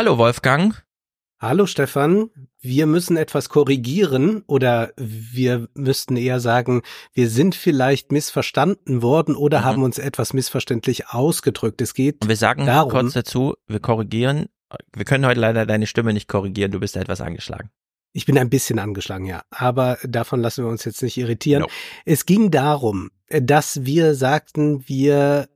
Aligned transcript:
Hallo 0.00 0.16
Wolfgang. 0.16 0.82
Hallo 1.40 1.66
Stefan. 1.66 2.30
Wir 2.58 2.86
müssen 2.86 3.18
etwas 3.18 3.50
korrigieren 3.50 4.42
oder 4.46 4.94
wir 4.96 5.68
müssten 5.74 6.16
eher 6.16 6.40
sagen, 6.40 6.80
wir 7.12 7.28
sind 7.28 7.54
vielleicht 7.54 8.10
missverstanden 8.10 9.02
worden 9.02 9.36
oder 9.36 9.60
mhm. 9.60 9.64
haben 9.64 9.82
uns 9.82 9.98
etwas 9.98 10.32
missverständlich 10.32 11.10
ausgedrückt. 11.10 11.82
Es 11.82 11.92
geht. 11.92 12.26
Wir 12.26 12.36
sagen 12.36 12.64
darum, 12.64 12.90
kurz 12.90 13.12
dazu, 13.12 13.56
wir 13.66 13.78
korrigieren. 13.80 14.46
Wir 14.96 15.04
können 15.04 15.26
heute 15.26 15.40
leider 15.40 15.66
deine 15.66 15.86
Stimme 15.86 16.14
nicht 16.14 16.28
korrigieren. 16.28 16.72
Du 16.72 16.80
bist 16.80 16.96
etwas 16.96 17.20
angeschlagen. 17.20 17.68
Ich 18.14 18.24
bin 18.24 18.38
ein 18.38 18.48
bisschen 18.48 18.78
angeschlagen, 18.78 19.26
ja. 19.26 19.42
Aber 19.50 19.98
davon 20.02 20.40
lassen 20.40 20.64
wir 20.64 20.70
uns 20.70 20.86
jetzt 20.86 21.02
nicht 21.02 21.18
irritieren. 21.18 21.64
No. 21.64 21.68
Es 22.06 22.24
ging 22.24 22.50
darum, 22.50 23.10
dass 23.28 23.84
wir 23.84 24.14
sagten, 24.14 24.88
wir 24.88 25.50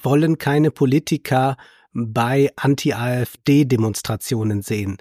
wollen 0.00 0.38
keine 0.38 0.70
Politiker 0.70 1.58
bei 1.96 2.52
Anti-AfD-Demonstrationen 2.56 4.62
sehen. 4.62 4.98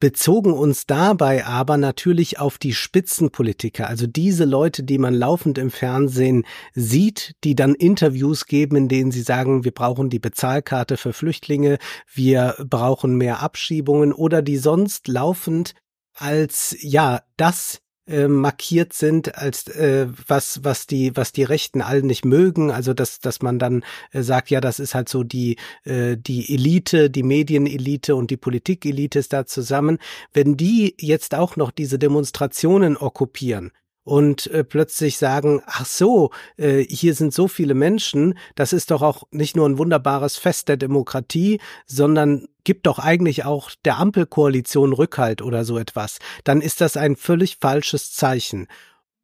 Bezogen 0.00 0.52
uns 0.52 0.86
dabei 0.86 1.46
aber 1.46 1.76
natürlich 1.76 2.40
auf 2.40 2.58
die 2.58 2.72
Spitzenpolitiker, 2.72 3.86
also 3.86 4.08
diese 4.08 4.44
Leute, 4.44 4.82
die 4.82 4.98
man 4.98 5.14
laufend 5.14 5.58
im 5.58 5.70
Fernsehen 5.70 6.44
sieht, 6.74 7.36
die 7.44 7.54
dann 7.54 7.76
Interviews 7.76 8.46
geben, 8.46 8.74
in 8.74 8.88
denen 8.88 9.12
sie 9.12 9.22
sagen, 9.22 9.62
wir 9.62 9.70
brauchen 9.70 10.10
die 10.10 10.18
Bezahlkarte 10.18 10.96
für 10.96 11.12
Flüchtlinge, 11.12 11.78
wir 12.12 12.56
brauchen 12.68 13.16
mehr 13.16 13.42
Abschiebungen 13.42 14.12
oder 14.12 14.42
die 14.42 14.56
sonst 14.56 15.06
laufend 15.06 15.76
als 16.14 16.76
ja 16.80 17.22
das 17.36 17.81
äh, 18.06 18.28
markiert 18.28 18.92
sind 18.92 19.36
als 19.36 19.68
äh, 19.68 20.06
was 20.26 20.64
was 20.64 20.86
die 20.86 21.16
was 21.16 21.32
die 21.32 21.44
Rechten 21.44 21.82
allen 21.82 22.06
nicht 22.06 22.24
mögen. 22.24 22.70
Also 22.70 22.94
dass 22.94 23.20
dass 23.20 23.42
man 23.42 23.58
dann 23.58 23.84
äh, 24.12 24.22
sagt 24.22 24.50
ja 24.50 24.60
das 24.60 24.80
ist 24.80 24.94
halt 24.94 25.08
so 25.08 25.22
die 25.22 25.56
äh, 25.84 26.16
die 26.16 26.52
Elite 26.52 27.10
die 27.10 27.22
Medienelite 27.22 28.16
und 28.16 28.30
die 28.30 28.36
Politikelite 28.36 29.18
ist 29.18 29.32
da 29.32 29.46
zusammen. 29.46 29.98
Wenn 30.32 30.56
die 30.56 30.94
jetzt 30.98 31.34
auch 31.34 31.56
noch 31.56 31.70
diese 31.70 31.98
Demonstrationen 31.98 32.96
okkupieren 32.96 33.72
und 34.04 34.48
äh, 34.48 34.64
plötzlich 34.64 35.18
sagen, 35.18 35.62
ach 35.66 35.86
so, 35.86 36.30
äh, 36.56 36.84
hier 36.84 37.14
sind 37.14 37.32
so 37.32 37.48
viele 37.48 37.74
Menschen, 37.74 38.38
das 38.54 38.72
ist 38.72 38.90
doch 38.90 39.02
auch 39.02 39.24
nicht 39.30 39.56
nur 39.56 39.68
ein 39.68 39.78
wunderbares 39.78 40.36
Fest 40.36 40.68
der 40.68 40.76
Demokratie, 40.76 41.60
sondern 41.86 42.46
gibt 42.64 42.86
doch 42.86 42.98
eigentlich 42.98 43.44
auch 43.44 43.70
der 43.84 43.98
Ampelkoalition 43.98 44.92
Rückhalt 44.92 45.42
oder 45.42 45.64
so 45.64 45.78
etwas, 45.78 46.18
dann 46.44 46.60
ist 46.60 46.80
das 46.80 46.96
ein 46.96 47.16
völlig 47.16 47.58
falsches 47.60 48.12
Zeichen. 48.12 48.66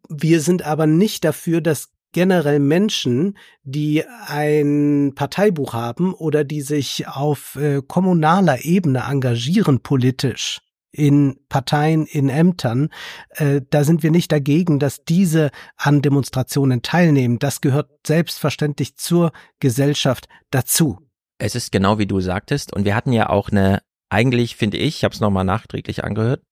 Wir 0.08 0.40
sind 0.40 0.62
aber 0.62 0.86
nicht 0.86 1.24
dafür, 1.24 1.60
dass 1.60 1.90
generell 2.12 2.58
Menschen, 2.58 3.36
die 3.64 4.04
ein 4.26 5.12
Parteibuch 5.14 5.74
haben 5.74 6.14
oder 6.14 6.44
die 6.44 6.62
sich 6.62 7.06
auf 7.06 7.56
äh, 7.56 7.82
kommunaler 7.86 8.64
Ebene 8.64 9.04
engagieren 9.08 9.80
politisch, 9.80 10.60
in 10.98 11.38
Parteien, 11.48 12.06
in 12.06 12.28
Ämtern, 12.28 12.88
äh, 13.30 13.62
da 13.70 13.84
sind 13.84 14.02
wir 14.02 14.10
nicht 14.10 14.32
dagegen, 14.32 14.78
dass 14.80 15.04
diese 15.04 15.50
an 15.76 16.02
Demonstrationen 16.02 16.82
teilnehmen. 16.82 17.38
Das 17.38 17.60
gehört 17.60 17.90
selbstverständlich 18.06 18.96
zur 18.96 19.30
Gesellschaft 19.60 20.28
dazu. 20.50 20.98
Es 21.38 21.54
ist 21.54 21.70
genau 21.70 21.98
wie 21.98 22.06
du 22.06 22.20
sagtest 22.20 22.74
und 22.74 22.84
wir 22.84 22.96
hatten 22.96 23.12
ja 23.12 23.30
auch 23.30 23.50
eine, 23.50 23.80
eigentlich 24.10 24.56
finde 24.56 24.76
ich, 24.76 24.96
ich 24.96 25.04
habe 25.04 25.14
es 25.14 25.20
nochmal 25.20 25.44
nachträglich 25.44 26.02
angehört, 26.02 26.42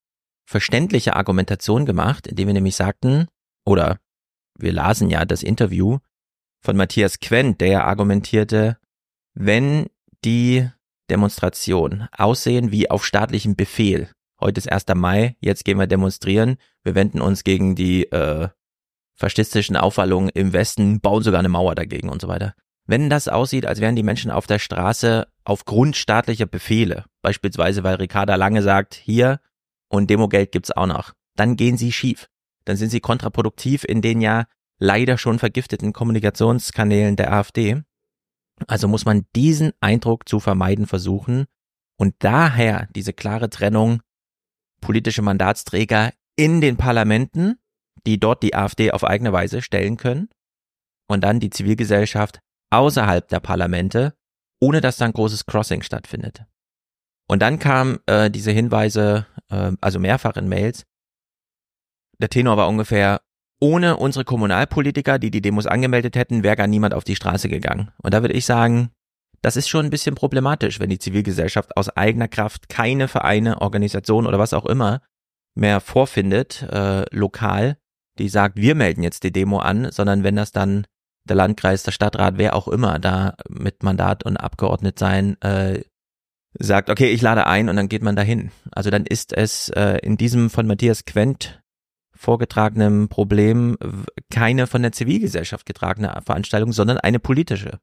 verständliche 0.48 1.16
Argumentation 1.16 1.84
gemacht, 1.84 2.28
indem 2.28 2.46
wir 2.46 2.54
nämlich 2.54 2.76
sagten, 2.76 3.26
oder 3.64 3.98
wir 4.56 4.72
lasen 4.72 5.10
ja 5.10 5.24
das 5.24 5.42
Interview 5.42 5.98
von 6.62 6.76
Matthias 6.76 7.18
Quent, 7.18 7.60
der 7.60 7.84
argumentierte, 7.84 8.78
wenn 9.34 9.86
die 10.24 10.68
Demonstration 11.10 12.08
aussehen 12.12 12.70
wie 12.70 12.90
auf 12.90 13.04
staatlichem 13.04 13.56
Befehl, 13.56 14.10
Heute 14.40 14.58
ist 14.58 14.70
1. 14.70 14.84
Mai, 14.94 15.36
jetzt 15.40 15.64
gehen 15.64 15.78
wir 15.78 15.86
demonstrieren. 15.86 16.56
Wir 16.82 16.94
wenden 16.94 17.20
uns 17.20 17.42
gegen 17.42 17.74
die 17.74 18.04
äh, 18.12 18.48
faschistischen 19.14 19.76
Aufwallungen 19.76 20.28
im 20.28 20.52
Westen, 20.52 21.00
bauen 21.00 21.22
sogar 21.22 21.40
eine 21.40 21.48
Mauer 21.48 21.74
dagegen 21.74 22.10
und 22.10 22.20
so 22.20 22.28
weiter. 22.28 22.54
Wenn 22.86 23.10
das 23.10 23.28
aussieht, 23.28 23.66
als 23.66 23.80
wären 23.80 23.96
die 23.96 24.02
Menschen 24.02 24.30
auf 24.30 24.46
der 24.46 24.58
Straße 24.58 25.26
aufgrund 25.44 25.96
staatlicher 25.96 26.46
Befehle, 26.46 27.06
beispielsweise 27.22 27.82
weil 27.82 27.96
Ricarda 27.96 28.36
Lange 28.36 28.62
sagt, 28.62 28.94
hier 28.94 29.40
und 29.88 30.10
Demogeld 30.10 30.52
gibt's 30.52 30.70
auch 30.70 30.86
noch, 30.86 31.12
dann 31.34 31.56
gehen 31.56 31.78
sie 31.78 31.90
schief. 31.90 32.28
Dann 32.64 32.76
sind 32.76 32.90
sie 32.90 33.00
kontraproduktiv 33.00 33.84
in 33.84 34.02
den 34.02 34.20
ja 34.20 34.44
leider 34.78 35.16
schon 35.18 35.38
vergifteten 35.38 35.92
Kommunikationskanälen 35.92 37.16
der 37.16 37.32
AfD. 37.32 37.82
Also 38.66 38.86
muss 38.86 39.04
man 39.04 39.26
diesen 39.34 39.72
Eindruck 39.80 40.28
zu 40.28 40.40
vermeiden 40.40 40.86
versuchen 40.86 41.46
und 41.96 42.14
daher 42.18 42.88
diese 42.94 43.12
klare 43.12 43.50
Trennung 43.50 44.02
politische 44.80 45.22
Mandatsträger 45.22 46.12
in 46.36 46.60
den 46.60 46.76
Parlamenten, 46.76 47.56
die 48.06 48.20
dort 48.20 48.42
die 48.42 48.54
AfD 48.54 48.92
auf 48.92 49.04
eigene 49.04 49.32
Weise 49.32 49.62
stellen 49.62 49.96
können, 49.96 50.28
und 51.08 51.22
dann 51.22 51.40
die 51.40 51.50
Zivilgesellschaft 51.50 52.40
außerhalb 52.70 53.28
der 53.28 53.40
Parlamente, 53.40 54.14
ohne 54.60 54.80
dass 54.80 54.96
dann 54.96 55.12
großes 55.12 55.46
Crossing 55.46 55.82
stattfindet. 55.82 56.44
Und 57.28 57.42
dann 57.42 57.58
kam 57.58 57.98
äh, 58.06 58.30
diese 58.30 58.52
Hinweise, 58.52 59.26
äh, 59.50 59.72
also 59.80 59.98
mehrfach 59.98 60.36
in 60.36 60.48
Mails. 60.48 60.84
Der 62.18 62.28
Tenor 62.28 62.56
war 62.56 62.68
ungefähr, 62.68 63.20
ohne 63.60 63.96
unsere 63.96 64.24
Kommunalpolitiker, 64.24 65.18
die 65.18 65.30
die 65.30 65.40
Demos 65.40 65.66
angemeldet 65.66 66.16
hätten, 66.16 66.42
wäre 66.42 66.56
gar 66.56 66.66
niemand 66.66 66.94
auf 66.94 67.04
die 67.04 67.16
Straße 67.16 67.48
gegangen. 67.48 67.90
Und 68.02 68.14
da 68.14 68.22
würde 68.22 68.34
ich 68.34 68.46
sagen, 68.46 68.90
das 69.42 69.56
ist 69.56 69.68
schon 69.68 69.86
ein 69.86 69.90
bisschen 69.90 70.14
problematisch, 70.14 70.80
wenn 70.80 70.90
die 70.90 70.98
Zivilgesellschaft 70.98 71.76
aus 71.76 71.88
eigener 71.90 72.28
Kraft 72.28 72.68
keine 72.68 73.08
Vereine, 73.08 73.60
Organisation 73.60 74.26
oder 74.26 74.38
was 74.38 74.54
auch 74.54 74.66
immer 74.66 75.02
mehr 75.54 75.80
vorfindet, 75.80 76.62
äh, 76.62 77.04
lokal, 77.14 77.78
die 78.18 78.28
sagt, 78.28 78.56
wir 78.56 78.74
melden 78.74 79.02
jetzt 79.02 79.24
die 79.24 79.32
Demo 79.32 79.58
an, 79.58 79.90
sondern 79.90 80.22
wenn 80.22 80.36
das 80.36 80.52
dann 80.52 80.86
der 81.24 81.36
Landkreis, 81.36 81.82
der 81.82 81.92
Stadtrat, 81.92 82.38
wer 82.38 82.54
auch 82.54 82.68
immer 82.68 82.98
da 82.98 83.34
mit 83.48 83.82
Mandat 83.82 84.24
und 84.24 84.36
Abgeordnet 84.36 84.98
sein, 84.98 85.40
äh, 85.42 85.82
sagt, 86.58 86.88
okay, 86.88 87.08
ich 87.08 87.20
lade 87.20 87.46
ein 87.46 87.68
und 87.68 87.76
dann 87.76 87.88
geht 87.88 88.02
man 88.02 88.16
dahin. 88.16 88.50
Also 88.70 88.90
dann 88.90 89.04
ist 89.04 89.32
es 89.32 89.68
äh, 89.70 89.98
in 90.02 90.16
diesem 90.16 90.50
von 90.50 90.66
Matthias 90.66 91.04
Quent 91.04 91.62
vorgetragenen 92.14 93.08
Problem 93.08 93.76
keine 94.30 94.66
von 94.66 94.82
der 94.82 94.92
Zivilgesellschaft 94.92 95.66
getragene 95.66 96.18
Veranstaltung, 96.24 96.72
sondern 96.72 96.98
eine 96.98 97.18
politische. 97.18 97.78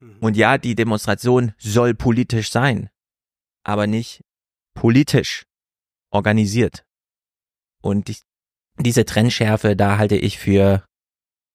Mhm. 0.00 0.18
Und 0.20 0.36
ja, 0.36 0.58
die 0.58 0.74
Demonstration 0.74 1.52
soll 1.58 1.94
politisch 1.94 2.50
sein, 2.50 2.90
aber 3.64 3.86
nicht 3.86 4.24
politisch 4.74 5.44
organisiert. 6.10 6.84
Und 7.82 8.08
die, 8.08 8.16
diese 8.78 9.04
Trennschärfe, 9.04 9.76
da 9.76 9.98
halte 9.98 10.16
ich 10.16 10.38
für 10.38 10.84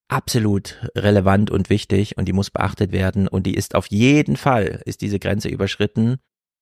absolut 0.09 0.79
relevant 0.95 1.49
und 1.49 1.69
wichtig 1.69 2.17
und 2.17 2.25
die 2.25 2.33
muss 2.33 2.51
beachtet 2.51 2.91
werden 2.91 3.27
und 3.27 3.47
die 3.47 3.55
ist 3.55 3.75
auf 3.75 3.87
jeden 3.87 4.35
Fall, 4.35 4.81
ist 4.85 5.01
diese 5.01 5.19
Grenze 5.19 5.49
überschritten, 5.49 6.17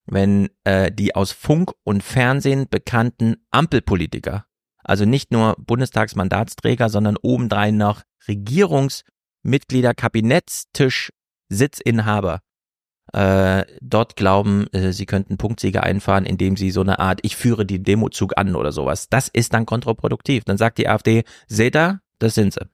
wenn 0.06 0.50
äh, 0.64 0.92
die 0.92 1.16
aus 1.16 1.32
Funk 1.32 1.72
und 1.84 2.04
Fernsehen 2.04 2.68
bekannten 2.70 3.36
Ampelpolitiker, 3.52 4.46
also 4.84 5.06
nicht 5.06 5.32
nur 5.32 5.56
Bundestagsmandatsträger, 5.60 6.90
sondern 6.90 7.18
obendrein 7.22 7.78
noch 7.78 8.04
Regierungsmitglieder, 8.28 9.94
Kabinettstisch 9.94 11.12
Sitzinhaber 11.52 12.42
äh, 13.14 13.66
dort 13.82 14.16
glauben, 14.16 14.68
äh, 14.74 14.94
sie 14.94 15.06
könnten 15.06 15.38
Punktsiege 15.38 15.84
einfahren, 15.84 16.26
indem 16.26 16.56
sie 16.56 16.72
so 16.72 16.82
eine 16.82 17.00
Art, 17.00 17.20
ich 17.24 17.36
führe 17.36 17.66
die 17.66 17.84
Demozug 17.84 18.38
an 18.38 18.56
oder 18.56 18.72
sowas. 18.72 19.10
Das 19.10 19.28
ist 19.28 19.54
dann 19.54 19.66
kontraproduktiv. 19.66 20.46
Dann 20.46 20.58
sagt 20.58 20.78
die 20.78 20.88
AfD, 20.88 21.24
seht 21.48 21.76
ihr, 21.76 22.00
das 22.20 22.36
sind 22.36 22.54
sie. 22.54 22.66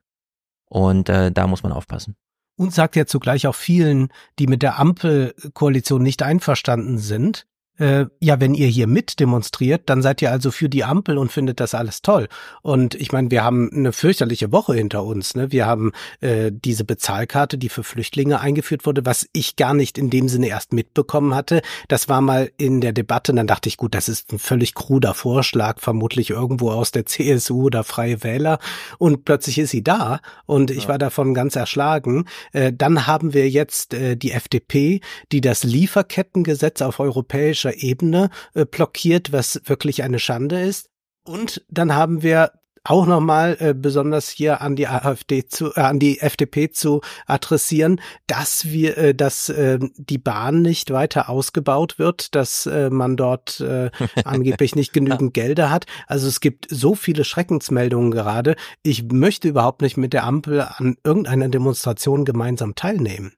Und 0.70 1.10
äh, 1.10 1.32
da 1.32 1.48
muss 1.48 1.64
man 1.64 1.72
aufpassen. 1.72 2.16
Und 2.56 2.74
sagt 2.74 2.96
ja 2.96 3.06
zugleich 3.06 3.48
auch 3.48 3.56
vielen, 3.56 4.10
die 4.40 4.48
mit 4.48 4.62
der 4.62 4.80
Ampelkoalition 4.80 6.04
nicht 6.04 6.24
einverstanden 6.24 6.98
sind, 6.98 7.48
äh, 7.78 8.06
ja, 8.20 8.40
wenn 8.40 8.54
ihr 8.54 8.68
hier 8.68 8.88
mit 8.88 9.20
demonstriert, 9.20 9.90
dann 9.90 10.02
seid 10.02 10.22
ihr 10.22 10.32
also 10.32 10.52
für 10.52 10.70
die 10.70 10.84
Ampel 10.84 11.18
und 11.18 11.32
findet 11.32 11.60
das 11.60 11.74
alles 11.74 12.02
toll. 12.02 12.28
Und 12.62 12.96
ich 12.96 13.12
meine, 13.12 13.32
wir 13.32 13.44
haben 13.44 13.70
eine 13.72 13.94
fürchterliche 13.94 14.52
Woche 14.52 14.74
hinter 14.74 15.04
uns. 15.04 15.36
Ne? 15.36 15.52
Wir 15.52 15.66
haben 15.66 15.92
äh, 16.22 16.52
diese 16.52 16.84
Bezahlkarte, 16.84 17.58
die 17.58 17.70
für 17.70 17.84
Flüchtlinge 17.84 18.40
eingeführt 18.40 18.86
wurde, 18.86 19.06
was 19.06 19.28
ich 19.34 19.56
gar 19.56 19.74
nicht 19.74 19.98
in 19.98 20.10
dem 20.10 20.28
Sinne 20.30 20.48
erst 20.48 20.74
mitbekommen 20.74 21.36
hatte. 21.36 21.62
Das 21.88 22.10
war 22.10 22.22
mal 22.22 22.52
in 22.58 22.82
der 22.82 22.94
Debatte, 22.94 23.34
dann 23.34 23.48
dachte 23.48 23.70
ich, 23.70 23.78
gut, 23.78 23.94
das 23.96 24.10
ist 24.10 24.34
ein 24.34 24.40
völlig 24.40 24.74
kruder 24.74 25.14
Vorschlag, 25.14 25.80
vermutlich 25.80 26.30
irgendwo 26.30 26.72
aus 26.72 26.92
der 26.92 27.06
CSU 27.08 27.66
oder 27.66 27.84
Freie 27.84 28.24
Wähler. 28.24 28.60
Und 28.98 29.26
plötzlich 29.26 29.60
ist 29.60 29.72
sie 29.72 29.84
da 29.84 30.20
und 30.46 30.72
ich 30.72 30.84
ja. 30.84 30.90
war 30.90 30.98
davon 30.98 31.34
ganz 31.34 31.56
erschlagen. 31.56 32.26
Äh, 32.54 32.74
dann 32.74 33.08
haben 33.08 33.34
wir 33.34 33.50
jetzt 33.50 33.94
äh, 33.94 34.16
die 34.16 34.32
FDP, 34.32 35.02
die 35.32 35.42
das 35.42 35.64
Lieferkettengesetz 35.64 36.82
auf 36.82 37.00
europäischer 37.00 37.67
politischer 37.68 37.84
Ebene 37.84 38.30
äh, 38.54 38.66
blockiert, 38.66 39.32
was 39.32 39.62
wirklich 39.66 40.04
eine 40.04 40.20
Schande 40.20 40.62
ist. 40.62 40.90
Und 41.26 41.64
dann 41.70 41.94
haben 41.94 42.24
wir 42.24 42.52
auch 42.84 43.06
nochmal 43.06 43.58
äh, 43.60 43.74
besonders 43.74 44.30
hier 44.30 44.62
an 44.62 44.78
die 44.78 44.88
AfD 44.88 45.46
zu, 45.46 45.74
äh, 45.76 45.82
an 45.82 46.00
die 46.00 46.22
FDP 46.22 46.70
zu 46.70 47.02
adressieren, 47.26 48.00
dass 48.28 48.68
wir, 48.68 48.98
äh, 48.98 49.14
dass 49.14 49.50
äh, 49.50 49.78
die 49.98 50.18
Bahn 50.18 50.62
nicht 50.62 50.92
weiter 50.92 51.28
ausgebaut 51.30 52.00
wird, 52.00 52.34
dass 52.34 52.66
äh, 52.66 52.90
man 52.90 53.18
dort 53.18 53.60
äh, 53.60 53.92
angeblich 54.24 54.76
nicht 54.76 54.94
genügend 54.94 55.34
Gelder 55.34 55.70
hat. 55.70 55.86
Also 56.08 56.30
es 56.30 56.40
gibt 56.40 56.68
so 56.70 56.96
viele 56.96 57.26
Schreckensmeldungen 57.26 58.12
gerade. 58.12 58.56
Ich 58.84 59.04
möchte 59.12 59.50
überhaupt 59.50 59.82
nicht 59.82 59.98
mit 59.98 60.14
der 60.14 60.24
Ampel 60.24 60.62
an 60.62 60.96
irgendeiner 61.04 61.50
Demonstration 61.50 62.24
gemeinsam 62.24 62.74
teilnehmen. 62.76 63.34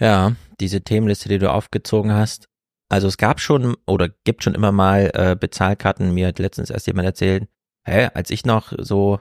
Ja, 0.00 0.34
diese 0.58 0.80
Themenliste, 0.80 1.28
die 1.28 1.38
du 1.38 1.52
aufgezogen 1.52 2.12
hast. 2.12 2.48
Also 2.88 3.06
es 3.08 3.18
gab 3.18 3.40
schon 3.40 3.76
oder 3.86 4.08
gibt 4.24 4.42
schon 4.44 4.54
immer 4.54 4.72
mal 4.72 5.10
äh, 5.14 5.36
Bezahlkarten. 5.38 6.14
Mir 6.14 6.28
hat 6.28 6.38
letztens 6.38 6.70
erst 6.70 6.86
jemand 6.86 7.06
erzählt, 7.06 7.48
hä, 7.84 8.08
als 8.14 8.30
ich 8.30 8.44
noch 8.44 8.72
so 8.78 9.20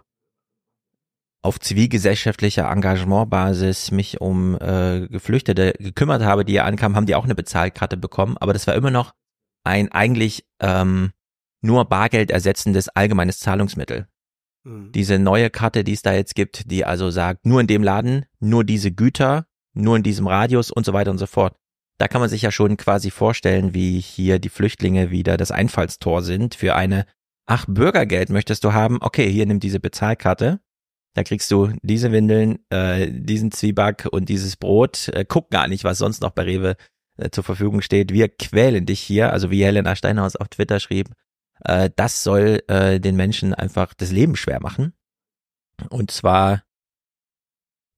auf 1.41 1.59
zivilgesellschaftlicher 1.59 2.69
Engagementbasis 2.69 3.91
mich 3.91 4.19
um 4.21 4.55
äh, 4.59 5.07
Geflüchtete 5.07 5.73
gekümmert 5.79 6.21
habe, 6.23 6.43
die 6.43 6.53
ja 6.53 6.65
ankamen, 6.65 6.95
haben 6.95 7.05
die 7.05 7.15
auch 7.15 7.25
eine 7.25 7.35
Bezahlkarte 7.35 7.97
bekommen, 7.97 8.37
aber 8.37 8.53
das 8.53 8.67
war 8.67 8.75
immer 8.75 8.91
noch 8.91 9.13
ein 9.63 9.91
eigentlich 9.91 10.45
ähm, 10.59 11.11
nur 11.61 11.85
Bargeld 11.85 12.31
ersetzendes 12.31 12.89
allgemeines 12.89 13.39
Zahlungsmittel. 13.39 14.07
Mhm. 14.63 14.91
Diese 14.91 15.19
neue 15.19 15.49
Karte, 15.49 15.83
die 15.83 15.93
es 15.93 16.01
da 16.01 16.13
jetzt 16.13 16.35
gibt, 16.35 16.71
die 16.71 16.85
also 16.85 17.09
sagt, 17.09 17.45
nur 17.45 17.61
in 17.61 17.67
dem 17.67 17.83
Laden, 17.83 18.25
nur 18.39 18.63
diese 18.63 18.91
Güter, 18.91 19.45
nur 19.73 19.95
in 19.95 20.03
diesem 20.03 20.27
Radius 20.27 20.71
und 20.71 20.85
so 20.85 20.93
weiter 20.93 21.11
und 21.11 21.17
so 21.17 21.27
fort. 21.27 21.55
Da 21.99 22.07
kann 22.07 22.21
man 22.21 22.29
sich 22.29 22.43
ja 22.43 22.51
schon 22.51 22.77
quasi 22.77 23.09
vorstellen, 23.09 23.73
wie 23.73 23.99
hier 23.99 24.39
die 24.39 24.49
Flüchtlinge 24.49 25.09
wieder 25.09 25.35
das 25.37 25.51
Einfallstor 25.51 26.21
sind 26.21 26.55
für 26.55 26.75
eine 26.75 27.05
ach, 27.47 27.65
Bürgergeld 27.67 28.29
möchtest 28.29 28.63
du 28.63 28.73
haben? 28.73 28.99
Okay, 29.01 29.31
hier 29.31 29.45
nimm 29.45 29.59
diese 29.59 29.79
Bezahlkarte. 29.79 30.59
Da 31.15 31.23
kriegst 31.23 31.49
du 31.49 31.73
diese 31.81 32.11
Windeln, 32.11 32.59
äh, 32.69 33.11
diesen 33.11 33.51
Zwieback 33.51 34.07
und 34.11 34.29
dieses 34.29 34.55
Brot. 34.55 35.07
Äh, 35.07 35.25
guck 35.27 35.49
gar 35.49 35.67
nicht, 35.67 35.83
was 35.83 35.97
sonst 35.97 36.21
noch 36.21 36.31
bei 36.31 36.43
Rewe 36.43 36.75
äh, 37.17 37.31
zur 37.31 37.43
Verfügung 37.43 37.81
steht. 37.81 38.13
Wir 38.13 38.29
quälen 38.29 38.85
dich 38.85 38.99
hier, 38.99 39.33
also 39.33 39.49
wie 39.49 39.63
Helena 39.63 39.95
Steinhaus 39.95 40.35
auf 40.35 40.49
Twitter 40.49 40.79
schrieb, 40.79 41.09
äh, 41.65 41.89
das 41.95 42.21
soll 42.21 42.61
äh, 42.67 42.99
den 42.99 43.15
Menschen 43.15 43.55
einfach 43.55 43.95
das 43.95 44.11
Leben 44.11 44.35
schwer 44.35 44.59
machen. 44.61 44.93
Und 45.89 46.11
zwar 46.11 46.63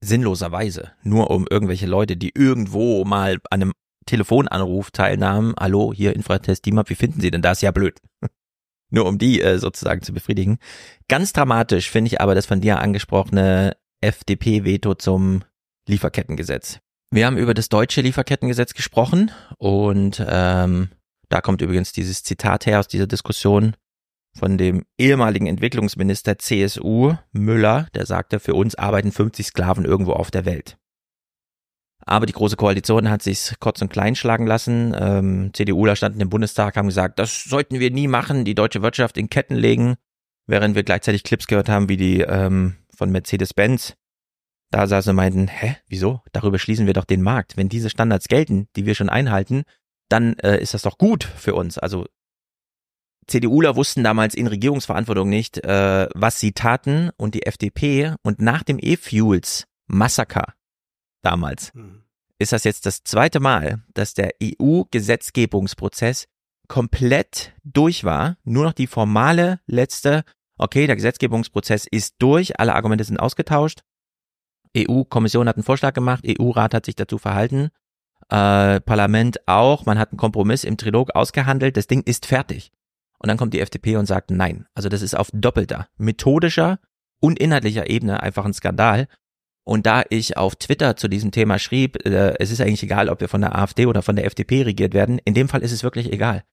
sinnloserweise. 0.01 0.93
Nur 1.03 1.29
um 1.29 1.45
irgendwelche 1.49 1.87
Leute, 1.87 2.15
die 2.15 2.31
irgendwo 2.33 3.03
mal 3.03 3.39
an 3.49 3.63
einem 3.63 3.73
Telefonanruf 4.09 4.89
teilnahmen. 4.89 5.53
Hallo, 5.59 5.93
hier 5.93 6.15
Infratest 6.15 6.65
DIMAP, 6.65 6.89
wie 6.89 6.95
finden 6.95 7.21
Sie 7.21 7.29
denn 7.29 7.43
das? 7.43 7.61
Ja, 7.61 7.69
blöd 7.69 8.01
nur 8.89 9.05
um 9.05 9.19
die 9.19 9.39
äh, 9.39 9.59
sozusagen 9.59 10.01
zu 10.01 10.13
befriedigen. 10.13 10.57
Ganz 11.07 11.31
dramatisch 11.31 11.91
finde 11.91 12.07
ich 12.07 12.19
aber 12.19 12.33
das 12.33 12.47
von 12.47 12.59
dir 12.59 12.79
angesprochene 12.79 13.77
FDP-Veto 14.01 14.95
zum 14.95 15.43
Lieferkettengesetz. 15.87 16.79
Wir 17.11 17.27
haben 17.27 17.37
über 17.37 17.53
das 17.53 17.69
deutsche 17.69 18.01
Lieferkettengesetz 18.01 18.73
gesprochen 18.73 19.31
und 19.59 20.25
ähm, 20.27 20.89
da 21.29 21.41
kommt 21.41 21.61
übrigens 21.61 21.91
dieses 21.91 22.23
Zitat 22.23 22.65
her 22.65 22.79
aus 22.79 22.87
dieser 22.87 23.07
Diskussion 23.07 23.75
von 24.35 24.57
dem 24.57 24.85
ehemaligen 24.97 25.45
Entwicklungsminister 25.45 26.39
CSU 26.39 27.13
Müller, 27.31 27.87
der 27.93 28.07
sagte, 28.07 28.39
für 28.39 28.55
uns 28.55 28.73
arbeiten 28.73 29.11
50 29.11 29.45
Sklaven 29.45 29.85
irgendwo 29.85 30.13
auf 30.13 30.31
der 30.31 30.45
Welt. 30.45 30.78
Aber 32.09 32.25
die 32.25 32.33
Große 32.33 32.55
Koalition 32.55 33.07
hat 33.11 33.21
sich 33.21 33.53
kurz 33.59 33.83
und 33.83 33.91
klein 33.91 34.15
schlagen 34.15 34.47
lassen. 34.47 34.95
Ähm, 34.99 35.51
CDUler 35.53 35.95
standen 35.95 36.19
im 36.21 36.29
Bundestag, 36.29 36.75
haben 36.75 36.87
gesagt, 36.87 37.19
das 37.19 37.43
sollten 37.43 37.79
wir 37.79 37.91
nie 37.91 38.07
machen, 38.07 38.45
die 38.45 38.55
deutsche 38.55 38.81
Wirtschaft 38.81 39.15
in 39.15 39.29
Ketten 39.29 39.55
legen, 39.55 39.95
während 40.47 40.73
wir 40.73 40.81
gleichzeitig 40.81 41.23
Clips 41.23 41.45
gehört 41.45 41.69
haben, 41.69 41.87
wie 41.87 41.97
die 41.97 42.21
ähm, 42.21 42.77
von 42.89 43.11
Mercedes-Benz 43.11 43.93
da 44.71 44.87
saßen 44.87 45.11
und 45.11 45.17
meinten, 45.17 45.47
hä, 45.49 45.75
wieso? 45.87 46.21
Darüber 46.31 46.57
schließen 46.57 46.87
wir 46.87 46.95
doch 46.95 47.05
den 47.05 47.21
Markt. 47.21 47.57
Wenn 47.57 47.69
diese 47.69 47.91
Standards 47.91 48.27
gelten, 48.27 48.67
die 48.75 48.87
wir 48.87 48.95
schon 48.95 49.09
einhalten, 49.09 49.61
dann 50.09 50.33
äh, 50.39 50.59
ist 50.59 50.73
das 50.73 50.81
doch 50.81 50.97
gut 50.97 51.23
für 51.23 51.53
uns. 51.53 51.77
Also 51.77 52.07
CDUler 53.27 53.75
wussten 53.75 54.03
damals 54.03 54.33
in 54.33 54.47
Regierungsverantwortung 54.47 55.29
nicht, 55.29 55.63
äh, 55.63 56.07
was 56.15 56.39
sie 56.39 56.53
taten 56.53 57.11
und 57.17 57.35
die 57.35 57.45
FDP 57.45 58.15
und 58.23 58.41
nach 58.41 58.63
dem 58.63 58.79
E-Fuels 58.81 59.67
Massaker 59.85 60.55
damals, 61.21 61.73
mhm. 61.73 62.03
ist 62.37 62.51
das 62.51 62.63
jetzt 62.63 62.85
das 62.85 63.03
zweite 63.03 63.39
Mal, 63.39 63.83
dass 63.93 64.13
der 64.13 64.31
EU-Gesetzgebungsprozess 64.41 66.27
komplett 66.67 67.53
durch 67.63 68.03
war. 68.03 68.37
Nur 68.43 68.63
noch 68.63 68.73
die 68.73 68.87
formale 68.87 69.59
letzte, 69.65 70.23
okay, 70.57 70.87
der 70.87 70.95
Gesetzgebungsprozess 70.95 71.87
ist 71.89 72.15
durch, 72.19 72.59
alle 72.59 72.75
Argumente 72.75 73.03
sind 73.03 73.19
ausgetauscht. 73.19 73.81
EU-Kommission 74.77 75.47
hat 75.47 75.57
einen 75.57 75.63
Vorschlag 75.63 75.93
gemacht, 75.93 76.23
EU-Rat 76.27 76.73
hat 76.73 76.85
sich 76.85 76.95
dazu 76.95 77.17
verhalten, 77.17 77.69
äh, 78.29 78.79
Parlament 78.81 79.47
auch, 79.47 79.85
man 79.85 79.97
hat 79.97 80.11
einen 80.11 80.17
Kompromiss 80.17 80.63
im 80.63 80.77
Trilog 80.77 81.15
ausgehandelt, 81.15 81.75
das 81.75 81.87
Ding 81.87 82.03
ist 82.03 82.25
fertig. 82.25 82.71
Und 83.17 83.27
dann 83.27 83.37
kommt 83.37 83.53
die 83.53 83.59
FDP 83.59 83.97
und 83.97 84.05
sagt 84.05 84.31
nein. 84.31 84.65
Also 84.73 84.87
das 84.87 85.01
ist 85.01 85.15
auf 85.15 85.29
doppelter, 85.33 85.87
methodischer 85.97 86.79
und 87.19 87.39
inhaltlicher 87.39 87.89
Ebene 87.89 88.21
einfach 88.23 88.45
ein 88.45 88.53
Skandal. 88.53 89.07
Und 89.69 89.85
da 89.85 90.01
ich 90.09 90.35
auf 90.35 90.55
Twitter 90.55 90.95
zu 90.95 91.07
diesem 91.07 91.29
Thema 91.29 91.59
schrieb, 91.59 92.03
äh, 92.03 92.33
es 92.39 92.49
ist 92.49 92.59
eigentlich 92.59 92.81
egal, 92.81 93.07
ob 93.07 93.21
wir 93.21 93.29
von 93.29 93.41
der 93.41 93.55
AfD 93.55 93.85
oder 93.85 94.01
von 94.01 94.15
der 94.15 94.25
FDP 94.25 94.63
regiert 94.63 94.95
werden, 94.95 95.19
in 95.25 95.35
dem 95.35 95.47
Fall 95.47 95.61
ist 95.61 95.71
es 95.71 95.83
wirklich 95.83 96.11
egal. 96.11 96.43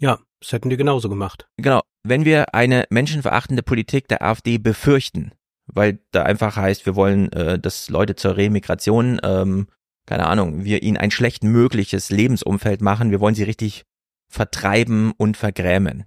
Ja, 0.00 0.20
das 0.38 0.52
hätten 0.52 0.70
die 0.70 0.76
genauso 0.76 1.08
gemacht. 1.08 1.48
Genau. 1.56 1.80
Wenn 2.04 2.24
wir 2.24 2.54
eine 2.54 2.84
menschenverachtende 2.88 3.64
Politik 3.64 4.06
der 4.06 4.22
AfD 4.22 4.58
befürchten, 4.58 5.32
weil 5.66 5.98
da 6.12 6.22
einfach 6.22 6.56
heißt, 6.56 6.86
wir 6.86 6.94
wollen, 6.94 7.32
äh, 7.32 7.58
dass 7.58 7.90
Leute 7.90 8.14
zur 8.14 8.36
Remigration, 8.36 9.20
ähm, 9.24 9.66
keine 10.06 10.28
Ahnung, 10.28 10.62
wir 10.62 10.84
ihnen 10.84 10.96
ein 10.96 11.10
schlecht 11.10 11.42
mögliches 11.42 12.10
Lebensumfeld 12.10 12.82
machen, 12.82 13.10
wir 13.10 13.18
wollen 13.18 13.34
sie 13.34 13.42
richtig 13.42 13.84
vertreiben 14.28 15.12
und 15.16 15.36
vergrämen. 15.36 16.04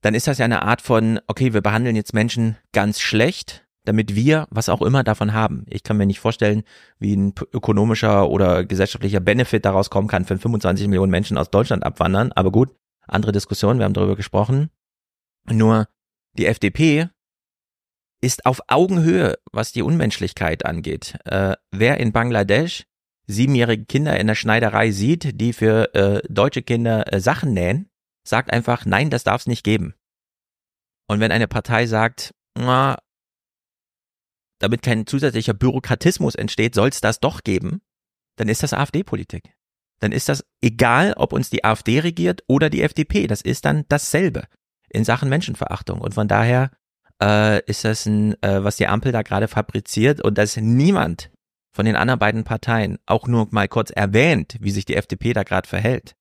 Dann 0.00 0.14
ist 0.14 0.28
das 0.28 0.38
ja 0.38 0.44
eine 0.44 0.62
Art 0.62 0.80
von, 0.80 1.18
okay, 1.26 1.54
wir 1.54 1.60
behandeln 1.60 1.96
jetzt 1.96 2.14
Menschen 2.14 2.56
ganz 2.70 3.00
schlecht, 3.00 3.65
damit 3.86 4.14
wir 4.14 4.46
was 4.50 4.68
auch 4.68 4.82
immer 4.82 5.02
davon 5.04 5.32
haben. 5.32 5.64
Ich 5.70 5.82
kann 5.82 5.96
mir 5.96 6.06
nicht 6.06 6.20
vorstellen, 6.20 6.62
wie 6.98 7.16
ein 7.16 7.34
ökonomischer 7.52 8.28
oder 8.28 8.64
gesellschaftlicher 8.64 9.20
Benefit 9.20 9.64
daraus 9.64 9.90
kommen 9.90 10.08
kann, 10.08 10.28
wenn 10.28 10.38
25 10.38 10.88
Millionen 10.88 11.10
Menschen 11.10 11.38
aus 11.38 11.50
Deutschland 11.50 11.84
abwandern. 11.84 12.32
Aber 12.32 12.50
gut, 12.50 12.70
andere 13.06 13.32
Diskussion, 13.32 13.78
wir 13.78 13.84
haben 13.84 13.94
darüber 13.94 14.16
gesprochen. 14.16 14.70
Nur 15.48 15.88
die 16.34 16.46
FDP 16.46 17.08
ist 18.20 18.44
auf 18.46 18.60
Augenhöhe, 18.68 19.38
was 19.52 19.72
die 19.72 19.82
Unmenschlichkeit 19.82 20.66
angeht. 20.66 21.18
Äh, 21.24 21.56
wer 21.70 21.98
in 22.00 22.12
Bangladesch 22.12 22.84
siebenjährige 23.26 23.84
Kinder 23.84 24.18
in 24.18 24.26
der 24.26 24.34
Schneiderei 24.34 24.90
sieht, 24.90 25.40
die 25.40 25.52
für 25.52 25.94
äh, 25.94 26.22
deutsche 26.28 26.62
Kinder 26.62 27.12
äh, 27.12 27.20
Sachen 27.20 27.52
nähen, 27.52 27.88
sagt 28.24 28.52
einfach, 28.52 28.86
nein, 28.86 29.10
das 29.10 29.24
darf 29.24 29.42
es 29.42 29.46
nicht 29.46 29.64
geben. 29.64 29.94
Und 31.08 31.20
wenn 31.20 31.32
eine 31.32 31.48
Partei 31.48 31.86
sagt, 31.86 32.34
na, 32.56 32.98
damit 34.58 34.82
kein 34.82 35.06
zusätzlicher 35.06 35.54
Bürokratismus 35.54 36.34
entsteht, 36.34 36.74
soll 36.74 36.88
es 36.88 37.00
das 37.00 37.20
doch 37.20 37.42
geben, 37.42 37.80
dann 38.36 38.48
ist 38.48 38.62
das 38.62 38.72
AfD-Politik. 38.72 39.54
Dann 40.00 40.12
ist 40.12 40.28
das 40.28 40.44
egal, 40.60 41.14
ob 41.16 41.32
uns 41.32 41.48
die 41.50 41.64
AfD 41.64 42.00
regiert 42.00 42.42
oder 42.46 42.68
die 42.68 42.82
FDP. 42.82 43.26
Das 43.26 43.40
ist 43.40 43.64
dann 43.64 43.84
dasselbe 43.88 44.44
in 44.90 45.04
Sachen 45.04 45.28
Menschenverachtung. 45.28 46.00
Und 46.00 46.14
von 46.14 46.28
daher 46.28 46.70
äh, 47.22 47.64
ist 47.64 47.84
das 47.84 48.04
ein, 48.04 48.34
äh, 48.42 48.62
was 48.62 48.76
die 48.76 48.86
Ampel 48.86 49.12
da 49.12 49.22
gerade 49.22 49.48
fabriziert 49.48 50.20
und 50.20 50.36
dass 50.36 50.56
niemand 50.56 51.30
von 51.72 51.86
den 51.86 51.96
anderen 51.96 52.18
beiden 52.18 52.44
Parteien 52.44 52.98
auch 53.06 53.26
nur 53.26 53.48
mal 53.50 53.68
kurz 53.68 53.90
erwähnt, 53.90 54.56
wie 54.60 54.70
sich 54.70 54.84
die 54.84 54.96
FDP 54.96 55.32
da 55.32 55.42
gerade 55.42 55.68
verhält 55.68 56.14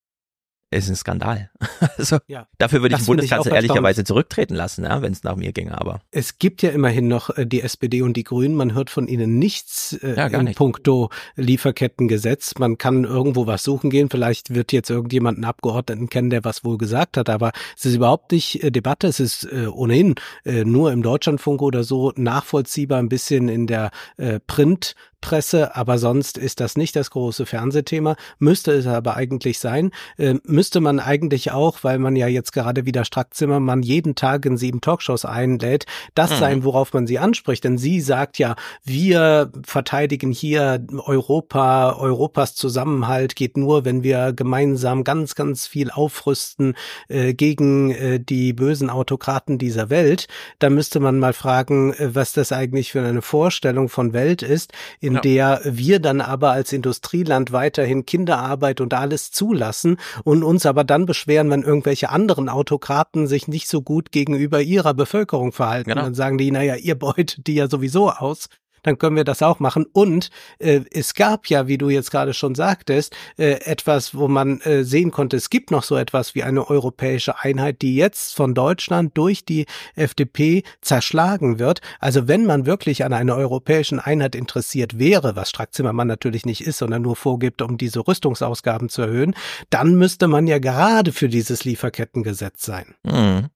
ist 0.75 0.89
ein 0.89 0.95
Skandal. 0.95 1.49
Also 1.97 2.17
ja, 2.27 2.47
dafür 2.57 2.81
würde 2.81 2.95
ich 2.95 3.05
Bundeskanzler 3.05 3.51
ich 3.51 3.55
ehrlicherweise 3.55 4.03
zurücktreten 4.03 4.55
lassen, 4.55 4.83
ja, 4.83 5.01
wenn 5.01 5.13
es 5.13 5.23
nach 5.23 5.35
mir 5.35 5.51
ginge. 5.53 5.79
Aber 5.79 6.01
es 6.11 6.39
gibt 6.39 6.61
ja 6.61 6.71
immerhin 6.71 7.07
noch 7.07 7.29
äh, 7.29 7.45
die 7.45 7.61
SPD 7.61 8.01
und 8.01 8.17
die 8.17 8.23
Grünen. 8.23 8.55
Man 8.55 8.73
hört 8.73 8.89
von 8.89 9.07
ihnen 9.07 9.39
nichts 9.39 9.93
äh, 10.01 10.15
ja, 10.15 10.27
in 10.27 10.45
nicht. 10.45 10.57
puncto 10.57 11.09
Lieferkettengesetz. 11.35 12.55
Man 12.57 12.77
kann 12.77 13.03
irgendwo 13.03 13.47
was 13.47 13.63
suchen 13.63 13.89
gehen. 13.89 14.09
Vielleicht 14.09 14.53
wird 14.53 14.71
jetzt 14.71 14.89
irgendjemand 14.89 15.37
einen 15.37 15.45
Abgeordneten 15.45 16.09
kennen, 16.09 16.29
der 16.29 16.43
was 16.43 16.63
wohl 16.63 16.77
gesagt 16.77 17.17
hat. 17.17 17.29
Aber 17.29 17.51
es 17.77 17.85
ist 17.85 17.95
überhaupt 17.95 18.31
nicht 18.31 18.63
äh, 18.63 18.71
Debatte. 18.71 19.07
Es 19.07 19.19
ist 19.19 19.45
äh, 19.51 19.67
ohnehin 19.67 20.15
äh, 20.43 20.65
nur 20.65 20.91
im 20.91 21.01
Deutschlandfunk 21.01 21.61
oder 21.61 21.83
so 21.83 22.11
nachvollziehbar, 22.15 22.99
ein 22.99 23.09
bisschen 23.09 23.47
in 23.47 23.67
der 23.67 23.91
äh, 24.17 24.39
Print 24.45 24.95
Weltpresse, 25.25 25.75
aber 25.75 25.97
sonst 25.97 26.37
ist 26.37 26.59
das 26.59 26.77
nicht 26.77 26.95
das 26.95 27.09
große 27.09 27.45
Fernsehthema. 27.45 28.15
Müsste 28.37 28.73
es 28.73 28.85
aber 28.85 29.15
eigentlich 29.15 29.59
sein. 29.59 29.91
Äh, 30.17 30.35
müsste 30.43 30.81
man 30.81 30.99
eigentlich 30.99 31.51
auch, 31.51 31.83
weil 31.83 31.97
man 31.97 32.15
ja 32.15 32.27
jetzt 32.27 32.51
gerade 32.51 32.85
wieder 32.85 33.05
Strack 33.05 33.33
Zimmermann 33.33 33.81
jeden 33.81 34.15
Tag 34.15 34.45
in 34.45 34.57
sieben 34.57 34.81
Talkshows 34.81 35.25
einlädt, 35.25 35.85
das 36.13 36.31
mhm. 36.31 36.35
sein, 36.35 36.63
worauf 36.63 36.93
man 36.93 37.07
sie 37.07 37.17
anspricht. 37.17 37.63
Denn 37.63 37.77
sie 37.77 38.01
sagt 38.01 38.37
ja, 38.37 38.55
wir 38.83 39.51
verteidigen 39.65 40.31
hier 40.31 40.85
Europa, 41.05 41.93
Europas 41.93 42.53
Zusammenhalt 42.55 43.35
geht 43.35 43.57
nur, 43.57 43.83
wenn 43.83 44.03
wir 44.03 44.31
gemeinsam 44.33 45.03
ganz, 45.03 45.33
ganz 45.33 45.65
viel 45.65 45.89
aufrüsten 45.89 46.75
äh, 47.07 47.33
gegen 47.33 47.91
äh, 47.91 48.19
die 48.19 48.53
bösen 48.53 48.89
Autokraten 48.89 49.57
dieser 49.57 49.89
Welt. 49.89 50.27
Da 50.59 50.69
müsste 50.69 50.99
man 50.99 51.17
mal 51.17 51.33
fragen, 51.33 51.93
äh, 51.93 52.13
was 52.13 52.33
das 52.33 52.51
eigentlich 52.51 52.91
für 52.91 53.01
eine 53.01 53.23
Vorstellung 53.23 53.89
von 53.89 54.13
Welt 54.13 54.43
ist, 54.43 54.71
in 54.99 55.14
ja. 55.15 55.21
der 55.21 55.61
wir 55.63 55.99
dann 55.99 56.21
aber 56.21 56.51
als 56.51 56.73
Industrieland 56.73 57.51
weiterhin 57.51 58.05
Kinderarbeit 58.05 58.81
und 58.81 58.93
alles 58.93 59.31
zulassen 59.31 59.97
und 60.23 60.43
uns 60.43 60.65
aber 60.65 60.83
dann 60.83 61.05
beschweren, 61.05 61.49
wenn 61.49 61.63
irgendwelche 61.63 62.09
anderen 62.09 62.49
Autokraten 62.49 63.27
sich 63.27 63.47
nicht 63.47 63.67
so 63.67 63.81
gut 63.81 64.11
gegenüber 64.11 64.61
ihrer 64.61 64.93
Bevölkerung 64.93 65.51
verhalten. 65.51 65.89
Genau. 65.89 66.03
Dann 66.03 66.13
sagen 66.13 66.37
die, 66.37 66.51
naja, 66.51 66.75
ihr 66.75 66.95
beutet 66.95 67.47
die 67.47 67.55
ja 67.55 67.67
sowieso 67.69 68.09
aus 68.09 68.49
dann 68.85 68.97
können 68.97 69.15
wir 69.15 69.23
das 69.23 69.41
auch 69.41 69.59
machen. 69.59 69.85
Und 69.91 70.29
äh, 70.59 70.81
es 70.91 71.13
gab 71.13 71.47
ja, 71.47 71.67
wie 71.67 71.77
du 71.77 71.89
jetzt 71.89 72.11
gerade 72.11 72.33
schon 72.33 72.55
sagtest, 72.55 73.15
äh, 73.37 73.61
etwas, 73.65 74.15
wo 74.15 74.27
man 74.27 74.61
äh, 74.61 74.83
sehen 74.83 75.11
konnte, 75.11 75.37
es 75.37 75.49
gibt 75.49 75.71
noch 75.71 75.83
so 75.83 75.97
etwas 75.97 76.35
wie 76.35 76.43
eine 76.43 76.69
europäische 76.69 77.39
Einheit, 77.39 77.81
die 77.81 77.95
jetzt 77.95 78.35
von 78.35 78.53
Deutschland 78.53 79.17
durch 79.17 79.43
die 79.43 79.65
FDP 79.95 80.63
zerschlagen 80.81 81.59
wird. 81.59 81.81
Also 81.99 82.27
wenn 82.27 82.45
man 82.45 82.65
wirklich 82.65 83.03
an 83.03 83.13
einer 83.13 83.35
europäischen 83.35 83.99
Einheit 83.99 84.35
interessiert 84.35 84.99
wäre, 84.99 85.35
was 85.35 85.49
Strack-Zimmermann 85.49 86.07
natürlich 86.07 86.45
nicht 86.45 86.65
ist, 86.65 86.77
sondern 86.77 87.01
nur 87.01 87.15
vorgibt, 87.15 87.61
um 87.61 87.77
diese 87.77 88.07
Rüstungsausgaben 88.07 88.89
zu 88.89 89.01
erhöhen, 89.01 89.35
dann 89.69 89.95
müsste 89.95 90.27
man 90.27 90.47
ja 90.47 90.59
gerade 90.59 91.11
für 91.11 91.29
dieses 91.29 91.65
Lieferkettengesetz 91.65 92.63
sein. 92.65 92.95
Mhm. 93.03 93.49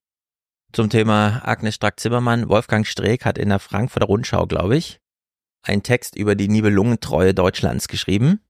Zum 0.71 0.89
Thema 0.89 1.41
Agnes 1.43 1.75
Strack-Zimmermann, 1.75 2.47
Wolfgang 2.47 2.85
Streeck 2.85 3.25
hat 3.25 3.39
in 3.39 3.49
der 3.49 3.57
Frankfurter 3.57 4.05
Rundschau, 4.05 4.45
glaube 4.45 4.77
ich, 4.77 4.99
einen 5.63 5.83
Text 5.83 6.15
über 6.15 6.35
die 6.35 6.47
Nibelungentreue 6.47 7.33
Deutschlands 7.33 7.87
geschrieben, 7.87 8.41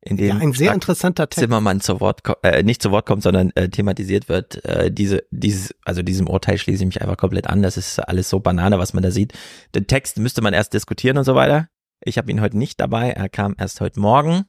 in 0.00 0.16
dem 0.16 0.28
ja, 0.28 0.36
ein 0.36 0.52
sehr 0.52 0.72
interessanter 0.72 1.28
Text. 1.28 1.40
Zimmermann 1.40 1.80
zu 1.80 2.00
Wort 2.00 2.22
äh, 2.42 2.62
nicht 2.62 2.82
zu 2.82 2.90
Wort 2.90 3.06
kommt, 3.06 3.22
sondern 3.22 3.50
äh, 3.54 3.68
thematisiert 3.68 4.28
wird. 4.28 4.64
Äh, 4.64 4.90
diese, 4.92 5.24
dieses, 5.30 5.74
also 5.84 6.02
diesem 6.02 6.28
Urteil 6.28 6.58
schließe 6.58 6.82
ich 6.82 6.86
mich 6.86 7.02
einfach 7.02 7.16
komplett 7.16 7.48
an. 7.48 7.62
Das 7.62 7.76
ist 7.76 7.98
alles 7.98 8.28
so 8.28 8.40
Banane, 8.40 8.78
was 8.78 8.94
man 8.94 9.02
da 9.02 9.10
sieht. 9.10 9.32
Den 9.74 9.86
Text 9.86 10.18
müsste 10.18 10.42
man 10.42 10.54
erst 10.54 10.74
diskutieren 10.74 11.18
und 11.18 11.24
so 11.24 11.34
weiter. 11.34 11.68
Ich 12.04 12.18
habe 12.18 12.30
ihn 12.30 12.40
heute 12.40 12.56
nicht 12.56 12.80
dabei. 12.80 13.10
Er 13.10 13.28
kam 13.28 13.54
erst 13.58 13.80
heute 13.80 13.98
Morgen. 14.00 14.44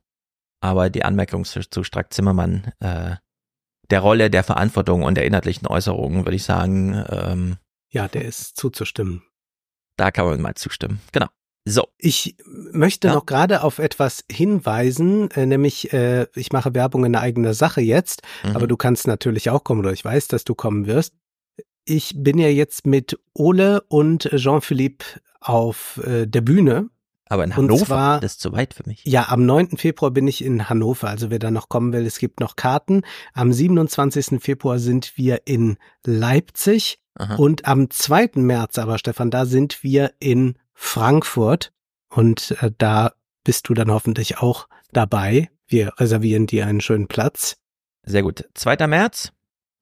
Aber 0.59 0.89
die 0.89 1.03
Anmerkung 1.03 1.45
zu, 1.45 1.61
zu 1.61 1.83
Strack 1.83 2.13
Zimmermann, 2.13 2.71
äh, 2.79 3.15
der 3.89 3.99
Rolle, 3.99 4.29
der 4.29 4.43
Verantwortung 4.43 5.03
und 5.03 5.15
der 5.15 5.25
inhaltlichen 5.25 5.67
Äußerungen, 5.67 6.25
würde 6.25 6.35
ich 6.35 6.43
sagen. 6.43 7.03
Ähm, 7.09 7.57
ja, 7.89 8.07
der 8.07 8.25
ist 8.25 8.57
zuzustimmen. 8.57 9.23
Da 9.97 10.11
kann 10.11 10.25
man 10.25 10.41
mal 10.41 10.55
zustimmen. 10.55 10.99
Genau. 11.11 11.27
So. 11.67 11.87
Ich 11.97 12.35
möchte 12.71 13.09
ja. 13.09 13.13
noch 13.13 13.25
gerade 13.25 13.63
auf 13.63 13.79
etwas 13.79 14.23
hinweisen, 14.31 15.29
äh, 15.31 15.45
nämlich 15.45 15.91
äh, 15.91 16.27
ich 16.33 16.51
mache 16.51 16.73
Werbung 16.73 17.03
in 17.05 17.15
eigener 17.15 17.53
Sache 17.53 17.81
jetzt, 17.81 18.21
mhm. 18.43 18.55
aber 18.55 18.67
du 18.67 18.77
kannst 18.77 19.05
natürlich 19.07 19.49
auch 19.49 19.63
kommen 19.63 19.81
oder 19.81 19.91
ich 19.91 20.03
weiß, 20.03 20.29
dass 20.29 20.45
du 20.45 20.55
kommen 20.55 20.87
wirst. 20.87 21.13
Ich 21.83 22.13
bin 22.15 22.37
ja 22.37 22.47
jetzt 22.47 22.85
mit 22.85 23.19
Ole 23.33 23.81
und 23.89 24.29
Jean-Philippe 24.35 25.05
auf 25.41 26.01
äh, 26.05 26.25
der 26.25 26.41
Bühne. 26.41 26.89
Aber 27.29 27.43
in 27.43 27.57
Hannover, 27.57 27.85
zwar, 27.85 28.19
das 28.21 28.33
ist 28.33 28.39
zu 28.39 28.53
weit 28.53 28.73
für 28.73 28.83
mich. 28.87 29.03
Ja, 29.03 29.27
am 29.27 29.45
9. 29.45 29.75
Februar 29.75 30.11
bin 30.11 30.27
ich 30.29 30.41
in 30.43 30.69
Hannover, 30.69 31.09
also 31.09 31.29
wer 31.29 31.39
da 31.39 31.51
noch 31.51 31.67
kommen 31.67 31.91
will, 31.91 32.05
es 32.05 32.19
gibt 32.19 32.39
noch 32.39 32.55
Karten. 32.55 33.01
Am 33.33 33.51
27. 33.51 34.41
Februar 34.41 34.79
sind 34.79 35.17
wir 35.17 35.41
in 35.43 35.75
Leipzig 36.05 36.99
Aha. 37.15 37.35
und 37.35 37.65
am 37.65 37.89
2. 37.89 38.31
März 38.35 38.77
aber, 38.77 38.97
Stefan, 38.97 39.29
da 39.29 39.45
sind 39.45 39.83
wir 39.83 40.13
in 40.19 40.55
Frankfurt 40.79 41.73
und 42.07 42.51
äh, 42.61 42.71
da 42.77 43.13
bist 43.43 43.67
du 43.67 43.73
dann 43.73 43.89
hoffentlich 43.89 44.37
auch 44.37 44.69
dabei. 44.91 45.49
Wir 45.67 45.93
reservieren 45.97 46.45
dir 46.45 46.67
einen 46.67 46.81
schönen 46.81 47.07
Platz. 47.07 47.57
Sehr 48.03 48.21
gut. 48.21 48.47
2. 48.53 48.87
März? 48.87 49.33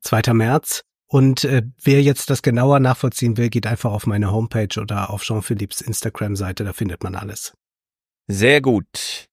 2. 0.01 0.33
März. 0.33 0.83
Und 1.07 1.43
äh, 1.43 1.63
wer 1.83 2.01
jetzt 2.01 2.29
das 2.29 2.41
genauer 2.41 2.79
nachvollziehen 2.79 3.37
will, 3.37 3.49
geht 3.49 3.67
einfach 3.67 3.91
auf 3.91 4.07
meine 4.07 4.31
Homepage 4.31 4.79
oder 4.79 5.09
auf 5.09 5.23
Jean-Philippes 5.23 5.81
Instagram-Seite, 5.81 6.63
da 6.63 6.73
findet 6.73 7.03
man 7.03 7.15
alles. 7.15 7.53
Sehr 8.27 8.61
gut. 8.61 9.27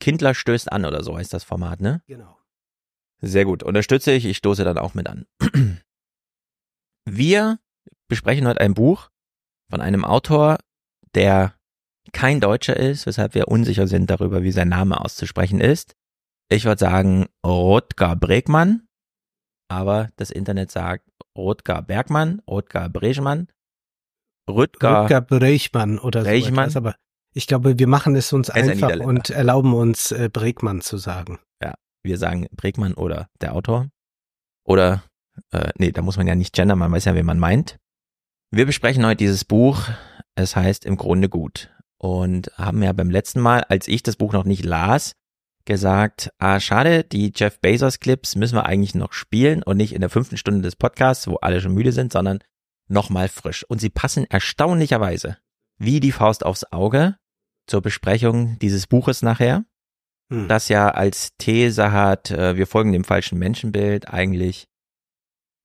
Kindler 0.00 0.34
stößt 0.34 0.70
an 0.70 0.84
oder 0.84 1.02
so 1.02 1.16
heißt 1.16 1.32
das 1.32 1.44
Format, 1.44 1.80
ne? 1.80 2.02
Genau. 2.06 2.36
Sehr 3.20 3.44
gut. 3.44 3.62
Unterstütze 3.62 4.12
ich, 4.12 4.26
ich 4.26 4.36
stoße 4.36 4.64
dann 4.64 4.78
auch 4.78 4.94
mit 4.94 5.08
an. 5.08 5.26
Wir 7.04 7.58
besprechen 8.08 8.46
heute 8.46 8.60
ein 8.60 8.74
Buch 8.74 9.10
von 9.70 9.80
einem 9.80 10.04
Autor, 10.04 10.58
der 11.14 11.54
kein 12.12 12.40
Deutscher 12.40 12.76
ist, 12.76 13.06
weshalb 13.06 13.34
wir 13.34 13.48
unsicher 13.48 13.86
sind 13.86 14.08
darüber, 14.10 14.42
wie 14.42 14.52
sein 14.52 14.68
Name 14.68 15.00
auszusprechen 15.00 15.60
ist. 15.60 15.94
Ich 16.50 16.64
würde 16.64 16.78
sagen 16.78 17.26
Rotgar 17.44 18.16
Bregmann, 18.16 18.86
aber 19.70 20.08
das 20.16 20.30
Internet 20.30 20.70
sagt 20.70 21.04
Rotgar 21.36 21.82
Bergmann, 21.82 22.40
Rotgar 22.48 22.88
Bregmann, 22.88 23.48
Rüdgar, 24.48 25.04
Rüdgar 25.04 25.20
Bregmann 25.20 25.98
oder 25.98 26.24
so 26.24 26.30
etwas, 26.30 26.76
aber 26.76 26.94
ich 27.34 27.46
glaube, 27.46 27.78
wir 27.78 27.86
machen 27.86 28.16
es 28.16 28.32
uns 28.32 28.50
einfach 28.50 28.98
und 29.00 29.30
erlauben 29.30 29.74
uns 29.74 30.10
äh, 30.10 30.30
Bregmann 30.32 30.80
zu 30.80 30.96
sagen. 30.96 31.38
Ja, 31.62 31.74
wir 32.02 32.16
sagen 32.18 32.46
Bregmann 32.52 32.94
oder 32.94 33.28
der 33.40 33.54
Autor. 33.54 33.88
Oder, 34.66 35.04
äh, 35.52 35.70
nee, 35.76 35.92
da 35.92 36.02
muss 36.02 36.16
man 36.16 36.26
ja 36.26 36.34
nicht 36.34 36.54
gendern, 36.54 36.78
man 36.78 36.90
weiß 36.90 37.04
ja, 37.04 37.14
wen 37.14 37.26
man 37.26 37.38
meint. 37.38 37.78
Wir 38.50 38.66
besprechen 38.66 39.04
heute 39.04 39.16
dieses 39.16 39.44
Buch 39.44 39.88
es 40.38 40.56
heißt 40.56 40.84
im 40.84 40.96
Grunde 40.96 41.28
gut. 41.28 41.70
Und 41.98 42.50
haben 42.56 42.82
ja 42.82 42.92
beim 42.92 43.10
letzten 43.10 43.40
Mal, 43.40 43.64
als 43.64 43.88
ich 43.88 44.04
das 44.04 44.16
Buch 44.16 44.32
noch 44.32 44.44
nicht 44.44 44.64
las, 44.64 45.12
gesagt, 45.64 46.30
ah, 46.38 46.60
schade, 46.60 47.02
die 47.02 47.32
Jeff 47.34 47.60
Bezos 47.60 47.98
Clips 47.98 48.36
müssen 48.36 48.54
wir 48.54 48.66
eigentlich 48.66 48.94
noch 48.94 49.12
spielen 49.12 49.62
und 49.64 49.76
nicht 49.76 49.92
in 49.92 50.00
der 50.00 50.08
fünften 50.08 50.36
Stunde 50.36 50.62
des 50.62 50.76
Podcasts, 50.76 51.26
wo 51.26 51.36
alle 51.36 51.60
schon 51.60 51.74
müde 51.74 51.92
sind, 51.92 52.12
sondern 52.12 52.38
nochmal 52.88 53.28
frisch. 53.28 53.64
Und 53.64 53.80
sie 53.80 53.90
passen 53.90 54.24
erstaunlicherweise 54.30 55.38
wie 55.76 56.00
die 56.00 56.12
Faust 56.12 56.46
aufs 56.46 56.64
Auge 56.72 57.16
zur 57.66 57.82
Besprechung 57.82 58.58
dieses 58.60 58.86
Buches 58.86 59.22
nachher, 59.22 59.64
hm. 60.32 60.48
das 60.48 60.68
ja 60.68 60.88
als 60.88 61.36
These 61.36 61.92
hat, 61.92 62.30
äh, 62.30 62.56
wir 62.56 62.66
folgen 62.66 62.92
dem 62.92 63.04
falschen 63.04 63.38
Menschenbild, 63.38 64.08
eigentlich 64.08 64.68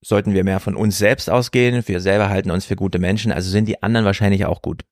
sollten 0.04 0.34
wir 0.34 0.44
mehr 0.44 0.60
von 0.60 0.76
uns 0.76 0.98
selbst 0.98 1.30
ausgehen. 1.30 1.88
Wir 1.88 2.02
selber 2.02 2.30
halten 2.30 2.52
uns 2.52 2.66
für 2.66 2.76
gute 2.76 3.00
Menschen, 3.00 3.32
also 3.32 3.50
sind 3.50 3.68
die 3.68 3.82
anderen 3.82 4.06
wahrscheinlich 4.06 4.46
auch 4.46 4.62
gut. 4.62 4.84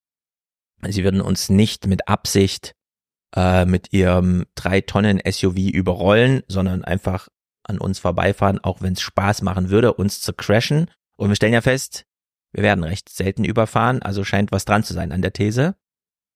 Sie 0.87 1.03
würden 1.03 1.21
uns 1.21 1.49
nicht 1.49 1.85
mit 1.85 2.07
Absicht 2.07 2.73
äh, 3.35 3.65
mit 3.65 3.93
ihrem 3.93 4.45
drei 4.55 4.81
Tonnen 4.81 5.21
SUV 5.25 5.57
überrollen, 5.57 6.43
sondern 6.47 6.83
einfach 6.83 7.27
an 7.63 7.77
uns 7.77 7.99
vorbeifahren, 7.99 8.59
auch 8.63 8.81
wenn 8.81 8.93
es 8.93 9.01
Spaß 9.01 9.41
machen 9.43 9.69
würde, 9.69 9.93
uns 9.93 10.21
zu 10.21 10.33
crashen. 10.33 10.89
Und 11.17 11.29
wir 11.29 11.35
stellen 11.35 11.53
ja 11.53 11.61
fest, 11.61 12.05
wir 12.51 12.63
werden 12.63 12.83
recht 12.83 13.09
selten 13.09 13.43
überfahren, 13.43 14.01
also 14.01 14.23
scheint 14.23 14.51
was 14.51 14.65
dran 14.65 14.83
zu 14.83 14.93
sein 14.93 15.11
an 15.11 15.21
der 15.21 15.33
These. 15.33 15.75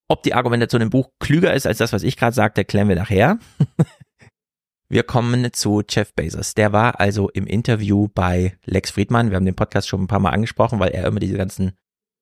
Ob 0.08 0.22
die 0.22 0.36
Argumentation 0.36 0.82
im 0.82 0.92
Buch 0.92 1.10
klüger 1.20 1.54
ist 1.54 1.66
als 1.66 1.80
das, 1.80 1.92
was 1.92 2.04
ich 2.04 2.16
gerade 2.16 2.36
sagte, 2.36 2.64
klären 2.64 2.88
wir 2.88 2.96
nachher. 2.96 3.40
Wir 4.88 5.04
kommen 5.04 5.52
zu 5.52 5.82
Jeff 5.88 6.14
Bezos. 6.14 6.54
Der 6.54 6.72
war 6.72 7.00
also 7.00 7.30
im 7.30 7.48
Interview 7.48 8.08
bei 8.14 8.58
Lex 8.66 8.92
Friedman. 8.92 9.32
Wir 9.32 9.38
haben 9.38 9.46
den 9.46 9.56
Podcast 9.56 9.88
schon 9.88 10.04
ein 10.04 10.08
paar 10.08 10.20
Mal 10.20 10.30
angesprochen, 10.30 10.80
weil 10.80 10.92
er 10.92 11.08
immer 11.08 11.20
diese 11.20 11.38
ganzen 11.38 11.72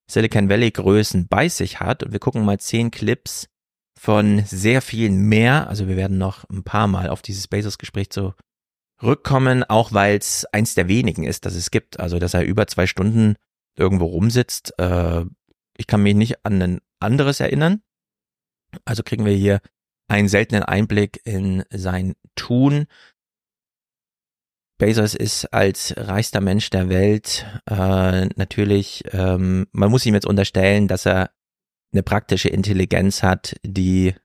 Silicon 0.09 0.49
Valley 0.49 0.71
Größen 0.71 1.27
bei 1.27 1.49
sich 1.49 1.81
hat. 1.81 2.03
Und 2.03 2.13
wir 2.13 2.19
gucken 2.19 2.45
mal 2.45 2.59
zehn 2.59 2.89
Clips 2.89 3.49
von 3.99 4.43
sehr 4.45 4.81
vielen 4.81 5.27
mehr. 5.27 5.67
Also 5.67 5.89
wir 5.89 5.97
werden 5.97 6.17
noch 6.17 6.49
ein 6.49 6.63
paar 6.63 6.87
Mal 6.87 7.09
auf 7.09 7.21
dieses 7.21 7.49
Bezos 7.49 7.77
Gespräch 7.77 8.09
zurückkommen, 8.09 9.65
auch 9.65 9.91
weil 9.91 10.17
es 10.17 10.45
eins 10.45 10.73
der 10.73 10.87
wenigen 10.87 11.25
ist, 11.25 11.45
dass 11.45 11.55
es 11.55 11.69
gibt. 11.69 11.99
Also 11.99 12.17
dass 12.17 12.33
er 12.33 12.45
über 12.45 12.67
zwei 12.67 12.87
Stunden 12.87 13.35
irgendwo 13.75 14.05
rumsitzt. 14.05 14.73
Äh, 14.79 15.25
ich 15.75 15.87
kann 15.87 16.01
mich 16.01 16.15
nicht 16.15 16.45
an 16.45 16.61
ein 16.61 16.81
anderes 17.01 17.41
erinnern. 17.41 17.81
Also 18.85 19.03
kriegen 19.03 19.25
wir 19.25 19.33
hier 19.33 19.59
einen 20.07 20.27
seltenen 20.27 20.63
Einblick 20.63 21.21
in 21.23 21.63
sein 21.69 22.15
Tun. 22.35 22.85
Bezos 24.77 25.15
ist 25.15 25.45
als 25.53 25.93
reichster 25.95 26.41
Mensch 26.41 26.69
der 26.69 26.89
Welt 26.89 27.45
äh, 27.69 28.25
natürlich, 28.35 29.03
ähm, 29.11 29.67
man 29.71 29.89
muss 29.89 30.05
ihm 30.05 30.13
jetzt 30.13 30.25
unterstellen, 30.25 30.87
dass 30.87 31.05
er 31.05 31.31
eine 31.93 32.03
praktische 32.03 32.49
Intelligenz 32.49 33.23
hat, 33.23 33.55
die 33.63 34.15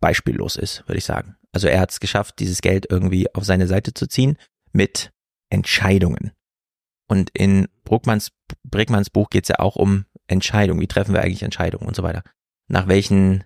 beispiellos 0.00 0.56
ist, 0.56 0.86
würde 0.88 0.98
ich 0.98 1.04
sagen. 1.04 1.36
Also 1.52 1.68
er 1.68 1.80
hat 1.80 1.90
es 1.90 2.00
geschafft, 2.00 2.38
dieses 2.38 2.60
Geld 2.60 2.86
irgendwie 2.90 3.34
auf 3.34 3.44
seine 3.44 3.66
Seite 3.66 3.94
zu 3.94 4.06
ziehen 4.06 4.38
mit 4.72 5.12
Entscheidungen. 5.50 6.32
Und 7.08 7.30
in 7.30 7.68
Bruckmanns, 7.84 8.32
Brickmanns 8.64 9.10
Buch 9.10 9.30
geht 9.30 9.44
es 9.44 9.48
ja 9.48 9.58
auch 9.58 9.76
um 9.76 10.04
Entscheidungen. 10.26 10.80
Wie 10.80 10.88
treffen 10.88 11.14
wir 11.14 11.22
eigentlich 11.22 11.42
Entscheidungen 11.42 11.86
und 11.86 11.96
so 11.96 12.02
weiter? 12.02 12.22
Nach 12.68 12.86
welchen 12.86 13.44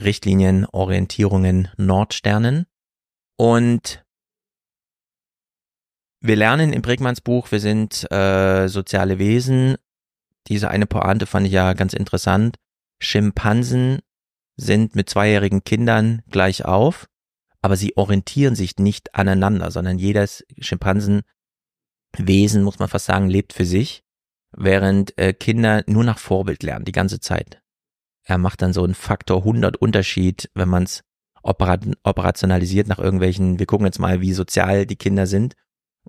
Richtlinien, 0.00 0.66
Orientierungen, 0.66 1.68
Nordsternen. 1.76 2.66
Und 3.36 4.04
wir 6.20 6.36
lernen 6.36 6.72
im 6.72 6.82
Bregmanns 6.82 7.20
Buch, 7.20 7.52
wir 7.52 7.60
sind 7.60 8.10
äh, 8.10 8.68
soziale 8.68 9.18
Wesen. 9.18 9.76
Diese 10.48 10.70
eine 10.70 10.86
Pointe 10.86 11.26
fand 11.26 11.46
ich 11.46 11.52
ja 11.52 11.72
ganz 11.74 11.92
interessant. 11.92 12.56
Schimpansen 13.00 14.00
sind 14.56 14.94
mit 14.94 15.10
zweijährigen 15.10 15.64
Kindern 15.64 16.22
gleich 16.30 16.64
auf, 16.64 17.08
aber 17.60 17.76
sie 17.76 17.96
orientieren 17.96 18.54
sich 18.54 18.78
nicht 18.78 19.14
aneinander, 19.14 19.70
sondern 19.70 19.98
jedes 19.98 20.44
Schimpansenwesen, 20.58 21.24
muss 22.62 22.78
man 22.78 22.88
fast 22.88 23.06
sagen, 23.06 23.28
lebt 23.28 23.52
für 23.52 23.64
sich, 23.64 24.04
während 24.52 25.18
äh, 25.18 25.32
Kinder 25.32 25.82
nur 25.86 26.04
nach 26.04 26.18
Vorbild 26.18 26.62
lernen, 26.62 26.84
die 26.84 26.92
ganze 26.92 27.20
Zeit. 27.20 27.60
Er 28.24 28.38
macht 28.38 28.62
dann 28.62 28.72
so 28.72 28.82
einen 28.84 28.94
Faktor 28.94 29.38
100 29.38 29.76
Unterschied, 29.76 30.50
wenn 30.54 30.68
man 30.68 30.84
es 30.84 31.02
operationalisiert 31.42 32.88
nach 32.88 32.98
irgendwelchen, 32.98 33.58
wir 33.58 33.66
gucken 33.66 33.86
jetzt 33.86 33.98
mal, 33.98 34.22
wie 34.22 34.32
sozial 34.32 34.86
die 34.86 34.96
Kinder 34.96 35.26
sind, 35.26 35.54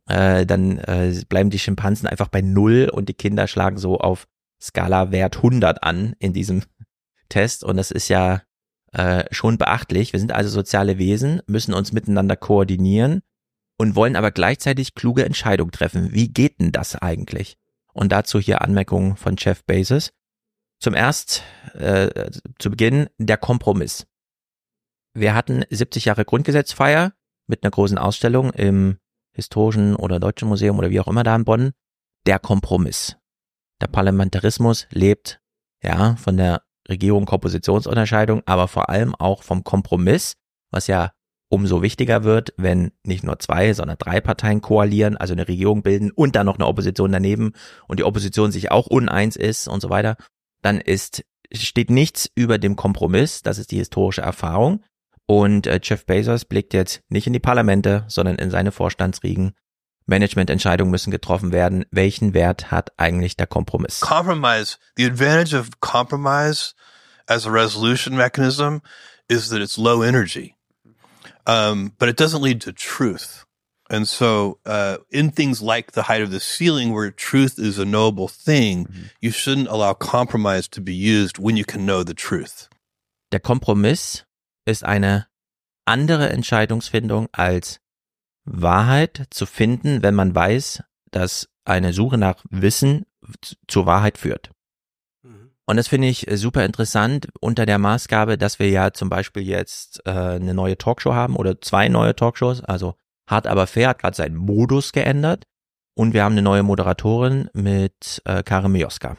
äh, 0.07 0.45
dann 0.45 0.77
äh, 0.79 1.13
bleiben 1.27 1.50
die 1.50 1.60
Schimpansen 1.60 2.07
einfach 2.07 2.29
bei 2.29 2.41
Null 2.41 2.89
und 2.91 3.10
die 3.10 3.13
Kinder 3.13 3.48
schlagen 3.48 3.77
so 3.77 3.98
auf 3.98 4.27
Skala 4.62 5.12
Wert 5.12 5.38
100 5.38 5.84
an 5.84 6.15
in 6.19 6.31
diesem 6.31 6.63
Test 7.29 7.63
und 7.63 7.75
das 7.77 7.91
ist 7.91 8.07
ja 8.07 8.43
äh, 8.93 9.25
schon 9.31 9.57
beachtlich. 9.57 10.13
Wir 10.13 10.19
sind 10.19 10.31
also 10.31 10.50
soziale 10.50 10.98
Wesen, 10.98 11.41
müssen 11.48 11.74
uns 11.74 11.91
miteinander 11.91 12.38
koordinieren 12.38 13.22
und 13.77 13.95
wollen 13.95 14.15
aber 14.15 14.31
gleichzeitig 14.31 14.95
kluge 14.95 15.25
Entscheidungen 15.25 15.72
treffen. 15.72 16.13
Wie 16.13 16.29
geht 16.29 16.62
denn 16.62 16.72
das 16.72 16.95
eigentlich? 16.95 17.57
Und 17.93 18.12
dazu 18.12 18.39
hier 18.39 18.62
Anmerkungen 18.62 19.17
von 19.17 19.36
Jeff 19.38 19.65
Bezos. 19.65 20.12
Zum 20.85 20.93
erst, 20.93 21.41
äh, 21.73 22.29
zu 22.59 22.69
Beginn 22.69 23.09
der 23.17 23.37
Kompromiss. 23.37 24.05
Wir 25.15 25.33
hatten 25.33 25.63
70 25.67 26.05
Jahre 26.05 26.25
Grundgesetzfeier 26.25 27.13
mit 27.47 27.63
einer 27.63 27.71
großen 27.71 27.97
Ausstellung 27.97 28.51
im 28.51 28.99
Historischen 29.33 29.95
oder 29.95 30.19
Deutschen 30.19 30.47
Museum 30.47 30.77
oder 30.77 30.91
wie 30.91 30.99
auch 30.99 31.07
immer 31.07 31.23
da 31.23 31.35
in 31.35 31.43
Bonn. 31.43 31.71
Der 32.27 32.37
Kompromiss. 32.37 33.17
Der 33.81 33.87
Parlamentarismus 33.87 34.85
lebt 34.91 35.41
ja 35.81 36.17
von 36.17 36.37
der 36.37 36.61
Regierung 36.87 37.25
Kompositionsunterscheidung, 37.25 38.43
aber 38.45 38.67
vor 38.67 38.87
allem 38.89 39.15
auch 39.15 39.41
vom 39.41 39.63
Kompromiss, 39.63 40.35
was 40.69 40.85
ja 40.85 41.13
umso 41.49 41.81
wichtiger 41.81 42.23
wird, 42.23 42.53
wenn 42.57 42.91
nicht 43.03 43.23
nur 43.23 43.39
zwei, 43.39 43.73
sondern 43.73 43.97
drei 43.97 44.21
Parteien 44.21 44.61
koalieren, 44.61 45.17
also 45.17 45.33
eine 45.33 45.47
Regierung 45.47 45.81
bilden 45.81 46.11
und 46.11 46.35
dann 46.35 46.45
noch 46.45 46.57
eine 46.57 46.67
Opposition 46.67 47.11
daneben 47.11 47.53
und 47.87 47.99
die 47.99 48.03
Opposition 48.03 48.51
sich 48.51 48.69
auch 48.69 48.85
uneins 48.85 49.35
ist 49.35 49.67
und 49.67 49.81
so 49.81 49.89
weiter, 49.89 50.15
dann 50.65 50.81
ist 50.81 51.24
steht 51.53 51.91
nichts 51.91 52.29
über 52.34 52.57
dem 52.57 52.75
Kompromiss, 52.75 53.43
das 53.43 53.60
ist 53.60 53.72
die 53.72 53.77
historische 53.77 54.22
Erfahrung 54.22 54.84
und 55.27 55.67
äh, 55.67 55.79
Jeff 55.81 56.05
Bezos 56.05 56.45
blickt 56.45 56.74
jetzt 56.74 57.01
nicht 57.07 57.27
in 57.27 57.34
die 57.34 57.39
Parlamente, 57.39 58.03
sondern 58.07 58.38
in 58.38 58.50
seine 58.50 58.72
Vorstandsriegen 58.72 59.53
Managemententscheidungen 60.07 60.91
müssen 60.91 61.12
getroffen 61.12 61.51
werden. 61.51 61.86
Welchen 61.91 62.34
Wert 62.34 62.72
hat 62.72 62.91
eigentlich 62.98 63.38
der 63.38 63.48
Kompromiss? 63.48 64.01
Compromise. 64.01 64.77
The 64.98 65.05
advantage 65.05 65.57
of 65.57 65.79
compromise 65.81 66.74
as 67.27 67.48
a 67.48 67.51
resolution 67.51 68.15
mechanism 68.15 68.81
is 69.27 69.50
that 69.50 69.62
it's 69.62 69.77
low 69.77 70.03
energy. 70.03 70.55
Um, 71.48 71.93
but 71.98 72.10
it 72.10 72.19
doesn't 72.19 72.41
lead 72.41 72.62
to 72.63 72.72
truth. 72.72 73.44
And 73.95 74.05
so, 74.05 74.59
uh, 74.65 74.97
in 75.09 75.31
things 75.31 75.61
like 75.61 75.93
the 75.93 76.03
height 76.03 76.21
of 76.21 76.29
the 76.29 76.41
ceiling, 76.41 76.93
where 76.93 77.11
truth 77.11 77.57
is 77.57 77.79
a 77.79 77.85
knowable 77.85 78.27
thing, 78.27 78.87
mhm. 78.87 79.11
you 79.21 79.31
shouldn't 79.31 79.69
allow 79.69 79.93
compromise 79.93 80.67
to 80.71 80.81
be 80.81 80.93
used 80.93 81.39
when 81.39 81.55
you 81.55 81.63
can 81.63 81.85
know 81.85 82.03
the 82.03 82.13
truth. 82.13 82.69
Der 83.31 83.39
Kompromiss 83.39 84.25
ist 84.65 84.83
eine 84.83 85.27
andere 85.85 86.29
Entscheidungsfindung 86.29 87.29
als 87.31 87.79
Wahrheit 88.43 89.27
zu 89.29 89.45
finden, 89.45 90.03
wenn 90.03 90.13
man 90.13 90.35
weiß, 90.35 90.83
dass 91.11 91.47
eine 91.63 91.93
Suche 91.93 92.17
nach 92.17 92.43
Wissen 92.49 93.05
zur 93.65 93.85
Wahrheit 93.85 94.17
führt. 94.17 94.51
Mhm. 95.23 95.51
Und 95.65 95.77
das 95.77 95.87
finde 95.87 96.09
ich 96.09 96.27
super 96.33 96.65
interessant 96.65 97.29
unter 97.39 97.65
der 97.65 97.79
Maßgabe, 97.79 98.37
dass 98.37 98.59
wir 98.59 98.69
ja 98.69 98.91
zum 98.91 99.07
Beispiel 99.07 99.43
jetzt 99.43 100.01
äh, 100.05 100.11
eine 100.11 100.53
neue 100.53 100.77
Talkshow 100.77 101.13
haben 101.13 101.37
oder 101.37 101.61
zwei 101.61 101.87
neue 101.87 102.13
Talkshows. 102.13 102.61
Also 102.61 102.95
Hart 103.27 103.48
aber 103.48 103.67
fair 103.67 103.89
hat 103.89 104.00
gerade 104.00 104.15
seinen 104.15 104.36
Modus 104.36 104.91
geändert 104.91 105.46
und 105.96 106.13
wir 106.13 106.24
haben 106.24 106.34
eine 106.34 106.41
neue 106.41 106.63
Moderatorin 106.63 107.50
mit 107.53 108.22
äh, 108.25 108.44
Karin 108.44 108.72
Mioska. 108.72 109.17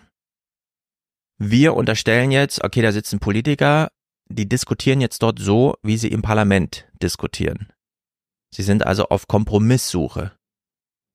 Wir 1.39 1.75
unterstellen 1.75 2.31
jetzt, 2.31 2.65
okay, 2.65 2.83
da 2.83 2.93
sitzen 2.93 3.19
Politiker, 3.19 3.91
die 4.29 4.49
diskutieren 4.49 5.01
jetzt 5.01 5.23
dort 5.23 5.39
so, 5.39 5.77
wie 5.83 5.99
sie 5.99 6.09
im 6.09 6.23
Parlament 6.23 6.89
diskutieren. 7.03 7.73
Sie 8.51 8.63
sind 8.63 8.87
also 8.87 9.09
auf 9.09 9.29
Kompromisssuche. 9.29 10.33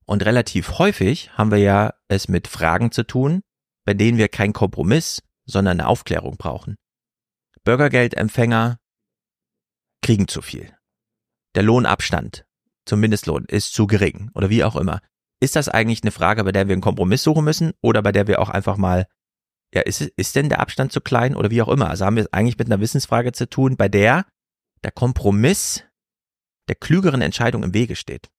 Und 0.06 0.26
relativ 0.26 0.78
häufig 0.78 1.32
haben 1.38 1.52
wir 1.52 1.58
ja 1.58 1.94
es 2.08 2.28
mit 2.28 2.48
Fragen 2.48 2.92
zu 2.92 3.04
tun, 3.04 3.42
bei 3.86 3.94
denen 3.94 4.18
wir 4.18 4.27
keinen 4.27 4.54
Kompromiss, 4.54 5.24
sondern 5.46 5.80
eine 5.80 5.88
Aufklärung 5.88 6.38
brauchen. 6.38 6.75
Bürgergeldempfänger 7.64 8.77
kriegen 10.01 10.27
zu 10.27 10.42
viel. 10.42 10.75
Der 11.56 11.64
Lohnabstand 11.64 12.46
zum 12.85 13.00
Mindestlohn 13.00 13.46
ist 13.46 13.74
zu 13.74 13.87
gering 13.87 14.31
oder 14.33 14.50
wie 14.50 14.63
auch 14.63 14.75
immer. 14.75 15.01
Ist 15.39 15.55
das 15.55 15.70
eigentlich 15.70 16.03
eine 16.03 16.11
Frage, 16.11 16.44
bei 16.44 16.51
der 16.51 16.67
wir 16.67 16.74
einen 16.74 16.81
Kompromiss 16.81 17.24
suchen 17.24 17.44
müssen 17.44 17.74
oder 17.81 18.01
bei 18.01 18.11
der 18.11 18.27
wir 18.27 18.39
auch 18.39 18.50
einfach 18.50 18.77
mal, 18.77 19.07
ja, 19.74 19.81
ist, 19.81 20.01
ist 20.01 20.35
denn 20.35 20.50
der 20.50 20.59
Abstand 20.59 20.91
zu 20.91 21.01
klein 21.01 21.35
oder 21.35 21.50
wie 21.50 21.61
auch 21.61 21.70
immer? 21.70 21.89
Also 21.89 22.05
haben 22.05 22.15
wir 22.15 22.24
es 22.24 22.33
eigentlich 22.33 22.57
mit 22.57 22.67
einer 22.67 22.79
Wissensfrage 22.79 23.31
zu 23.31 23.50
tun, 23.50 23.77
bei 23.77 23.89
der 23.89 24.25
der 24.83 24.91
Kompromiss 24.91 25.83
der 26.67 26.75
klügeren 26.75 27.22
Entscheidung 27.22 27.63
im 27.63 27.74
Wege 27.74 27.96
steht. 27.96 28.29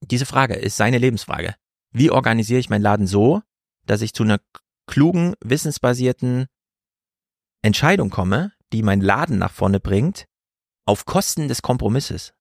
Diese 0.00 0.26
Frage 0.26 0.54
ist 0.54 0.76
seine 0.76 0.98
Lebensfrage. 0.98 1.54
Wie 1.92 2.10
organisiere 2.10 2.60
ich 2.60 2.70
meinen 2.70 2.82
Laden 2.82 3.06
so, 3.06 3.42
dass 3.86 4.02
ich 4.02 4.14
zu 4.14 4.22
einer 4.22 4.40
klugen, 4.86 5.34
wissensbasierten 5.40 6.46
Entscheidung 7.62 8.10
komme, 8.10 8.52
die 8.72 8.82
meinen 8.82 9.02
Laden 9.02 9.38
nach 9.38 9.52
vorne 9.52 9.80
bringt, 9.80 10.26
auf 10.86 11.04
Kosten 11.04 11.48
des 11.48 11.62
Kompromisses? 11.62 12.34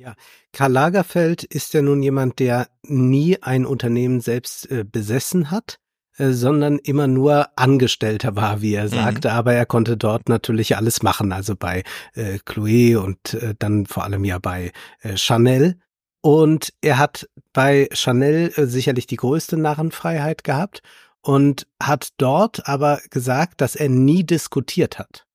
Ja, 0.00 0.14
Karl 0.54 0.72
Lagerfeld 0.72 1.44
ist 1.44 1.74
ja 1.74 1.82
nun 1.82 2.02
jemand, 2.02 2.38
der 2.38 2.68
nie 2.82 3.36
ein 3.42 3.66
Unternehmen 3.66 4.22
selbst 4.22 4.70
äh, 4.70 4.82
besessen 4.82 5.50
hat, 5.50 5.78
äh, 6.16 6.30
sondern 6.30 6.78
immer 6.78 7.06
nur 7.06 7.48
Angestellter 7.58 8.34
war, 8.34 8.62
wie 8.62 8.72
er 8.72 8.84
mhm. 8.84 8.88
sagte, 8.88 9.28
mhm. 9.28 9.34
aber 9.34 9.52
er 9.52 9.66
konnte 9.66 9.98
dort 9.98 10.30
natürlich 10.30 10.74
alles 10.78 11.02
machen, 11.02 11.32
also 11.32 11.54
bei 11.54 11.82
äh, 12.14 12.38
Chloé 12.46 12.96
und 12.96 13.34
äh, 13.34 13.54
dann 13.58 13.84
vor 13.84 14.04
allem 14.04 14.24
ja 14.24 14.38
bei 14.38 14.72
äh, 15.02 15.18
Chanel. 15.18 15.78
Und 16.22 16.72
er 16.80 16.96
hat 16.96 17.28
bei 17.52 17.86
Chanel 17.92 18.54
äh, 18.56 18.64
sicherlich 18.64 19.06
die 19.06 19.16
größte 19.16 19.58
Narrenfreiheit 19.58 20.44
gehabt 20.44 20.80
und 21.20 21.66
hat 21.78 22.08
dort 22.16 22.66
aber 22.66 23.02
gesagt, 23.10 23.60
dass 23.60 23.76
er 23.76 23.90
nie 23.90 24.24
diskutiert 24.24 24.98
hat. 24.98 25.26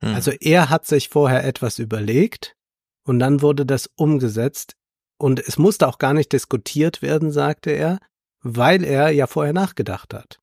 Mhm. 0.00 0.14
Also 0.14 0.30
er 0.30 0.70
hat 0.70 0.86
sich 0.86 1.08
vorher 1.08 1.42
etwas 1.42 1.80
überlegt 1.80 2.54
und 3.04 3.18
dann 3.18 3.42
wurde 3.42 3.66
das 3.66 3.90
umgesetzt 3.96 4.76
und 5.18 5.40
es 5.40 5.58
musste 5.58 5.88
auch 5.88 5.98
gar 5.98 6.14
nicht 6.14 6.32
diskutiert 6.32 7.02
werden, 7.02 7.30
sagte 7.30 7.70
er, 7.70 7.98
weil 8.42 8.84
er 8.84 9.10
ja 9.10 9.26
vorher 9.26 9.52
nachgedacht 9.52 10.12
hat. 10.12 10.38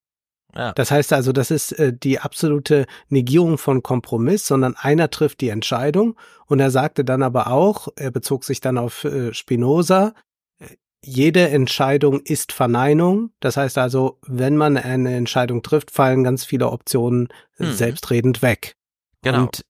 Ja. 0.56 0.74
Das 0.74 0.92
heißt 0.92 1.14
also, 1.14 1.32
das 1.32 1.50
ist 1.50 1.72
äh, 1.74 1.94
die 1.94 2.20
absolute 2.20 2.86
Negierung 3.08 3.58
von 3.58 3.84
Kompromiss, 3.84 4.48
sondern 4.48 4.76
einer 4.76 5.10
trifft 5.10 5.40
die 5.40 5.50
Entscheidung 5.50 6.18
und 6.46 6.60
er 6.60 6.72
sagte 6.72 7.06
dann 7.06 7.24
aber 7.24 7.48
auch, 7.48 7.88
er 7.96 8.12
bezog 8.12 8.44
sich 8.44 8.60
dann 8.60 8.78
auf 8.78 9.06
äh, 9.06 9.34
Spinoza, 9.34 10.14
jede 11.04 11.50
Entscheidung 11.50 12.22
ist 12.22 12.52
Verneinung. 12.52 13.32
Das 13.40 13.58
heißt 13.58 13.78
also, 13.78 14.20
wenn 14.26 14.56
man 14.56 14.78
eine 14.78 15.16
Entscheidung 15.16 15.64
trifft, 15.64 15.92
fallen 15.92 16.24
ganz 16.24 16.46
viele 16.46 16.70
Optionen 16.70 17.30
hm. 17.58 17.74
selbstredend 17.74 18.42
weg. 18.42 18.76
Genau. 19.24 19.44
Und 19.44 19.66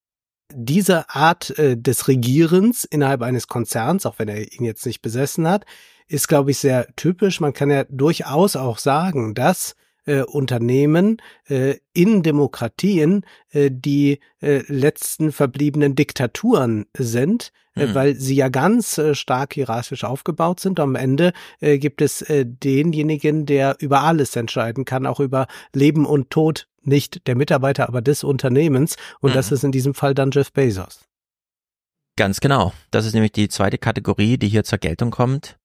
diese 0.56 1.10
Art 1.10 1.58
äh, 1.58 1.78
des 1.78 2.08
Regierens 2.08 2.84
innerhalb 2.84 3.22
eines 3.22 3.48
Konzerns, 3.48 4.06
auch 4.06 4.20
wenn 4.20 4.28
er 4.28 4.52
ihn 4.52 4.66
jetzt 4.66 4.86
nicht 4.86 5.02
besessen 5.02 5.48
hat, 5.48 5.66
ist, 6.08 6.28
glaube 6.28 6.52
ich, 6.52 6.58
sehr 6.58 6.88
typisch. 6.96 7.40
Man 7.40 7.54
kann 7.54 7.70
ja 7.70 7.86
durchaus 7.90 8.56
auch 8.56 8.78
sagen, 8.78 9.34
dass 9.34 9.76
äh, 10.06 10.22
Unternehmen 10.22 11.22
äh, 11.48 11.76
in 11.94 12.24
Demokratien 12.24 13.26
äh, 13.52 13.70
die 13.72 14.20
äh, 14.42 14.64
letzten 14.68 15.32
verbliebenen 15.32 15.96
Diktaturen 15.96 16.86
sind, 16.98 17.52
äh, 17.76 17.88
mhm. 17.88 17.96
weil 17.96 18.16
sie 18.16 18.36
ja 18.36 18.50
ganz 18.50 18.98
äh, 18.98 19.16
stark 19.16 19.54
hierarchisch 19.54 20.04
aufgebaut 20.04 20.60
sind. 20.60 20.80
Am 20.80 20.96
Ende 20.96 21.34
äh, 21.60 21.78
gibt 21.78 22.02
es 22.02 22.22
äh, 22.24 22.46
denjenigen, 22.46 23.46
der 23.46 23.78
über 23.80 24.02
alles 24.02 24.36
entscheiden 24.36 24.86
kann, 24.86 25.06
auch 25.06 25.20
über 25.20 25.48
Leben 25.74 26.06
und 26.06 26.30
Tod, 26.30 26.68
nicht 26.82 27.28
der 27.28 27.36
Mitarbeiter, 27.36 27.88
aber 27.88 28.02
des 28.02 28.24
Unternehmens. 28.24 28.96
Und 29.20 29.32
mhm. 29.32 29.36
das 29.36 29.52
ist 29.52 29.64
in 29.64 29.72
diesem 29.72 29.94
Fall 29.94 30.14
dann 30.14 30.32
Jeff 30.32 30.52
Bezos. 30.52 31.06
Ganz 32.18 32.40
genau. 32.40 32.74
Das 32.92 33.06
ist 33.06 33.14
nämlich 33.14 33.32
die 33.32 33.50
zweite 33.50 33.78
Kategorie, 33.78 34.38
die 34.38 34.50
hier 34.50 34.64
zur 34.64 34.80
Geltung 34.80 35.12
kommt. 35.12 35.58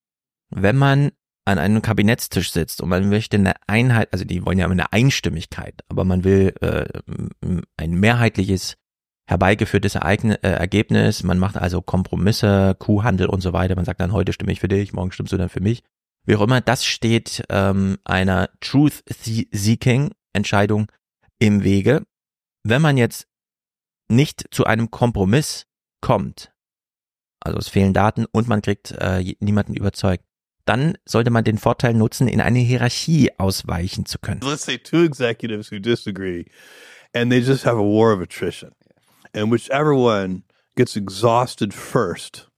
Wenn 0.51 0.77
man 0.77 1.13
an 1.45 1.59
einem 1.59 1.83
Kabinettstisch 1.83 2.53
sitzt 2.53 2.81
und 2.81 2.89
man 2.89 3.09
möchte 3.09 3.37
eine 3.37 3.55
Einheit, 3.67 4.13
also 4.13 4.25
die 4.25 4.45
wollen 4.45 4.59
ja 4.59 4.69
eine 4.69 4.93
Einstimmigkeit, 4.93 5.83
aber 5.89 6.05
man 6.05 6.25
will 6.25 6.55
äh, 6.61 6.87
ein 7.77 7.95
mehrheitliches 7.95 8.77
herbeigeführtes 9.29 9.97
Ereignis, 9.97 10.37
äh, 10.43 10.51
Ergebnis. 10.51 11.23
Man 11.23 11.39
macht 11.39 11.57
also 11.57 11.81
Kompromisse, 11.83 12.75
Kuhhandel 12.79 13.29
und 13.29 13.41
so 13.41 13.53
weiter. 13.53 13.77
Man 13.77 13.85
sagt 13.85 14.01
dann, 14.01 14.13
heute 14.13 14.33
stimme 14.33 14.53
ich 14.53 14.61
für 14.61 14.69
dich, 14.69 14.93
morgen 14.93 15.11
stimmst 15.13 15.33
du 15.33 15.37
dann 15.37 15.49
für 15.49 15.61
mich. 15.61 15.83
Wie 16.25 16.37
auch 16.37 16.43
immer, 16.43 16.61
das 16.61 16.85
steht 16.85 17.45
ähm, 17.49 17.99
einer 18.05 18.51
Truth-Seeking-Entscheidung 18.61 20.87
im 21.39 21.65
Wege. 21.65 22.07
Wenn 22.63 22.83
man 22.83 22.97
jetzt 22.97 23.27
nicht 24.09 24.47
zu 24.51 24.65
einem 24.65 24.91
Kompromiss 24.91 25.67
kommt, 26.01 26.53
also 27.41 27.59
es 27.59 27.69
fehlen 27.69 27.93
Daten 27.93 28.27
und 28.27 28.49
man 28.49 28.63
kriegt 28.63 28.93
äh, 28.93 29.35
niemanden 29.41 29.75
überzeugt, 29.75 30.25
dann 30.65 30.99
sollte 31.05 31.31
man 31.31 31.45
den 31.45 31.59
Vorteil 31.59 31.95
nutzen, 31.95 32.27
in 32.27 32.41
eine 32.41 32.59
Hierarchie 32.59 33.31
ausweichen 33.39 34.05
zu 34.05 34.19
können. 34.19 34.41
Let's 34.43 34.65
say 34.65 34.79
two 34.79 35.05
executives 35.05 35.71
who 35.71 35.79
disagree 35.79 36.47
and 37.15 37.31
they 37.31 37.41
just 37.41 37.65
have 37.65 37.77
a 37.77 37.83
war 37.83 38.13
of 38.13 38.21
attrition. 38.21 38.73
And 39.33 39.51
whichever 39.51 39.95
one 39.95 40.43
gets 40.77 40.97
exhausted 40.97 41.73
first 41.73 42.49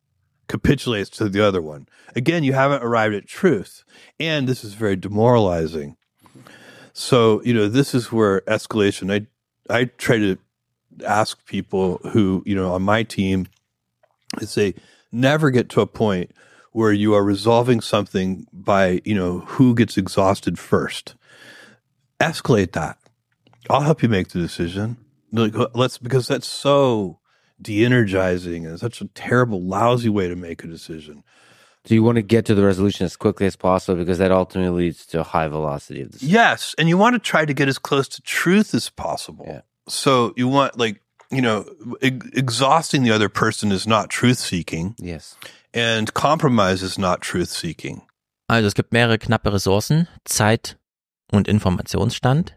capitulates 0.48 1.10
to 1.10 1.28
the 1.28 1.40
other 1.40 1.62
one. 1.62 1.86
Again, 2.16 2.42
you 2.42 2.54
haven't 2.54 2.82
arrived 2.82 3.14
at 3.14 3.26
truth. 3.26 3.84
And 4.18 4.48
this 4.48 4.64
is 4.64 4.74
very 4.74 4.96
demoralizing. 4.96 5.96
So, 6.98 7.40
you 7.44 7.54
know, 7.54 7.68
this 7.68 7.94
is 7.94 8.10
where 8.10 8.40
escalation, 8.40 9.12
I, 9.12 9.28
I 9.72 9.84
try 9.84 10.18
to 10.18 10.36
ask 11.06 11.46
people 11.46 11.98
who, 11.98 12.42
you 12.44 12.56
know, 12.56 12.72
on 12.72 12.82
my 12.82 13.04
team, 13.04 13.46
I 14.36 14.46
say, 14.46 14.74
never 15.12 15.52
get 15.52 15.68
to 15.70 15.80
a 15.80 15.86
point 15.86 16.32
where 16.72 16.92
you 16.92 17.14
are 17.14 17.22
resolving 17.22 17.80
something 17.80 18.48
by, 18.52 19.00
you 19.04 19.14
know, 19.14 19.38
who 19.46 19.76
gets 19.76 19.96
exhausted 19.96 20.58
first. 20.58 21.14
Escalate 22.18 22.72
that. 22.72 22.98
I'll 23.70 23.82
help 23.82 24.02
you 24.02 24.08
make 24.08 24.30
the 24.30 24.40
decision. 24.40 24.96
Like, 25.30 25.54
uh, 25.54 25.68
let's 25.74 25.98
because 25.98 26.26
that's 26.26 26.48
so 26.48 27.20
de-energizing 27.62 28.66
and 28.66 28.76
such 28.80 29.00
a 29.00 29.06
terrible, 29.06 29.62
lousy 29.62 30.08
way 30.08 30.26
to 30.26 30.34
make 30.34 30.64
a 30.64 30.66
decision. 30.66 31.22
So 31.88 31.94
you 31.94 32.02
want 32.02 32.16
to 32.16 32.22
get 32.22 32.44
to 32.46 32.54
the 32.54 32.62
resolution 32.62 33.06
as 33.06 33.16
quickly 33.16 33.46
as 33.46 33.56
possible 33.56 33.96
because 33.98 34.18
that 34.18 34.30
ultimately 34.30 34.84
leads 34.84 35.06
to 35.06 35.20
a 35.20 35.24
high 35.24 35.48
velocity 35.48 36.02
of 36.02 36.12
the 36.12 36.18
Yes, 36.20 36.74
and 36.76 36.86
you 36.86 36.98
want 36.98 37.14
to 37.14 37.18
try 37.18 37.46
to 37.46 37.54
get 37.54 37.66
as 37.66 37.78
close 37.78 38.08
to 38.08 38.20
truth 38.20 38.74
as 38.74 38.90
possible. 38.90 39.46
Yeah. 39.48 39.62
So 39.88 40.34
you 40.36 40.48
want 40.48 40.78
like 40.78 41.00
you 41.30 41.40
know, 41.40 41.64
ex- 42.02 42.26
exhausting 42.34 43.04
the 43.04 43.10
other 43.10 43.30
person 43.30 43.72
is 43.72 43.86
not 43.86 44.10
truth 44.10 44.38
seeking. 44.38 44.96
Yes. 44.98 45.36
And 45.72 46.12
compromise 46.12 46.82
is 46.82 46.98
not 46.98 47.22
truth 47.22 47.48
seeking. 47.48 48.02
Also 48.48 48.66
es 48.66 48.74
gibt 48.74 48.92
mehrere 48.92 49.18
knappe 49.18 49.50
Ressourcen, 49.50 50.08
Zeit 50.26 50.76
und 51.32 51.48
Informationsstand. 51.48 52.54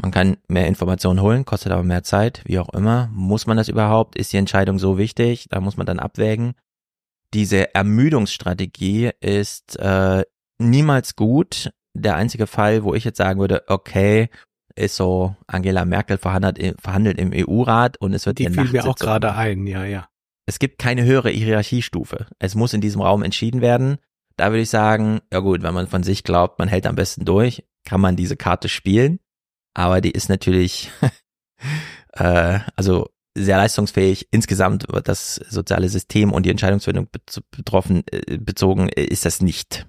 Man 0.00 0.10
kann 0.10 0.36
mehr 0.48 0.66
Informationen 0.66 1.20
holen, 1.20 1.44
kostet 1.44 1.70
aber 1.70 1.84
mehr 1.84 2.02
Zeit, 2.02 2.42
wie 2.44 2.58
auch 2.58 2.70
immer. 2.70 3.08
Muss 3.12 3.46
man 3.46 3.56
das 3.56 3.68
überhaupt? 3.68 4.16
Ist 4.16 4.32
die 4.32 4.36
Entscheidung 4.38 4.80
so 4.80 4.98
wichtig? 4.98 5.46
Da 5.50 5.60
muss 5.60 5.76
man 5.76 5.86
dann 5.86 6.00
abwägen. 6.00 6.54
Diese 7.34 7.74
Ermüdungsstrategie 7.74 9.10
ist 9.20 9.78
äh, 9.78 10.24
niemals 10.58 11.16
gut. 11.16 11.70
Der 11.94 12.16
einzige 12.16 12.46
Fall, 12.46 12.84
wo 12.84 12.94
ich 12.94 13.04
jetzt 13.04 13.18
sagen 13.18 13.40
würde, 13.40 13.64
okay, 13.68 14.28
ist 14.74 14.96
so, 14.96 15.36
Angela 15.46 15.84
Merkel 15.84 16.18
verhandelt, 16.18 16.80
verhandelt 16.80 17.18
im 17.18 17.32
EU-Rat 17.34 17.98
und 17.98 18.14
es 18.14 18.26
wird 18.26 18.38
Die 18.38 18.48
fiel 18.48 18.70
mir 18.70 18.84
auch 18.86 18.96
gerade 18.96 19.34
ein, 19.34 19.66
ja, 19.66 19.84
ja. 19.84 20.08
Es 20.46 20.58
gibt 20.58 20.78
keine 20.78 21.04
höhere 21.04 21.30
Hierarchiestufe. 21.30 22.26
Es 22.38 22.54
muss 22.54 22.74
in 22.74 22.80
diesem 22.80 23.00
Raum 23.00 23.22
entschieden 23.22 23.60
werden. 23.60 23.98
Da 24.36 24.50
würde 24.50 24.62
ich 24.62 24.70
sagen, 24.70 25.20
ja 25.32 25.40
gut, 25.40 25.62
wenn 25.62 25.74
man 25.74 25.86
von 25.86 26.02
sich 26.02 26.24
glaubt, 26.24 26.58
man 26.58 26.68
hält 26.68 26.86
am 26.86 26.96
besten 26.96 27.24
durch, 27.24 27.64
kann 27.84 28.00
man 28.00 28.16
diese 28.16 28.36
Karte 28.36 28.68
spielen. 28.68 29.20
Aber 29.74 30.00
die 30.00 30.10
ist 30.10 30.28
natürlich, 30.28 30.90
äh, 32.12 32.60
also 32.76 33.08
sehr 33.34 33.56
leistungsfähig. 33.56 34.28
Insgesamt 34.30 34.86
wird 34.92 35.08
das 35.08 35.36
soziale 35.36 35.88
System 35.88 36.32
und 36.32 36.44
die 36.44 36.50
Entscheidungsfindung 36.50 37.08
bet- 37.10 37.42
betroffen, 37.50 38.04
äh, 38.10 38.38
bezogen, 38.38 38.88
äh, 38.88 39.04
ist 39.04 39.24
das 39.24 39.40
nicht. 39.40 39.86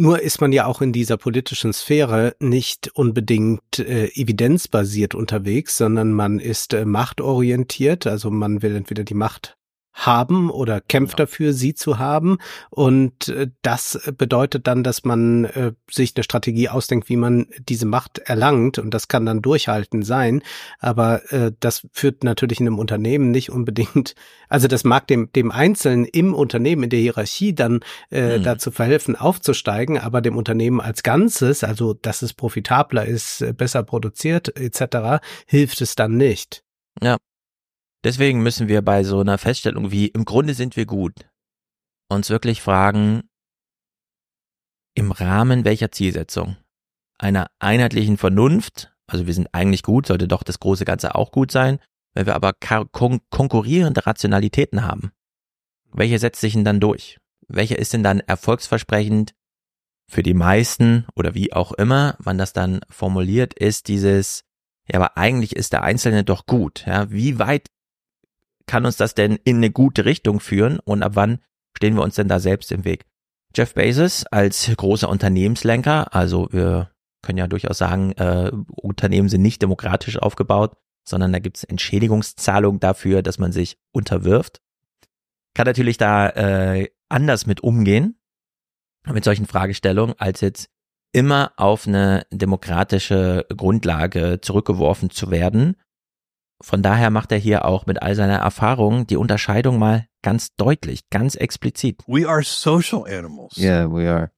Nur 0.00 0.22
ist 0.22 0.40
man 0.40 0.52
ja 0.52 0.66
auch 0.66 0.80
in 0.80 0.92
dieser 0.92 1.16
politischen 1.16 1.72
Sphäre 1.72 2.36
nicht 2.38 2.88
unbedingt 2.94 3.80
äh, 3.80 4.06
evidenzbasiert 4.14 5.16
unterwegs, 5.16 5.76
sondern 5.76 6.12
man 6.12 6.38
ist 6.38 6.72
äh, 6.72 6.84
machtorientiert, 6.84 8.06
also 8.06 8.30
man 8.30 8.62
will 8.62 8.76
entweder 8.76 9.02
die 9.02 9.14
Macht 9.14 9.57
haben 9.92 10.48
oder 10.50 10.80
kämpft 10.80 11.18
Ja. 11.18 11.24
dafür, 11.24 11.52
sie 11.52 11.74
zu 11.74 11.98
haben. 11.98 12.38
Und 12.70 13.28
äh, 13.28 13.48
das 13.62 14.00
bedeutet 14.16 14.66
dann, 14.68 14.84
dass 14.84 15.04
man 15.04 15.44
äh, 15.46 15.72
sich 15.90 16.12
eine 16.14 16.22
Strategie 16.22 16.68
ausdenkt, 16.68 17.08
wie 17.08 17.16
man 17.16 17.46
diese 17.68 17.86
Macht 17.86 18.18
erlangt. 18.18 18.78
Und 18.78 18.94
das 18.94 19.08
kann 19.08 19.26
dann 19.26 19.42
durchhalten 19.42 20.02
sein. 20.02 20.42
Aber 20.78 21.32
äh, 21.32 21.50
das 21.58 21.86
führt 21.92 22.22
natürlich 22.22 22.60
in 22.60 22.68
einem 22.68 22.78
Unternehmen 22.78 23.30
nicht 23.32 23.50
unbedingt, 23.50 24.14
also 24.48 24.68
das 24.68 24.84
mag 24.84 25.06
dem, 25.08 25.32
dem 25.32 25.50
Einzelnen 25.50 26.04
im 26.04 26.32
Unternehmen, 26.34 26.84
in 26.84 26.90
der 26.90 27.00
Hierarchie 27.00 27.54
dann 27.54 27.80
äh, 28.10 28.38
Mhm. 28.38 28.42
dazu 28.44 28.70
verhelfen, 28.70 29.16
aufzusteigen, 29.16 29.98
aber 29.98 30.20
dem 30.20 30.36
Unternehmen 30.36 30.80
als 30.80 31.02
Ganzes, 31.02 31.64
also 31.64 31.94
dass 31.94 32.22
es 32.22 32.34
profitabler 32.34 33.04
ist, 33.04 33.42
äh, 33.42 33.52
besser 33.52 33.82
produziert 33.82 34.56
etc., 34.56 35.20
hilft 35.46 35.80
es 35.80 35.96
dann 35.96 36.16
nicht. 36.16 36.62
Deswegen 38.04 38.42
müssen 38.42 38.68
wir 38.68 38.82
bei 38.82 39.02
so 39.04 39.20
einer 39.20 39.38
Feststellung 39.38 39.90
wie 39.90 40.06
im 40.06 40.24
Grunde 40.24 40.54
sind 40.54 40.76
wir 40.76 40.86
gut 40.86 41.14
uns 42.08 42.30
wirklich 42.30 42.62
fragen, 42.62 43.28
im 44.94 45.12
Rahmen 45.12 45.64
welcher 45.64 45.92
Zielsetzung? 45.92 46.56
Einer 47.18 47.50
einheitlichen 47.58 48.16
Vernunft, 48.16 48.92
also 49.06 49.26
wir 49.26 49.34
sind 49.34 49.48
eigentlich 49.52 49.82
gut, 49.82 50.06
sollte 50.06 50.28
doch 50.28 50.42
das 50.42 50.60
große 50.60 50.84
Ganze 50.84 51.14
auch 51.14 51.30
gut 51.30 51.52
sein, 51.52 51.78
wenn 52.14 52.26
wir 52.26 52.34
aber 52.34 52.52
kon 52.52 53.20
konkurrierende 53.30 54.06
Rationalitäten 54.06 54.84
haben. 54.84 55.12
Welche 55.92 56.18
setzt 56.18 56.40
sich 56.40 56.54
denn 56.54 56.64
dann 56.64 56.80
durch? 56.80 57.18
Welcher 57.46 57.78
ist 57.78 57.92
denn 57.92 58.02
dann 58.02 58.20
erfolgsversprechend 58.20 59.34
für 60.10 60.22
die 60.22 60.34
meisten 60.34 61.06
oder 61.14 61.34
wie 61.34 61.52
auch 61.52 61.72
immer 61.72 62.16
man 62.22 62.38
das 62.38 62.52
dann 62.52 62.80
formuliert, 62.88 63.54
ist 63.54 63.88
dieses, 63.88 64.44
ja, 64.90 64.98
aber 64.98 65.16
eigentlich 65.16 65.54
ist 65.54 65.72
der 65.72 65.82
Einzelne 65.82 66.24
doch 66.24 66.46
gut. 66.46 66.84
Ja, 66.86 67.10
wie 67.10 67.38
weit 67.38 67.68
kann 68.68 68.86
uns 68.86 68.96
das 68.96 69.14
denn 69.14 69.38
in 69.42 69.56
eine 69.56 69.70
gute 69.70 70.04
Richtung 70.04 70.38
führen 70.38 70.78
und 70.78 71.02
ab 71.02 71.12
wann 71.14 71.40
stehen 71.76 71.96
wir 71.96 72.02
uns 72.02 72.14
denn 72.14 72.28
da 72.28 72.38
selbst 72.38 72.70
im 72.70 72.84
Weg? 72.84 73.06
Jeff 73.56 73.74
Bezos 73.74 74.24
als 74.26 74.70
großer 74.76 75.08
Unternehmenslenker, 75.08 76.14
also 76.14 76.48
wir 76.52 76.92
können 77.22 77.38
ja 77.38 77.48
durchaus 77.48 77.78
sagen, 77.78 78.12
äh, 78.12 78.52
Unternehmen 78.76 79.28
sind 79.28 79.42
nicht 79.42 79.60
demokratisch 79.62 80.18
aufgebaut, 80.18 80.76
sondern 81.08 81.32
da 81.32 81.38
gibt 81.38 81.56
es 81.56 81.64
Entschädigungszahlungen 81.64 82.78
dafür, 82.78 83.22
dass 83.22 83.38
man 83.38 83.50
sich 83.50 83.78
unterwirft. 83.92 84.60
Kann 85.54 85.66
natürlich 85.66 85.96
da 85.96 86.28
äh, 86.28 86.88
anders 87.08 87.46
mit 87.46 87.62
umgehen, 87.62 88.20
mit 89.06 89.24
solchen 89.24 89.46
Fragestellungen, 89.46 90.14
als 90.18 90.42
jetzt 90.42 90.68
immer 91.12 91.52
auf 91.56 91.86
eine 91.86 92.26
demokratische 92.30 93.46
Grundlage 93.56 94.40
zurückgeworfen 94.42 95.10
zu 95.10 95.30
werden. 95.30 95.76
Von 96.60 96.82
daher 96.82 97.10
macht 97.10 97.30
er 97.30 97.38
hier 97.38 97.64
auch 97.64 97.86
mit 97.86 98.02
all 98.02 98.16
seiner 98.16 98.38
Erfahrung 98.38 99.06
die 99.06 99.16
Unterscheidung 99.16 99.78
mal 99.78 100.08
ganz 100.22 100.56
deutlich, 100.56 101.08
ganz 101.08 101.36
explizit. 101.36 102.02
We 102.08 102.28
are 102.28 102.42
social 102.42 103.04
animals. 103.06 103.56
Yeah, 103.56 103.86
we 103.86 104.08
are. 104.08 104.32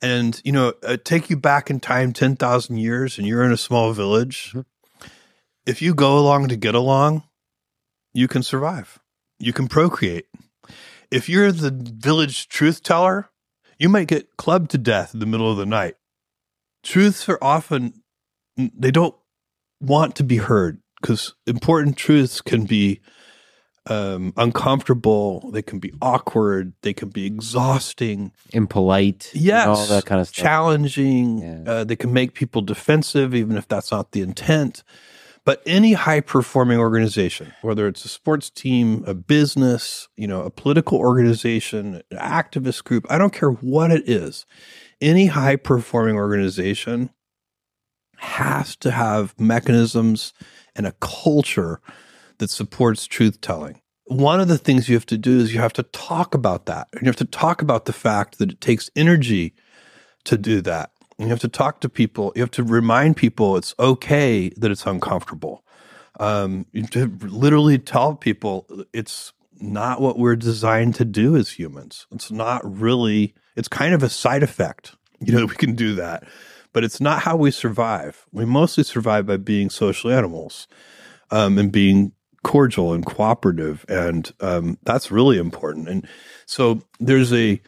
And, 0.00 0.40
you 0.44 0.52
know, 0.52 0.72
uh, 0.84 0.96
take 0.96 1.28
you 1.28 1.36
back 1.36 1.68
in 1.68 1.80
time 1.80 2.12
10,000 2.12 2.78
years 2.78 3.18
and 3.18 3.26
you're 3.26 3.44
in 3.44 3.50
a 3.50 3.56
small 3.56 3.92
village. 3.92 4.56
If 5.66 5.82
you 5.82 5.94
go 5.94 6.16
along 6.16 6.48
to 6.48 6.56
get 6.56 6.76
along, 6.76 7.24
you 8.14 8.28
can 8.28 8.44
survive. 8.44 9.00
You 9.40 9.52
can 9.52 9.66
procreate. 9.66 10.26
If 11.10 11.28
you're 11.28 11.50
the 11.50 11.72
village 11.72 12.48
truth 12.48 12.84
teller, 12.84 13.30
you 13.78 13.88
might 13.88 14.06
get 14.06 14.36
clubbed 14.36 14.70
to 14.70 14.78
death 14.78 15.12
in 15.12 15.20
the 15.20 15.26
middle 15.26 15.50
of 15.50 15.56
the 15.56 15.66
night. 15.66 15.96
Truths 16.84 17.28
are 17.28 17.38
often, 17.42 18.04
they 18.56 18.92
don't 18.92 19.16
want 19.80 20.14
to 20.16 20.24
be 20.24 20.36
heard 20.36 20.80
because 21.00 21.34
important 21.46 21.96
truths 21.96 22.40
can 22.40 22.64
be 22.64 23.00
um, 23.88 24.32
uncomfortable, 24.36 25.50
they 25.50 25.62
can 25.62 25.78
be 25.78 25.92
awkward, 26.02 26.74
they 26.82 26.92
can 26.92 27.08
be 27.08 27.26
exhausting 27.26 28.32
Impolite. 28.52 29.30
yes, 29.34 29.66
all 29.66 29.86
that 29.86 30.04
kind 30.04 30.20
of 30.20 30.28
stuff. 30.28 30.42
challenging. 30.42 31.38
Yeah. 31.38 31.62
Uh, 31.66 31.84
they 31.84 31.96
can 31.96 32.12
make 32.12 32.34
people 32.34 32.62
defensive, 32.62 33.34
even 33.34 33.56
if 33.56 33.66
that's 33.66 33.90
not 33.90 34.12
the 34.12 34.20
intent. 34.20 34.82
But 35.44 35.62
any 35.64 35.94
high 35.94 36.20
performing 36.20 36.78
organization, 36.78 37.54
whether 37.62 37.88
it's 37.88 38.04
a 38.04 38.08
sports 38.08 38.50
team, 38.50 39.02
a 39.06 39.14
business, 39.14 40.08
you 40.14 40.26
know, 40.26 40.42
a 40.42 40.50
political 40.50 40.98
organization, 40.98 42.02
an 42.10 42.18
activist 42.18 42.84
group, 42.84 43.06
I 43.08 43.16
don't 43.16 43.32
care 43.32 43.52
what 43.52 43.90
it 43.90 44.06
is, 44.06 44.44
any 45.00 45.26
high 45.26 45.56
performing 45.56 46.16
organization 46.16 47.08
has 48.18 48.76
to 48.76 48.90
have 48.90 49.38
mechanisms 49.40 50.34
and 50.78 50.86
a 50.86 50.92
culture 50.92 51.80
that 52.38 52.50
supports 52.50 53.06
truth 53.06 53.40
telling. 53.40 53.82
One 54.06 54.40
of 54.40 54.48
the 54.48 54.56
things 54.56 54.88
you 54.88 54.94
have 54.94 55.04
to 55.06 55.18
do 55.18 55.40
is 55.40 55.52
you 55.52 55.60
have 55.60 55.74
to 55.74 55.82
talk 55.82 56.34
about 56.34 56.64
that. 56.64 56.88
And 56.92 57.02
you 57.02 57.08
have 57.08 57.16
to 57.16 57.26
talk 57.26 57.60
about 57.60 57.84
the 57.84 57.92
fact 57.92 58.38
that 58.38 58.50
it 58.50 58.60
takes 58.62 58.90
energy 58.96 59.54
to 60.24 60.38
do 60.38 60.62
that. 60.62 60.92
You 61.18 61.26
have 61.26 61.40
to 61.40 61.48
talk 61.48 61.80
to 61.80 61.88
people. 61.88 62.32
You 62.34 62.42
have 62.42 62.50
to 62.52 62.62
remind 62.62 63.16
people 63.16 63.56
it's 63.56 63.74
okay 63.78 64.50
that 64.56 64.70
it's 64.70 64.86
uncomfortable. 64.86 65.64
Um, 66.20 66.64
you 66.72 66.82
have 66.82 66.90
to 66.92 67.06
literally 67.26 67.78
tell 67.78 68.14
people 68.14 68.66
it's 68.92 69.32
not 69.60 70.00
what 70.00 70.18
we're 70.18 70.36
designed 70.36 70.94
to 70.96 71.04
do 71.04 71.36
as 71.36 71.50
humans. 71.50 72.06
It's 72.12 72.30
not 72.30 72.62
really, 72.64 73.34
it's 73.56 73.68
kind 73.68 73.94
of 73.94 74.02
a 74.02 74.08
side 74.08 74.42
effect. 74.42 74.94
You 75.20 75.32
know, 75.32 75.46
we 75.46 75.54
can 75.56 75.74
do 75.74 75.96
that, 75.96 76.24
but 76.78 76.84
it's 76.84 77.00
not 77.00 77.22
how 77.22 77.34
we 77.34 77.50
survive. 77.50 78.24
We 78.30 78.44
mostly 78.44 78.84
survive 78.84 79.26
by 79.26 79.36
being 79.36 79.68
social 79.68 80.12
animals 80.12 80.68
um, 81.32 81.58
and 81.58 81.72
being 81.72 82.12
cordial 82.44 82.92
and 82.92 83.04
cooperative. 83.04 83.84
And 83.88 84.32
um, 84.38 84.78
that's 84.84 85.10
really 85.10 85.38
important. 85.38 85.88
And 85.88 86.06
so 86.46 86.80
there's 87.00 87.32
a, 87.32 87.60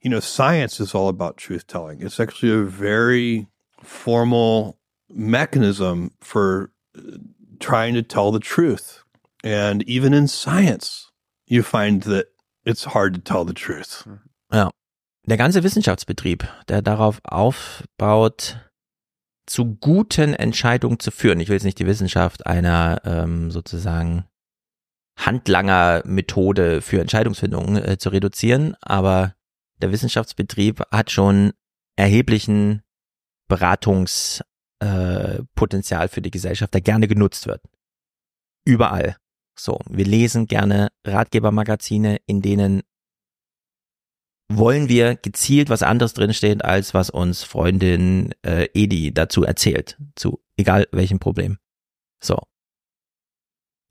you 0.00 0.10
know, 0.10 0.18
science 0.18 0.80
is 0.80 0.92
all 0.92 1.06
about 1.06 1.36
truth 1.36 1.68
telling. 1.68 2.02
It's 2.02 2.18
actually 2.18 2.50
a 2.50 2.64
very 2.64 3.46
formal 3.80 4.76
mechanism 5.08 6.10
for 6.20 6.72
uh, 6.98 7.18
trying 7.60 7.94
to 7.94 8.02
tell 8.02 8.32
the 8.32 8.40
truth. 8.40 9.04
And 9.44 9.84
even 9.84 10.12
in 10.12 10.26
science, 10.26 11.12
you 11.46 11.62
find 11.62 12.02
that 12.02 12.26
it's 12.66 12.82
hard 12.82 13.14
to 13.14 13.20
tell 13.20 13.44
the 13.44 13.54
truth. 13.54 14.04
Ja. 14.52 14.70
Der 15.26 15.36
ganze 15.36 15.62
Wissenschaftsbetrieb, 15.62 16.48
der 16.68 16.82
darauf 16.82 17.20
aufbaut, 17.24 18.58
zu 19.46 19.76
guten 19.76 20.34
Entscheidungen 20.34 20.98
zu 20.98 21.10
führen. 21.10 21.40
Ich 21.40 21.48
will 21.48 21.54
jetzt 21.54 21.64
nicht 21.64 21.78
die 21.78 21.86
Wissenschaft 21.86 22.46
einer 22.46 23.00
ähm, 23.04 23.50
sozusagen 23.50 24.26
Handlanger-Methode 25.18 26.80
für 26.80 27.00
Entscheidungsfindung 27.00 27.76
äh, 27.76 27.98
zu 27.98 28.08
reduzieren, 28.08 28.76
aber 28.80 29.34
der 29.80 29.92
Wissenschaftsbetrieb 29.92 30.82
hat 30.90 31.10
schon 31.10 31.52
erheblichen 31.96 32.82
Beratungspotenzial 33.48 36.06
äh, 36.06 36.08
für 36.08 36.22
die 36.22 36.30
Gesellschaft, 36.30 36.72
der 36.72 36.80
gerne 36.80 37.08
genutzt 37.08 37.46
wird. 37.46 37.60
Überall. 38.64 39.16
So, 39.58 39.80
wir 39.88 40.06
lesen 40.06 40.46
gerne 40.46 40.88
Ratgebermagazine, 41.04 42.18
in 42.26 42.40
denen 42.40 42.82
wollen 44.56 44.88
wir 44.88 45.16
gezielt 45.16 45.70
was 45.70 45.82
anderes 45.82 46.14
drinsteht, 46.14 46.64
als 46.64 46.94
was 46.94 47.10
uns 47.10 47.42
Freundin 47.42 48.34
äh, 48.42 48.68
Edi 48.74 49.12
dazu 49.12 49.44
erzählt, 49.44 49.98
zu 50.14 50.40
egal 50.56 50.86
welchem 50.92 51.18
Problem. 51.18 51.58
So. 52.22 52.38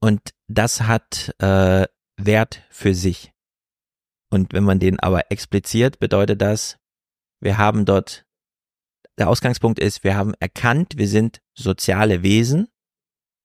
Und 0.02 0.32
das 0.48 0.82
hat 0.82 1.36
äh, 1.40 1.86
Wert 2.18 2.64
für 2.70 2.96
sich. 2.96 3.32
Und 4.30 4.54
wenn 4.54 4.64
man 4.64 4.80
den 4.80 5.00
aber 5.00 5.32
expliziert, 5.32 6.00
bedeutet 6.00 6.42
das, 6.42 6.78
wir 7.40 7.58
haben 7.58 7.86
dort, 7.86 8.26
der 9.18 9.30
Ausgangspunkt 9.30 9.80
ist, 9.80 10.04
wir 10.04 10.16
haben 10.16 10.34
erkannt, 10.40 10.94
wir 10.98 11.08
sind 11.08 11.42
soziale 11.54 12.24
Wesen 12.24 12.70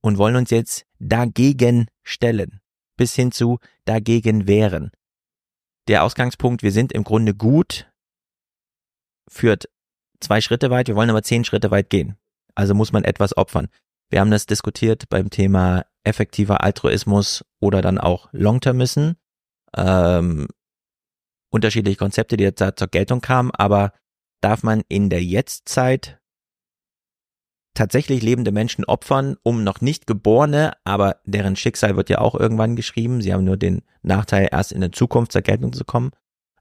und 0.02 0.18
wollen 0.18 0.36
uns 0.36 0.50
jetzt 0.50 0.86
dagegen 0.98 1.88
stellen, 2.04 2.60
bis 2.96 3.14
hin 3.14 3.32
zu 3.32 3.58
dagegen 3.84 4.46
wehren 4.46 4.92
der 5.88 6.04
Ausgangspunkt, 6.04 6.62
wir 6.62 6.72
sind 6.72 6.92
im 6.92 7.04
Grunde 7.04 7.34
gut, 7.34 7.90
führt 9.28 9.68
zwei 10.20 10.40
Schritte 10.40 10.70
weit, 10.70 10.88
wir 10.88 10.96
wollen 10.96 11.10
aber 11.10 11.22
zehn 11.22 11.44
Schritte 11.44 11.70
weit 11.70 11.90
gehen. 11.90 12.16
Also 12.54 12.74
muss 12.74 12.92
man 12.92 13.04
etwas 13.04 13.36
opfern. 13.36 13.68
Wir 14.10 14.20
haben 14.20 14.30
das 14.30 14.46
diskutiert 14.46 15.08
beim 15.08 15.30
Thema 15.30 15.84
effektiver 16.04 16.62
Altruismus 16.62 17.44
oder 17.60 17.82
dann 17.82 17.98
auch 17.98 18.28
Long-Termism. 18.32 19.12
Ähm, 19.76 20.48
unterschiedliche 21.50 21.98
Konzepte, 21.98 22.36
die 22.36 22.44
jetzt 22.44 22.60
da 22.60 22.74
zur 22.74 22.88
Geltung 22.88 23.20
kamen, 23.20 23.50
aber 23.50 23.92
darf 24.40 24.62
man 24.62 24.82
in 24.88 25.10
der 25.10 25.22
Jetztzeit 25.22 26.20
tatsächlich 27.76 28.22
lebende 28.22 28.50
Menschen 28.50 28.84
opfern, 28.84 29.36
um 29.42 29.62
noch 29.62 29.80
nicht 29.80 30.06
geborene, 30.06 30.72
aber 30.84 31.16
deren 31.24 31.54
Schicksal 31.54 31.96
wird 31.96 32.10
ja 32.10 32.18
auch 32.18 32.34
irgendwann 32.34 32.74
geschrieben, 32.74 33.20
sie 33.22 33.32
haben 33.32 33.44
nur 33.44 33.56
den 33.56 33.82
Nachteil, 34.02 34.48
erst 34.50 34.72
in 34.72 34.80
der 34.80 34.92
Zukunft 34.92 35.32
zur 35.32 35.42
Geltung 35.42 35.72
zu 35.72 35.84
kommen, 35.84 36.10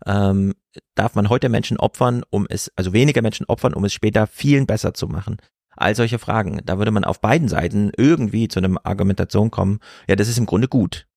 ähm, 0.06 0.54
darf 0.94 1.16
man 1.16 1.30
heute 1.30 1.50
Menschen 1.50 1.78
opfern, 1.78 2.24
um 2.30 2.46
es, 2.50 2.72
also 2.76 2.94
weniger 2.94 3.22
Menschen 3.22 3.48
opfern, 3.48 3.74
um 3.74 3.84
es 3.86 3.94
später 3.94 4.28
vielen 4.28 4.68
besser 4.68 4.94
zu 4.94 5.08
machen. 5.08 5.38
All 5.78 5.96
solche 5.96 6.20
Fragen. 6.20 6.62
Da 6.64 6.78
würde 6.78 6.92
man 6.92 7.04
auf 7.04 7.20
beiden 7.20 7.48
Seiten 7.50 7.92
irgendwie 7.98 8.48
zu 8.48 8.60
einer 8.60 8.78
Argumentation 8.86 9.52
kommen, 9.52 9.80
ja, 10.08 10.16
das 10.16 10.28
ist 10.28 10.38
im 10.38 10.46
Grunde 10.46 10.68
gut. 10.68 11.08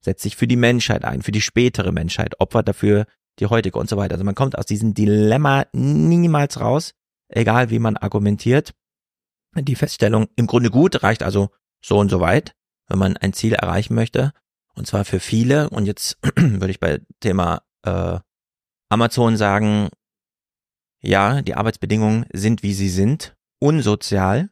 Setzt 0.00 0.22
sich 0.22 0.36
für 0.36 0.46
die 0.46 0.56
Menschheit 0.56 1.04
ein, 1.04 1.22
für 1.22 1.32
die 1.32 1.40
spätere 1.40 1.90
Menschheit, 1.90 2.40
opfert 2.40 2.68
dafür 2.68 3.06
die 3.40 3.46
heutige 3.46 3.78
und 3.78 3.88
so 3.88 3.96
weiter. 3.96 4.14
Also 4.14 4.24
man 4.24 4.34
kommt 4.34 4.56
aus 4.56 4.66
diesem 4.66 4.94
Dilemma 4.94 5.66
niemals 5.72 6.60
raus, 6.60 6.94
egal 7.28 7.70
wie 7.70 7.78
man 7.78 7.96
argumentiert 7.96 8.74
die 9.62 9.76
Feststellung 9.76 10.28
im 10.36 10.46
Grunde 10.46 10.70
gut, 10.70 11.02
reicht 11.02 11.22
also 11.22 11.50
so 11.84 11.98
und 11.98 12.10
so 12.10 12.20
weit, 12.20 12.54
wenn 12.88 12.98
man 12.98 13.16
ein 13.16 13.32
Ziel 13.32 13.54
erreichen 13.54 13.94
möchte. 13.94 14.32
Und 14.74 14.86
zwar 14.86 15.04
für 15.04 15.20
viele. 15.20 15.70
Und 15.70 15.86
jetzt 15.86 16.18
würde 16.36 16.70
ich 16.70 16.80
bei 16.80 17.00
Thema 17.20 17.62
äh, 17.82 18.18
Amazon 18.88 19.36
sagen, 19.36 19.88
ja, 21.00 21.42
die 21.42 21.54
Arbeitsbedingungen 21.54 22.26
sind, 22.32 22.62
wie 22.62 22.74
sie 22.74 22.88
sind, 22.88 23.36
unsozial, 23.60 24.50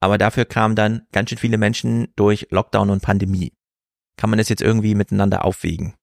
aber 0.00 0.18
dafür 0.18 0.44
kamen 0.44 0.76
dann 0.76 1.06
ganz 1.12 1.30
schön 1.30 1.38
viele 1.38 1.58
Menschen 1.58 2.08
durch 2.16 2.48
Lockdown 2.50 2.90
und 2.90 3.02
Pandemie. 3.02 3.52
Kann 4.16 4.30
man 4.30 4.38
das 4.38 4.48
jetzt 4.48 4.62
irgendwie 4.62 4.94
miteinander 4.94 5.44
aufwiegen? 5.44 5.94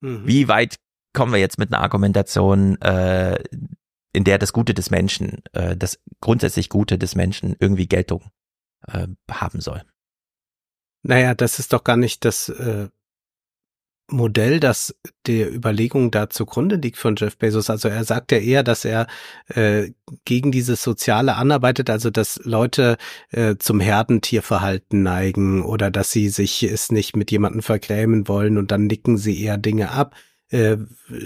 Mhm. 0.00 0.26
Wie 0.26 0.48
weit 0.48 0.76
kommen 1.14 1.32
wir 1.32 1.40
jetzt 1.40 1.58
mit 1.58 1.72
einer 1.72 1.82
Argumentation, 1.82 2.80
äh, 2.82 3.42
in 4.14 4.24
der 4.24 4.38
das 4.38 4.52
Gute 4.52 4.72
des 4.72 4.90
Menschen, 4.90 5.42
äh, 5.52 5.76
das 5.76 6.00
grundsätzlich 6.20 6.70
Gute 6.70 6.96
des 6.96 7.14
Menschen 7.14 7.56
irgendwie 7.58 7.88
Geltung 7.88 8.30
äh, 8.86 9.08
haben 9.30 9.60
soll. 9.60 9.82
Naja, 11.02 11.34
das 11.34 11.58
ist 11.58 11.74
doch 11.74 11.84
gar 11.84 11.98
nicht 11.98 12.24
das 12.24 12.48
äh, 12.48 12.88
Modell, 14.10 14.60
das 14.60 14.94
der 15.26 15.52
Überlegung 15.52 16.10
da 16.10 16.30
zugrunde 16.30 16.76
liegt 16.76 16.98
von 16.98 17.16
Jeff 17.16 17.36
Bezos. 17.38 17.70
Also 17.70 17.88
er 17.88 18.04
sagt 18.04 18.32
ja 18.32 18.38
eher, 18.38 18.62
dass 18.62 18.84
er 18.84 19.06
äh, 19.48 19.90
gegen 20.24 20.52
dieses 20.52 20.82
Soziale 20.82 21.36
anarbeitet, 21.36 21.90
also 21.90 22.10
dass 22.10 22.40
Leute 22.44 22.98
äh, 23.30 23.56
zum 23.58 23.80
Herdentierverhalten 23.80 25.02
neigen 25.02 25.62
oder 25.62 25.90
dass 25.90 26.10
sie 26.10 26.28
sich 26.28 26.62
es 26.62 26.92
nicht 26.92 27.16
mit 27.16 27.30
jemandem 27.30 27.62
vergrämen 27.62 28.28
wollen 28.28 28.58
und 28.58 28.70
dann 28.70 28.86
nicken 28.86 29.16
sie 29.16 29.42
eher 29.42 29.58
Dinge 29.58 29.90
ab 29.90 30.14
äh, 30.50 30.76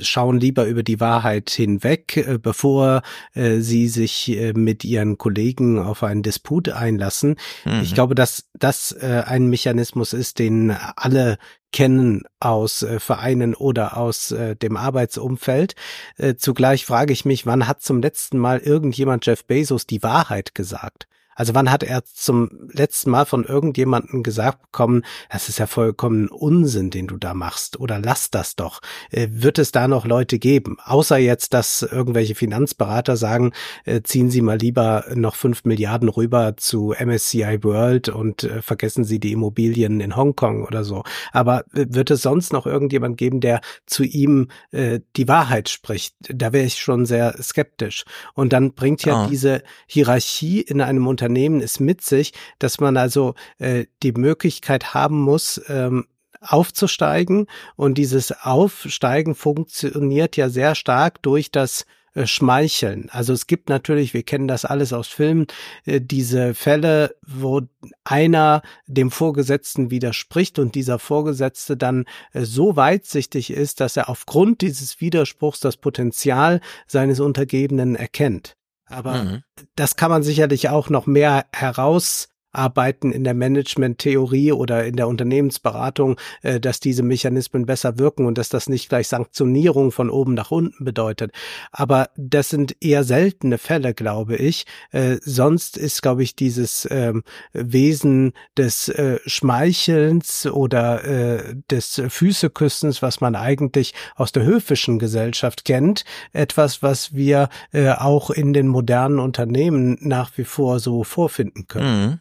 schauen 0.01 0.41
lieber 0.41 0.67
über 0.67 0.83
die 0.83 1.01
Wahrheit 1.01 1.51
hinweg, 1.51 2.17
äh, 2.17 2.39
bevor 2.39 3.03
äh, 3.35 3.59
sie 3.59 3.89
sich 3.89 4.29
äh, 4.31 4.53
mit 4.53 4.85
ihren 4.85 5.19
Kollegen 5.19 5.79
auf 5.79 6.03
einen 6.03 6.23
Disput 6.23 6.69
einlassen. 6.69 7.37
Mhm. 7.65 7.81
Ich 7.83 7.95
glaube, 7.95 8.15
dass 8.15 8.47
das 8.55 8.93
äh, 8.93 9.23
ein 9.27 9.49
Mechanismus 9.49 10.13
ist, 10.13 10.39
den 10.39 10.75
alle 10.97 11.39
kennen 11.73 12.23
aus 12.41 12.83
äh, 12.83 12.99
Vereinen 13.01 13.55
oder 13.55 13.97
aus 13.97 14.31
äh, 14.31 14.57
dem 14.57 14.77
Arbeitsumfeld. 14.77 15.75
Äh, 16.17 16.37
zugleich 16.37 16.87
frage 16.87 17.13
ich 17.13 17.25
mich, 17.25 17.47
wann 17.47 17.67
hat 17.67 17.83
zum 17.83 18.01
letzten 18.01 18.39
Mal 18.39 18.59
irgendjemand 18.59 19.27
Jeff 19.27 19.45
Bezos 19.45 19.87
die 19.87 20.03
Wahrheit 20.03 20.55
gesagt? 20.55 21.07
Also 21.39 21.55
wann 21.55 21.71
hat 21.71 21.85
er 21.85 22.05
zum 22.05 22.51
letzten 22.73 23.11
Mal 23.11 23.25
von 23.25 23.45
irgendjemandem 23.45 24.25
gesagt 24.25 24.61
bekommen, 24.61 25.05
das 25.31 25.49
ist 25.49 25.61
ja 25.61 25.69
vollkommen 25.69 26.29
Unsinn, 26.29 26.91
den 26.91 27.07
du 27.07 27.17
da 27.17 27.33
machst 27.33 27.79
oder 27.79 28.01
lass 28.01 28.31
das 28.31 28.57
doch. 28.57 28.81
Äh, 29.13 29.29
wird 29.31 29.61
es 29.61 29.71
da 29.71 29.87
noch 29.87 30.05
Leute 30.05 30.41
geben? 30.41 30.79
Außer 30.85 31.17
jetzt, 31.17 31.55
dass 31.55 31.83
irgendwelche 31.83 32.35
Finanzberater 32.35 33.17
sagen, 33.17 33.53
äh, 33.85 34.03
ziehen 34.03 34.31
Sie 34.31 34.43
mal 34.43 34.59
lieber 34.59 35.05
noch 35.15 35.37
fünf 35.37 35.65
Milliarden 35.65 36.09
rüber 36.09 36.57
zu 36.57 36.93
MSCI 36.99 37.63
World 37.63 38.09
und 38.09 38.43
äh, 38.43 38.61
vergessen 38.61 39.05
Sie 39.05 39.21
die 39.21 39.31
Immobilien 39.31 40.01
in 40.01 40.17
Hongkong 40.17 40.65
oder 40.65 40.83
so. 40.83 41.05
Aber 41.31 41.65
wird 41.71 42.11
es 42.11 42.23
sonst 42.23 42.53
noch 42.53 42.67
irgendjemand 42.67 43.17
geben, 43.17 43.41
der 43.41 43.61
zu 43.87 44.03
ihm 44.03 44.49
die 44.73 45.29
Wahrheit 45.29 45.69
spricht? 45.69 46.17
Da 46.29 46.53
wäre 46.53 46.65
ich 46.65 46.79
schon 46.79 47.07
sehr 47.07 47.41
skeptisch. 47.41 48.05
Und 48.35 48.53
dann 48.53 48.73
bringt 48.73 49.05
ja 49.05 49.25
oh. 49.25 49.29
diese 49.29 49.63
Hierarchie 49.87 50.61
in 50.61 50.81
einem 50.81 51.07
Unternehmen 51.07 51.28
Unternehmen 51.29 51.61
es 51.61 51.79
mit 51.79 52.01
sich, 52.01 52.33
dass 52.59 52.81
man 52.81 52.97
also 52.97 53.35
äh, 53.59 53.85
die 54.03 54.13
Möglichkeit 54.13 54.95
haben 54.95 55.21
muss, 55.21 55.61
ähm, 55.69 56.07
aufzusteigen. 56.41 57.47
Und 57.77 57.99
dieses 57.99 58.33
Aufsteigen 58.33 59.35
funktioniert 59.35 60.37
ja 60.37 60.49
sehr 60.49 60.75
stark 60.75 61.21
durch 61.23 61.51
das 61.51 61.85
äh, 62.15 62.27
Schmeicheln. 62.27 63.11
Also 63.11 63.35
es 63.35 63.47
gibt 63.47 63.69
natürlich, 63.69 64.15
wir 64.15 64.23
kennen 64.23 64.49
das 64.49 64.65
alles 64.65 64.95
aus 64.95 65.09
Filmen, 65.09 65.47
äh, 65.85 66.01
diese 66.01 66.55
Fälle, 66.55 67.15
wo 67.27 67.61
einer 68.05 68.63
dem 68.87 69.11
Vorgesetzten 69.11 69.91
widerspricht 69.91 70.59
und 70.59 70.75
dieser 70.75 70.99
Vorgesetzte 70.99 71.77
dann 71.77 72.07
äh, 72.33 72.45
so 72.45 72.77
weitsichtig 72.77 73.51
ist, 73.51 73.81
dass 73.81 73.99
er 73.99 74.09
aufgrund 74.09 74.63
dieses 74.63 75.03
Widerspruchs 75.03 75.61
das 75.61 75.77
Potenzial 75.77 76.63
seines 76.87 77.21
Untergebenen 77.21 77.97
erkennt. 77.97 78.58
Aber 78.89 79.25
mhm. 79.25 79.43
das 79.77 79.97
kann 79.97 80.11
man 80.11 80.23
sicherlich 80.23 80.69
auch 80.69 80.89
noch 80.89 81.07
mehr 81.07 81.47
heraus 81.55 82.29
arbeiten 82.53 83.13
in 83.13 83.25
der 83.25 83.35
Management-Theorie 83.35 84.53
oder 84.53 84.85
in 84.85 84.97
der 84.97 85.09
Unternehmensberatung, 85.09 86.17
äh, 86.43 86.61
dass 86.61 86.81
diese 86.81 87.03
Mechanismen 87.03 87.67
besser 87.67 87.99
wirken 87.99 88.27
und 88.27 88.39
dass 88.39 88.49
das 88.49 88.69
nicht 88.69 88.89
gleich 88.89 89.09
Sanktionierung 89.09 89.93
von 89.93 90.11
oben 90.11 90.35
nach 90.35 90.51
unten 90.51 90.85
bedeutet. 90.85 91.33
Aber 91.73 92.11
das 92.17 92.49
sind 92.49 92.77
eher 92.81 93.05
seltene 93.05 93.59
Fälle, 93.59 93.95
glaube 93.95 94.37
ich. 94.37 94.65
Äh, 94.91 95.17
sonst 95.21 95.77
ist, 95.77 96.03
glaube 96.03 96.23
ich, 96.23 96.37
dieses 96.37 96.89
ähm, 96.91 97.23
Wesen 97.53 98.33
des 98.57 98.89
äh, 98.89 99.19
Schmeichelns 99.27 100.47
oder 100.47 101.05
äh, 101.05 101.55
des 101.71 102.03
Füßeküssens, 102.09 103.03
was 103.03 103.21
man 103.21 103.37
eigentlich 103.37 103.95
aus 104.17 104.33
der 104.33 104.45
höfischen 104.45 104.99
Gesellschaft 104.99 105.65
kennt, 105.65 106.05
etwas, 106.33 106.83
was 106.83 107.15
wir 107.15 107.49
äh, 107.73 107.91
auch 107.91 108.31
in 108.31 108.53
den 108.53 108.69
modernen 108.69 109.19
Unternehmen 109.19 109.99
nach 110.01 110.37
wie 110.37 110.45
vor 110.45 110.81
so 110.81 111.05
vorfinden 111.05 111.67
können. 111.67 112.07
Mhm. 112.07 112.21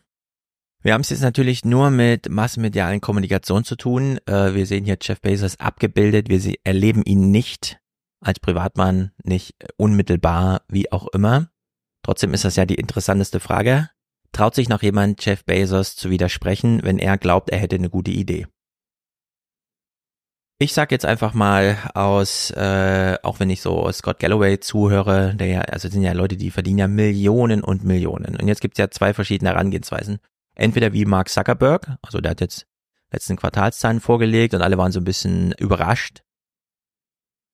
Wir 0.84 0.94
haben 0.94 1.02
es 1.02 1.10
jetzt 1.10 1.22
natürlich 1.22 1.66
nur 1.66 1.90
mit 1.90 2.30
massenmedialen 2.30 3.02
Kommunikation 3.02 3.64
zu 3.64 3.76
tun. 3.76 4.20
Äh, 4.26 4.54
wir 4.54 4.66
sehen 4.66 4.86
hier 4.86 4.98
Jeff 5.02 5.22
Bezos 5.22 5.60
abgebildet. 5.60 6.30
Wir 6.30 6.56
erleben 6.64 7.04
ihn 7.04 7.32
nicht 7.32 7.80
als 8.22 8.40
Privatmann, 8.40 9.12
nicht 9.24 9.56
unmittelbar, 9.78 10.62
wie 10.68 10.92
auch 10.92 11.08
immer. 11.10 11.50
Trotzdem 12.04 12.34
ist 12.34 12.46
das 12.46 12.56
ja 12.56 12.66
die 12.66 12.76
interessanteste 12.76 13.40
Frage. 13.40 13.90
Traut 14.32 14.56
sich 14.56 14.70
noch 14.70 14.82
jemand 14.82 15.26
Jeff 15.26 15.44
Bezos 15.46 15.96
zu 15.96 16.10
widersprechen, 16.10 16.82
wenn 16.84 17.00
er 17.00 17.18
glaubt, 17.18 17.50
er 17.50 17.60
hätte 17.60 17.76
eine 17.76 17.90
gute 17.90 18.12
Idee? 18.12 18.48
Ich 20.60 20.74
sag 20.74 20.92
jetzt 20.92 21.06
einfach 21.06 21.34
mal 21.34 21.78
aus, 21.94 22.50
äh, 22.52 23.18
auch 23.22 23.40
wenn 23.40 23.50
ich 23.50 23.62
so 23.62 23.92
Scott 23.92 24.20
Galloway 24.20 24.60
zuhöre, 24.60 25.36
der 25.36 25.48
ja, 25.48 25.62
also 25.62 25.88
sind 25.88 26.02
ja 26.02 26.14
Leute, 26.14 26.36
die 26.36 26.50
verdienen 26.50 26.80
ja 26.80 26.88
Millionen 26.88 27.64
und 27.64 27.84
Millionen. 27.84 28.36
Und 28.36 28.48
jetzt 28.48 28.62
gibt's 28.62 28.80
ja 28.80 28.90
zwei 28.90 29.14
verschiedene 29.14 29.52
Herangehensweisen. 29.52 30.20
Entweder 30.58 30.92
wie 30.92 31.06
Mark 31.06 31.30
Zuckerberg, 31.30 31.98
also 32.02 32.20
der 32.20 32.32
hat 32.32 32.42
jetzt 32.42 32.66
letzten 33.12 33.36
Quartalszahlen 33.36 34.00
vorgelegt 34.00 34.56
und 34.56 34.64
alle 34.64 34.78
waren 34.78 34.92
so 34.92 35.00
ein 35.00 35.06
bisschen 35.06 35.52
überrascht, 35.54 36.24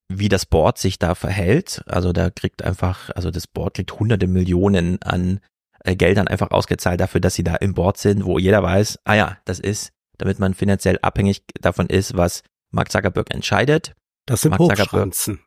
wie 0.07 0.29
das 0.29 0.45
Board 0.45 0.77
sich 0.77 0.99
da 0.99 1.13
verhält. 1.13 1.83
Also 1.85 2.13
da 2.13 2.29
kriegt 2.29 2.63
einfach, 2.63 3.09
also 3.09 3.29
das 3.29 3.45
Board 3.45 3.73
kriegt 3.73 3.99
hunderte 3.99 4.27
Millionen 4.27 5.01
an 5.01 5.41
äh, 5.83 5.97
Geldern 5.97 6.29
einfach 6.29 6.51
ausgezahlt 6.51 7.01
dafür, 7.01 7.19
dass 7.19 7.35
sie 7.35 7.43
da 7.43 7.55
im 7.55 7.73
Board 7.73 7.97
sind, 7.97 8.23
wo 8.23 8.39
jeder 8.39 8.63
weiß, 8.63 8.99
ah 9.03 9.15
ja, 9.15 9.37
das 9.43 9.59
ist, 9.59 9.91
damit 10.17 10.39
man 10.39 10.53
finanziell 10.53 10.97
abhängig 11.01 11.43
davon 11.59 11.87
ist, 11.87 12.15
was 12.15 12.41
Mark 12.71 12.89
Zuckerberg 12.89 13.33
entscheidet. 13.33 13.95
Das 14.25 14.41
sind 14.41 14.51
Mark 14.51 14.61
Hochschranzen. 14.61 15.41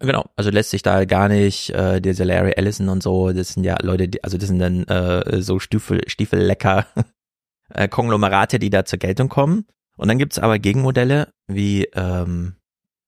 Genau, 0.00 0.26
also 0.36 0.50
lässt 0.50 0.70
sich 0.70 0.82
da 0.82 1.04
gar 1.04 1.28
nicht, 1.28 1.70
äh, 1.70 2.00
dieser 2.00 2.24
Larry 2.24 2.52
Ellison 2.56 2.88
und 2.88 3.02
so, 3.02 3.32
das 3.32 3.54
sind 3.54 3.64
ja 3.64 3.76
Leute, 3.82 4.08
die, 4.08 4.22
also 4.24 4.36
das 4.36 4.48
sind 4.48 4.58
dann 4.58 4.84
äh, 4.84 5.40
so 5.42 5.58
Stiefel, 5.58 6.02
Stiefellecker 6.06 6.86
äh, 7.74 7.88
Konglomerate, 7.88 8.58
die 8.58 8.70
da 8.70 8.84
zur 8.84 8.98
Geltung 8.98 9.28
kommen. 9.28 9.66
Und 9.96 10.08
dann 10.08 10.18
gibt's 10.18 10.38
aber 10.38 10.58
Gegenmodelle 10.58 11.32
wie 11.46 11.84
ähm, 11.94 12.56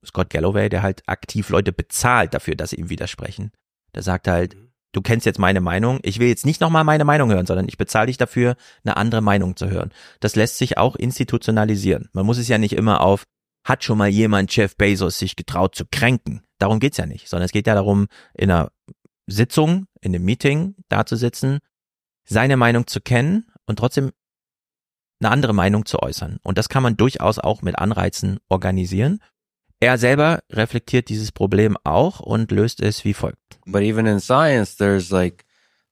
Scott 0.04 0.30
Galloway, 0.30 0.68
der 0.68 0.82
halt 0.82 1.02
aktiv 1.06 1.50
Leute 1.50 1.72
bezahlt 1.72 2.34
dafür, 2.34 2.56
dass 2.56 2.70
sie 2.70 2.76
ihm 2.76 2.88
widersprechen. 2.88 3.52
Der 3.94 4.02
sagt 4.02 4.28
halt, 4.28 4.56
du 4.92 5.02
kennst 5.02 5.26
jetzt 5.26 5.38
meine 5.38 5.60
Meinung, 5.60 5.98
ich 6.02 6.18
will 6.18 6.28
jetzt 6.28 6.46
nicht 6.46 6.60
nochmal 6.60 6.84
meine 6.84 7.04
Meinung 7.04 7.30
hören, 7.30 7.46
sondern 7.46 7.68
ich 7.68 7.78
bezahle 7.78 8.06
dich 8.06 8.16
dafür, 8.16 8.56
eine 8.84 8.96
andere 8.96 9.20
Meinung 9.20 9.56
zu 9.56 9.68
hören. 9.68 9.92
Das 10.20 10.36
lässt 10.36 10.58
sich 10.58 10.78
auch 10.78 10.96
institutionalisieren. 10.96 12.08
Man 12.12 12.26
muss 12.26 12.38
es 12.38 12.48
ja 12.48 12.58
nicht 12.58 12.74
immer 12.74 13.00
auf, 13.02 13.24
hat 13.64 13.84
schon 13.84 13.98
mal 13.98 14.08
jemand 14.08 14.54
Jeff 14.54 14.76
Bezos 14.76 15.18
sich 15.18 15.36
getraut 15.36 15.74
zu 15.74 15.84
kränken. 15.90 16.42
Darum 16.58 16.80
geht's 16.80 16.96
ja 16.96 17.06
nicht, 17.06 17.28
sondern 17.28 17.44
es 17.46 17.52
geht 17.52 17.66
ja 17.66 17.74
darum, 17.74 18.06
in 18.34 18.50
einer 18.50 18.70
Sitzung, 19.26 19.86
in 20.00 20.14
einem 20.14 20.24
Meeting 20.24 20.74
da 20.88 21.04
zu 21.04 21.16
sitzen, 21.16 21.58
seine 22.24 22.56
Meinung 22.56 22.86
zu 22.86 23.00
kennen 23.00 23.46
und 23.66 23.78
trotzdem 23.78 24.12
eine 25.20 25.30
andere 25.30 25.52
Meinung 25.52 25.84
zu 25.84 26.00
äußern. 26.00 26.38
Und 26.42 26.58
das 26.58 26.68
kann 26.68 26.82
man 26.82 26.96
durchaus 26.96 27.38
auch 27.38 27.62
mit 27.62 27.78
Anreizen 27.78 28.38
organisieren. 28.48 29.20
Er 29.80 29.98
selber 29.98 30.40
reflektiert 30.50 31.08
dieses 31.08 31.30
Problem 31.32 31.76
auch 31.84 32.20
und 32.20 32.50
löst 32.50 32.80
es 32.80 33.04
wie 33.04 33.14
folgt. 33.14 33.60
But 33.66 33.82
even 33.82 34.06
in 34.06 34.20
science, 34.20 34.76
there's 34.76 35.10
like 35.10 35.44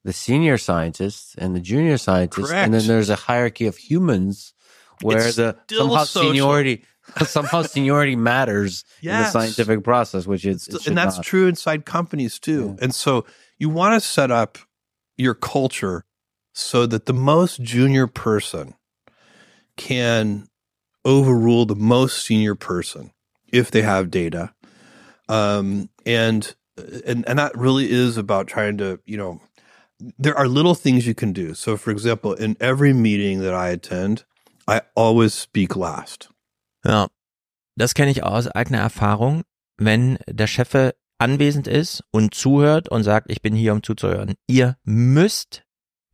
the 0.04 0.12
senior 0.12 0.58
scientists 0.58 1.36
and 1.38 1.54
the 1.56 1.62
junior 1.62 1.98
scientists, 1.98 2.48
Correct. 2.48 2.64
and 2.66 2.74
then 2.74 2.86
there's 2.86 3.10
a 3.10 3.16
hierarchy 3.28 3.68
of 3.68 3.76
humans 3.76 4.54
where 5.02 5.18
It's 5.26 5.36
the 5.36 5.54
still 5.64 5.78
somehow 5.88 6.04
social. 6.04 6.30
seniority 6.30 6.84
somehow 7.26 7.62
seniority 7.62 8.16
matters 8.16 8.84
in 9.02 9.10
the 9.10 9.30
scientific 9.30 9.82
process, 9.84 10.26
which 10.26 10.44
is 10.44 10.68
and 10.86 10.96
that's 10.96 11.16
not. 11.16 11.24
true 11.24 11.46
inside 11.46 11.84
companies 11.84 12.38
too. 12.38 12.76
Yeah. 12.76 12.84
And 12.84 12.94
so 12.94 13.24
you 13.58 13.68
want 13.68 14.00
to 14.00 14.06
set 14.06 14.30
up 14.30 14.58
your 15.16 15.34
culture 15.34 16.04
so 16.52 16.86
that 16.86 17.06
the 17.06 17.12
most 17.12 17.62
junior 17.62 18.06
person 18.06 18.74
can 19.76 20.48
overrule 21.04 21.66
the 21.66 21.76
most 21.76 22.24
senior 22.24 22.54
person 22.54 23.12
if 23.52 23.70
they 23.70 23.82
have 23.82 24.10
data. 24.10 24.52
Um, 25.28 25.90
and 26.04 26.54
and 27.06 27.26
and 27.28 27.38
that 27.38 27.56
really 27.56 27.90
is 27.90 28.16
about 28.16 28.46
trying 28.46 28.78
to, 28.78 29.00
you 29.06 29.16
know, 29.16 29.40
there 30.18 30.36
are 30.36 30.48
little 30.48 30.74
things 30.74 31.06
you 31.06 31.14
can 31.14 31.32
do. 31.32 31.54
So 31.54 31.76
for 31.76 31.90
example, 31.90 32.34
in 32.34 32.56
every 32.60 32.92
meeting 32.92 33.40
that 33.40 33.54
I 33.54 33.70
attend, 33.70 34.24
I 34.68 34.82
always 34.94 35.34
speak 35.34 35.76
last. 35.76 36.28
Ja, 36.86 37.08
das 37.76 37.94
kenne 37.94 38.10
ich 38.10 38.22
aus 38.22 38.48
eigener 38.48 38.78
Erfahrung. 38.78 39.42
Wenn 39.76 40.18
der 40.28 40.46
Chef 40.46 40.92
anwesend 41.18 41.66
ist 41.66 42.04
und 42.10 42.34
zuhört 42.34 42.88
und 42.88 43.02
sagt, 43.02 43.30
ich 43.30 43.42
bin 43.42 43.54
hier, 43.54 43.72
um 43.72 43.82
zuzuhören. 43.82 44.34
Ihr 44.46 44.76
müsst 44.84 45.64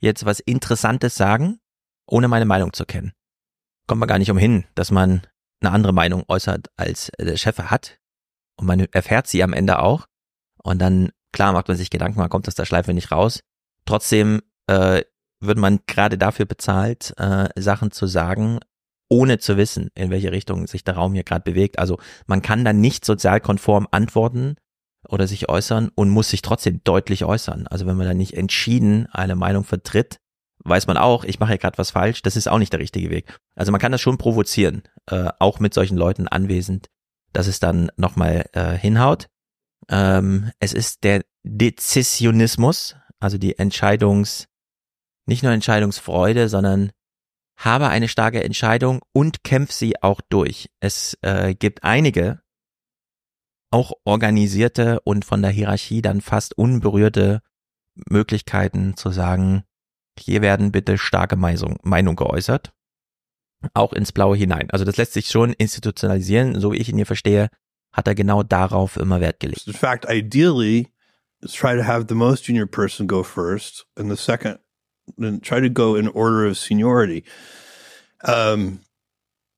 jetzt 0.00 0.24
was 0.24 0.40
Interessantes 0.40 1.16
sagen, 1.16 1.60
ohne 2.06 2.28
meine 2.28 2.44
Meinung 2.44 2.72
zu 2.72 2.84
kennen. 2.84 3.12
Kommt 3.86 4.00
man 4.00 4.08
gar 4.08 4.18
nicht 4.18 4.30
umhin, 4.30 4.64
dass 4.74 4.90
man 4.90 5.22
eine 5.60 5.72
andere 5.72 5.92
Meinung 5.92 6.24
äußert, 6.28 6.68
als 6.76 7.10
der 7.18 7.36
Chef 7.36 7.58
hat. 7.58 7.98
Und 8.56 8.66
man 8.66 8.80
erfährt 8.92 9.26
sie 9.26 9.42
am 9.42 9.52
Ende 9.52 9.80
auch. 9.80 10.06
Und 10.62 10.78
dann, 10.78 11.10
klar, 11.32 11.52
macht 11.52 11.68
man 11.68 11.76
sich 11.76 11.90
Gedanken, 11.90 12.18
man 12.18 12.30
kommt 12.30 12.48
aus 12.48 12.54
der 12.54 12.64
Schleife 12.64 12.92
nicht 12.94 13.10
raus. 13.10 13.40
Trotzdem 13.84 14.40
äh, 14.68 15.02
wird 15.40 15.58
man 15.58 15.80
gerade 15.86 16.18
dafür 16.18 16.46
bezahlt, 16.46 17.14
äh, 17.18 17.48
Sachen 17.56 17.90
zu 17.90 18.06
sagen, 18.06 18.60
ohne 19.12 19.38
zu 19.38 19.58
wissen, 19.58 19.90
in 19.94 20.08
welche 20.08 20.32
Richtung 20.32 20.66
sich 20.66 20.84
der 20.84 20.94
Raum 20.94 21.12
hier 21.12 21.22
gerade 21.22 21.44
bewegt. 21.44 21.78
Also 21.78 21.98
man 22.26 22.40
kann 22.40 22.64
dann 22.64 22.80
nicht 22.80 23.04
sozialkonform 23.04 23.86
antworten 23.90 24.56
oder 25.06 25.26
sich 25.26 25.50
äußern 25.50 25.90
und 25.94 26.08
muss 26.08 26.30
sich 26.30 26.40
trotzdem 26.40 26.80
deutlich 26.82 27.26
äußern. 27.26 27.66
Also 27.66 27.84
wenn 27.84 27.98
man 27.98 28.06
dann 28.06 28.16
nicht 28.16 28.34
entschieden 28.34 29.06
eine 29.12 29.36
Meinung 29.36 29.64
vertritt, 29.64 30.18
weiß 30.64 30.86
man 30.86 30.96
auch, 30.96 31.24
ich 31.24 31.38
mache 31.40 31.50
hier 31.50 31.58
gerade 31.58 31.76
was 31.76 31.90
falsch, 31.90 32.22
das 32.22 32.36
ist 32.36 32.48
auch 32.48 32.58
nicht 32.58 32.72
der 32.72 32.80
richtige 32.80 33.10
Weg. 33.10 33.38
Also 33.54 33.70
man 33.70 33.82
kann 33.82 33.92
das 33.92 34.00
schon 34.00 34.16
provozieren, 34.16 34.82
äh, 35.10 35.28
auch 35.38 35.60
mit 35.60 35.74
solchen 35.74 35.98
Leuten 35.98 36.26
anwesend, 36.26 36.86
dass 37.34 37.48
es 37.48 37.60
dann 37.60 37.90
nochmal 37.96 38.46
äh, 38.54 38.72
hinhaut. 38.78 39.28
Ähm, 39.90 40.52
es 40.58 40.72
ist 40.72 41.04
der 41.04 41.20
Dezisionismus, 41.42 42.96
also 43.20 43.36
die 43.36 43.58
Entscheidungs, 43.58 44.48
nicht 45.26 45.42
nur 45.42 45.52
Entscheidungsfreude, 45.52 46.48
sondern 46.48 46.92
habe 47.56 47.88
eine 47.88 48.08
starke 48.08 48.42
Entscheidung 48.42 49.00
und 49.12 49.44
kämpf 49.44 49.72
sie 49.72 50.02
auch 50.02 50.20
durch. 50.28 50.70
Es 50.80 51.16
äh, 51.22 51.54
gibt 51.54 51.84
einige, 51.84 52.40
auch 53.70 53.92
organisierte 54.04 55.00
und 55.00 55.24
von 55.24 55.42
der 55.42 55.50
Hierarchie 55.50 56.02
dann 56.02 56.20
fast 56.20 56.56
unberührte 56.56 57.40
Möglichkeiten 58.08 58.96
zu 58.96 59.10
sagen, 59.10 59.64
hier 60.18 60.42
werden 60.42 60.72
bitte 60.72 60.98
starke 60.98 61.36
Meinung, 61.36 61.78
Meinung 61.82 62.16
geäußert, 62.16 62.72
auch 63.74 63.92
ins 63.92 64.12
Blaue 64.12 64.36
hinein. 64.36 64.70
Also 64.70 64.84
das 64.84 64.96
lässt 64.96 65.14
sich 65.14 65.28
schon 65.28 65.52
institutionalisieren, 65.54 66.60
so 66.60 66.72
wie 66.72 66.78
ich 66.78 66.88
ihn 66.88 66.96
hier 66.96 67.06
verstehe, 67.06 67.48
hat 67.92 68.06
er 68.06 68.14
genau 68.14 68.42
darauf 68.42 68.96
immer 68.96 69.20
Wert 69.20 69.40
gelegt. 69.40 69.66
In 69.66 69.72
fact, 69.72 70.06
ideally, 70.08 70.88
try 71.46 71.76
to 71.76 71.84
have 71.84 72.06
the 72.08 72.14
most 72.14 72.46
junior 72.46 72.66
person 72.66 73.06
go 73.06 73.22
first, 73.22 73.86
and 73.96 74.10
the 74.10 74.16
second, 74.16 74.58
then 75.18 75.40
try 75.40 75.60
to 75.60 75.68
go 75.68 75.94
in 75.94 76.08
order 76.08 76.44
of 76.46 76.58
seniority, 76.58 77.24
um, 78.24 78.80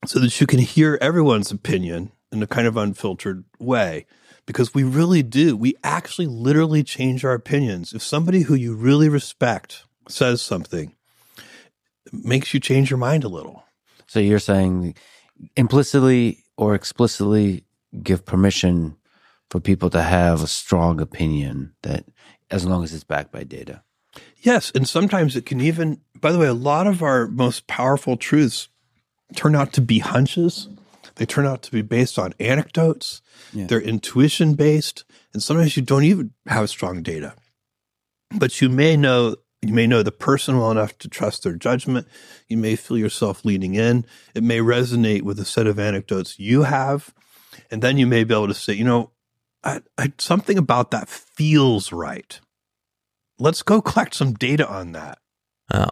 so 0.06 0.18
that 0.18 0.40
you 0.40 0.46
can 0.46 0.58
hear 0.58 0.98
everyone's 1.00 1.50
opinion 1.50 2.12
in 2.32 2.42
a 2.42 2.46
kind 2.46 2.66
of 2.66 2.76
unfiltered 2.76 3.44
way. 3.58 4.06
Because 4.46 4.74
we 4.74 4.82
really 4.82 5.22
do. 5.22 5.56
We 5.56 5.74
actually 5.82 6.26
literally 6.26 6.82
change 6.82 7.24
our 7.24 7.32
opinions. 7.32 7.94
If 7.94 8.02
somebody 8.02 8.42
who 8.42 8.54
you 8.54 8.74
really 8.74 9.08
respect 9.08 9.84
says 10.06 10.42
something, 10.42 10.94
makes 12.12 12.52
you 12.52 12.60
change 12.60 12.90
your 12.90 12.98
mind 12.98 13.24
a 13.24 13.28
little. 13.28 13.64
So 14.06 14.20
you're 14.20 14.38
saying 14.38 14.96
implicitly 15.56 16.44
or 16.56 16.74
explicitly 16.74 17.64
give 18.02 18.26
permission 18.26 18.96
for 19.50 19.60
people 19.60 19.88
to 19.90 20.02
have 20.02 20.42
a 20.42 20.48
strong 20.48 21.00
opinion 21.00 21.74
that 21.82 22.04
as 22.50 22.66
long 22.66 22.84
as 22.84 22.92
it's 22.92 23.04
backed 23.04 23.32
by 23.32 23.44
data. 23.44 23.83
Yes, 24.44 24.70
and 24.74 24.86
sometimes 24.86 25.34
it 25.36 25.46
can 25.46 25.60
even. 25.60 26.00
By 26.20 26.30
the 26.30 26.38
way, 26.38 26.46
a 26.46 26.54
lot 26.54 26.86
of 26.86 27.02
our 27.02 27.26
most 27.26 27.66
powerful 27.66 28.16
truths 28.16 28.68
turn 29.34 29.56
out 29.56 29.72
to 29.72 29.80
be 29.80 29.98
hunches. 29.98 30.68
They 31.16 31.26
turn 31.26 31.46
out 31.46 31.62
to 31.62 31.72
be 31.72 31.82
based 31.82 32.18
on 32.18 32.34
anecdotes. 32.38 33.22
Yeah. 33.52 33.66
They're 33.66 33.80
intuition 33.80 34.54
based, 34.54 35.04
and 35.32 35.42
sometimes 35.42 35.76
you 35.76 35.82
don't 35.82 36.04
even 36.04 36.32
have 36.46 36.68
strong 36.70 37.02
data. 37.02 37.34
But 38.36 38.60
you 38.60 38.68
may 38.68 38.96
know, 38.96 39.36
You 39.64 39.72
may 39.72 39.86
know 39.86 40.02
the 40.02 40.12
person 40.12 40.58
well 40.58 40.70
enough 40.70 40.98
to 40.98 41.08
trust 41.08 41.42
their 41.42 41.54
judgment. 41.54 42.06
You 42.48 42.58
may 42.58 42.76
feel 42.76 42.98
yourself 42.98 43.44
leaning 43.46 43.74
in. 43.74 44.04
It 44.34 44.42
may 44.42 44.58
resonate 44.58 45.22
with 45.22 45.38
a 45.40 45.44
set 45.46 45.66
of 45.66 45.78
anecdotes 45.78 46.38
you 46.38 46.64
have. 46.64 47.14
And 47.70 47.82
then 47.82 47.96
you 47.96 48.06
may 48.06 48.24
be 48.24 48.34
able 48.34 48.48
to 48.48 48.54
say, 48.54 48.74
you 48.74 48.84
know, 48.84 49.10
I, 49.62 49.80
I, 49.96 50.12
something 50.18 50.58
about 50.58 50.90
that 50.90 51.08
feels 51.08 51.92
right. 51.92 52.40
Let's 53.38 53.64
go 53.64 53.82
collect 53.82 54.14
some 54.14 54.34
data 54.34 54.80
on 54.80 54.92
that. 54.92 55.18
Ja. 55.72 55.88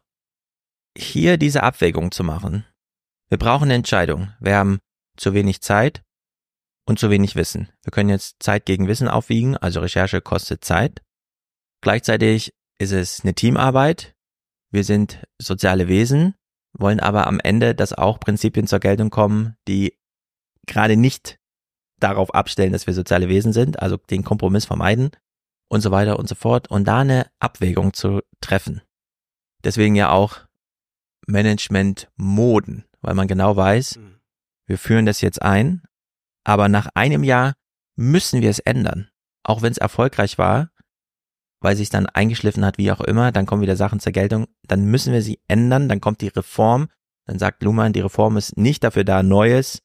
Hier 0.96 1.38
diese 1.38 1.62
Abwägung 1.62 2.12
zu 2.12 2.22
machen. 2.22 2.66
Wir 3.28 3.38
brauchen 3.38 3.64
eine 3.64 3.74
Entscheidung. 3.74 4.32
Wir 4.40 4.56
haben 4.56 4.78
zu 5.16 5.34
wenig 5.34 5.60
Zeit 5.60 6.02
und 6.86 6.98
zu 6.98 7.10
wenig 7.10 7.34
Wissen. 7.34 7.68
Wir 7.82 7.90
können 7.90 8.10
jetzt 8.10 8.42
Zeit 8.42 8.66
gegen 8.66 8.86
Wissen 8.86 9.08
aufwiegen, 9.08 9.56
also 9.56 9.80
Recherche 9.80 10.20
kostet 10.20 10.64
Zeit. 10.64 11.02
Gleichzeitig 11.80 12.52
ist 12.78 12.92
es 12.92 13.22
eine 13.22 13.34
Teamarbeit. 13.34 14.14
Wir 14.70 14.84
sind 14.84 15.26
soziale 15.40 15.88
Wesen, 15.88 16.34
wollen 16.72 17.00
aber 17.00 17.26
am 17.26 17.40
Ende, 17.40 17.74
dass 17.74 17.92
auch 17.92 18.20
Prinzipien 18.20 18.66
zur 18.66 18.80
Geltung 18.80 19.10
kommen, 19.10 19.56
die 19.66 19.98
gerade 20.66 20.96
nicht 20.96 21.38
darauf 21.98 22.34
abstellen, 22.34 22.72
dass 22.72 22.86
wir 22.86 22.94
soziale 22.94 23.28
Wesen 23.28 23.52
sind, 23.52 23.80
also 23.80 23.96
den 23.96 24.24
Kompromiss 24.24 24.64
vermeiden 24.64 25.10
und 25.72 25.80
so 25.80 25.90
weiter 25.90 26.18
und 26.18 26.28
so 26.28 26.34
fort 26.34 26.68
und 26.70 26.84
da 26.86 27.00
eine 27.00 27.30
Abwägung 27.38 27.94
zu 27.94 28.20
treffen. 28.42 28.82
Deswegen 29.64 29.94
ja 29.94 30.10
auch 30.10 30.40
Management-Moden, 31.26 32.84
weil 33.00 33.14
man 33.14 33.26
genau 33.26 33.56
weiß, 33.56 33.96
Mhm. 33.96 34.20
wir 34.66 34.76
führen 34.76 35.06
das 35.06 35.22
jetzt 35.22 35.40
ein, 35.40 35.82
aber 36.44 36.68
nach 36.68 36.88
einem 36.94 37.24
Jahr 37.24 37.54
müssen 37.96 38.42
wir 38.42 38.50
es 38.50 38.58
ändern. 38.58 39.08
Auch 39.44 39.62
wenn 39.62 39.72
es 39.72 39.78
erfolgreich 39.78 40.36
war, 40.36 40.70
weil 41.60 41.74
sich 41.74 41.88
dann 41.88 42.06
eingeschliffen 42.06 42.64
hat, 42.66 42.76
wie 42.76 42.92
auch 42.92 43.00
immer, 43.00 43.32
dann 43.32 43.46
kommen 43.46 43.62
wieder 43.62 43.76
Sachen 43.76 43.98
zur 43.98 44.12
Geltung, 44.12 44.48
dann 44.66 44.84
müssen 44.84 45.12
wir 45.14 45.22
sie 45.22 45.40
ändern, 45.48 45.88
dann 45.88 46.00
kommt 46.02 46.20
die 46.20 46.28
Reform, 46.28 46.88
dann 47.24 47.38
sagt 47.38 47.62
Luhmann, 47.62 47.94
die 47.94 48.00
Reform 48.00 48.36
ist 48.36 48.58
nicht 48.58 48.84
dafür 48.84 49.04
da, 49.04 49.22
Neues 49.22 49.80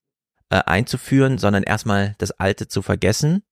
äh, 0.49 0.57
einzuführen, 0.65 1.37
sondern 1.37 1.63
erstmal 1.63 2.15
das 2.17 2.31
Alte 2.31 2.67
zu 2.67 2.81
vergessen. 2.81 3.43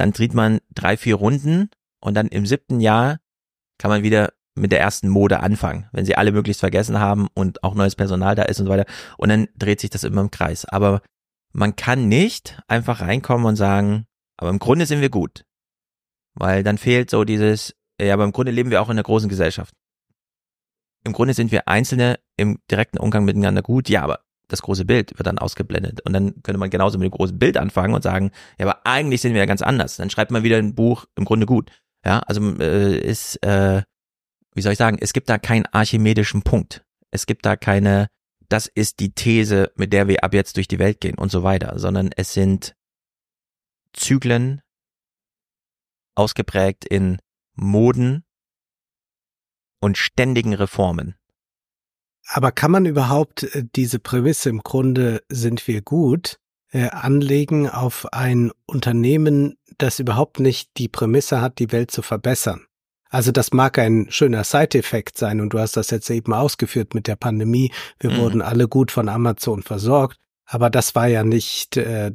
Dann 0.00 0.12
dreht 0.12 0.32
man 0.32 0.60
drei, 0.74 0.96
vier 0.96 1.16
Runden 1.16 1.68
und 2.00 2.14
dann 2.14 2.28
im 2.28 2.46
siebten 2.46 2.80
Jahr 2.80 3.18
kann 3.76 3.90
man 3.90 4.02
wieder 4.02 4.32
mit 4.54 4.72
der 4.72 4.80
ersten 4.80 5.10
Mode 5.10 5.40
anfangen, 5.40 5.90
wenn 5.92 6.06
sie 6.06 6.16
alle 6.16 6.32
möglichst 6.32 6.60
vergessen 6.60 6.98
haben 6.98 7.28
und 7.34 7.62
auch 7.62 7.74
neues 7.74 7.96
Personal 7.96 8.34
da 8.34 8.44
ist 8.44 8.58
und 8.60 8.64
so 8.64 8.72
weiter. 8.72 8.90
Und 9.18 9.28
dann 9.28 9.48
dreht 9.58 9.78
sich 9.78 9.90
das 9.90 10.04
immer 10.04 10.22
im 10.22 10.30
Kreis. 10.30 10.64
Aber 10.64 11.02
man 11.52 11.76
kann 11.76 12.08
nicht 12.08 12.62
einfach 12.66 13.02
reinkommen 13.02 13.44
und 13.44 13.56
sagen, 13.56 14.06
aber 14.38 14.48
im 14.48 14.58
Grunde 14.58 14.86
sind 14.86 15.02
wir 15.02 15.10
gut. 15.10 15.44
Weil 16.32 16.62
dann 16.62 16.78
fehlt 16.78 17.10
so 17.10 17.24
dieses, 17.24 17.76
ja, 18.00 18.14
aber 18.14 18.24
im 18.24 18.32
Grunde 18.32 18.52
leben 18.52 18.70
wir 18.70 18.80
auch 18.80 18.88
in 18.88 18.92
einer 18.92 19.02
großen 19.02 19.28
Gesellschaft. 19.28 19.74
Im 21.04 21.12
Grunde 21.12 21.34
sind 21.34 21.52
wir 21.52 21.68
Einzelne 21.68 22.18
im 22.38 22.58
direkten 22.70 22.96
Umgang 22.96 23.26
miteinander 23.26 23.60
gut, 23.60 23.90
ja, 23.90 24.02
aber 24.02 24.20
das 24.52 24.62
große 24.62 24.84
Bild 24.84 25.18
wird 25.18 25.26
dann 25.26 25.38
ausgeblendet. 25.38 26.00
Und 26.02 26.12
dann 26.12 26.42
könnte 26.42 26.58
man 26.58 26.70
genauso 26.70 26.98
mit 26.98 27.06
dem 27.06 27.16
großen 27.16 27.38
Bild 27.38 27.56
anfangen 27.56 27.94
und 27.94 28.02
sagen, 28.02 28.30
ja, 28.58 28.66
aber 28.66 28.86
eigentlich 28.86 29.20
sind 29.20 29.32
wir 29.32 29.40
ja 29.40 29.46
ganz 29.46 29.62
anders. 29.62 29.96
Dann 29.96 30.10
schreibt 30.10 30.30
man 30.30 30.42
wieder 30.42 30.58
ein 30.58 30.74
Buch 30.74 31.06
im 31.16 31.24
Grunde 31.24 31.46
gut. 31.46 31.70
Ja, 32.04 32.20
also 32.20 32.40
äh, 32.58 32.98
ist, 32.98 33.42
äh, 33.44 33.82
wie 34.54 34.62
soll 34.62 34.72
ich 34.72 34.78
sagen, 34.78 34.98
es 35.00 35.12
gibt 35.12 35.28
da 35.28 35.38
keinen 35.38 35.66
archimedischen 35.66 36.42
Punkt. 36.42 36.84
Es 37.10 37.26
gibt 37.26 37.44
da 37.46 37.56
keine, 37.56 38.08
das 38.48 38.66
ist 38.66 39.00
die 39.00 39.12
These, 39.12 39.72
mit 39.76 39.92
der 39.92 40.08
wir 40.08 40.24
ab 40.24 40.34
jetzt 40.34 40.56
durch 40.56 40.68
die 40.68 40.78
Welt 40.78 41.00
gehen 41.00 41.18
und 41.18 41.30
so 41.30 41.42
weiter, 41.42 41.78
sondern 41.78 42.10
es 42.16 42.32
sind 42.32 42.74
Zyklen 43.92 44.62
ausgeprägt 46.14 46.84
in 46.84 47.18
Moden 47.54 48.24
und 49.80 49.98
ständigen 49.98 50.54
Reformen. 50.54 51.16
Aber 52.32 52.52
kann 52.52 52.70
man 52.70 52.86
überhaupt 52.86 53.42
äh, 53.42 53.64
diese 53.74 53.98
Prämisse 53.98 54.48
im 54.50 54.60
Grunde 54.60 55.22
sind 55.28 55.66
wir 55.66 55.82
gut 55.82 56.38
äh, 56.70 56.88
anlegen 56.90 57.68
auf 57.68 58.12
ein 58.12 58.52
Unternehmen, 58.66 59.56
das 59.78 59.98
überhaupt 59.98 60.38
nicht 60.38 60.70
die 60.76 60.88
Prämisse 60.88 61.40
hat, 61.40 61.58
die 61.58 61.72
Welt 61.72 61.90
zu 61.90 62.02
verbessern? 62.02 62.66
Also 63.08 63.32
das 63.32 63.52
mag 63.52 63.76
ein 63.80 64.06
schöner 64.10 64.44
Side-Effekt 64.44 65.18
sein 65.18 65.40
und 65.40 65.52
du 65.52 65.58
hast 65.58 65.76
das 65.76 65.90
jetzt 65.90 66.08
eben 66.10 66.32
ausgeführt 66.32 66.94
mit 66.94 67.08
der 67.08 67.16
Pandemie. 67.16 67.72
Wir 67.98 68.10
Mhm. 68.10 68.18
wurden 68.18 68.42
alle 68.42 68.68
gut 68.68 68.92
von 68.92 69.08
Amazon 69.08 69.64
versorgt, 69.64 70.16
aber 70.46 70.70
das 70.70 70.94
war 70.94 71.08
ja 71.08 71.24
nicht 71.24 71.76
äh, 71.76 72.12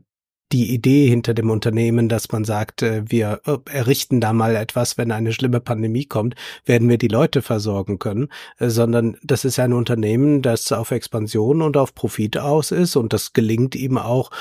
die 0.51 0.73
Idee 0.73 1.07
hinter 1.07 1.33
dem 1.33 1.49
Unternehmen, 1.49 2.07
dass 2.07 2.31
man 2.31 2.45
sagt, 2.45 2.83
äh, 2.83 3.01
wir 3.07 3.41
äh, 3.45 3.57
errichten 3.71 4.21
da 4.21 4.31
mal 4.31 4.55
etwas, 4.55 4.97
wenn 4.97 5.11
eine 5.11 5.33
schlimme 5.33 5.59
Pandemie 5.59 6.05
kommt, 6.05 6.35
werden 6.65 6.87
wir 6.87 6.99
die 6.99 7.07
Leute 7.07 7.41
versorgen 7.41 7.97
können, 7.97 8.29
äh, 8.59 8.69
sondern 8.69 9.17
das 9.23 9.43
ist 9.43 9.57
ein 9.59 9.73
Unternehmen, 9.73 10.43
das 10.43 10.71
auf 10.71 10.91
Expansion 10.91 11.63
und 11.63 11.77
auf 11.77 11.95
Profit 11.95 12.37
aus 12.37 12.69
ist 12.71 12.95
und 12.95 13.11
das 13.11 13.33
gelingt 13.33 13.75
ihm 13.75 13.97
auch 13.97 14.31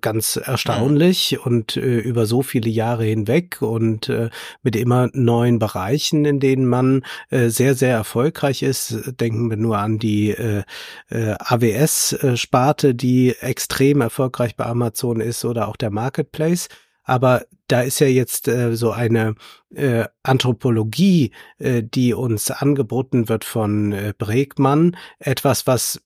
ganz 0.00 0.36
erstaunlich 0.36 1.38
und 1.44 1.76
äh, 1.76 1.98
über 1.98 2.26
so 2.26 2.42
viele 2.42 2.70
Jahre 2.70 3.04
hinweg 3.04 3.60
und 3.60 4.10
mit 4.62 4.76
immer 4.76 5.08
neuen 5.12 5.58
Bereichen, 5.58 6.24
in 6.24 6.40
denen 6.40 6.66
man 6.66 7.04
sehr, 7.30 7.74
sehr 7.74 7.94
erfolgreich 7.94 8.62
ist. 8.62 9.12
Denken 9.20 9.50
wir 9.50 9.56
nur 9.56 9.78
an 9.78 9.98
die 9.98 10.34
AWS-Sparte, 11.10 12.94
die 12.94 13.34
extrem 13.40 14.00
erfolgreich 14.00 14.56
bei 14.56 14.66
Amazon 14.66 15.20
ist 15.20 15.41
oder 15.44 15.68
auch 15.68 15.76
der 15.76 15.90
Marketplace. 15.90 16.68
Aber 17.04 17.44
da 17.66 17.80
ist 17.80 17.98
ja 17.98 18.06
jetzt 18.06 18.48
äh, 18.48 18.76
so 18.76 18.92
eine 18.92 19.34
äh, 19.74 20.04
Anthropologie, 20.22 21.32
äh, 21.58 21.82
die 21.82 22.14
uns 22.14 22.50
angeboten 22.50 23.28
wird 23.28 23.44
von 23.44 23.92
äh, 23.92 24.14
Bregmann, 24.16 24.96
etwas, 25.18 25.66
was 25.66 26.00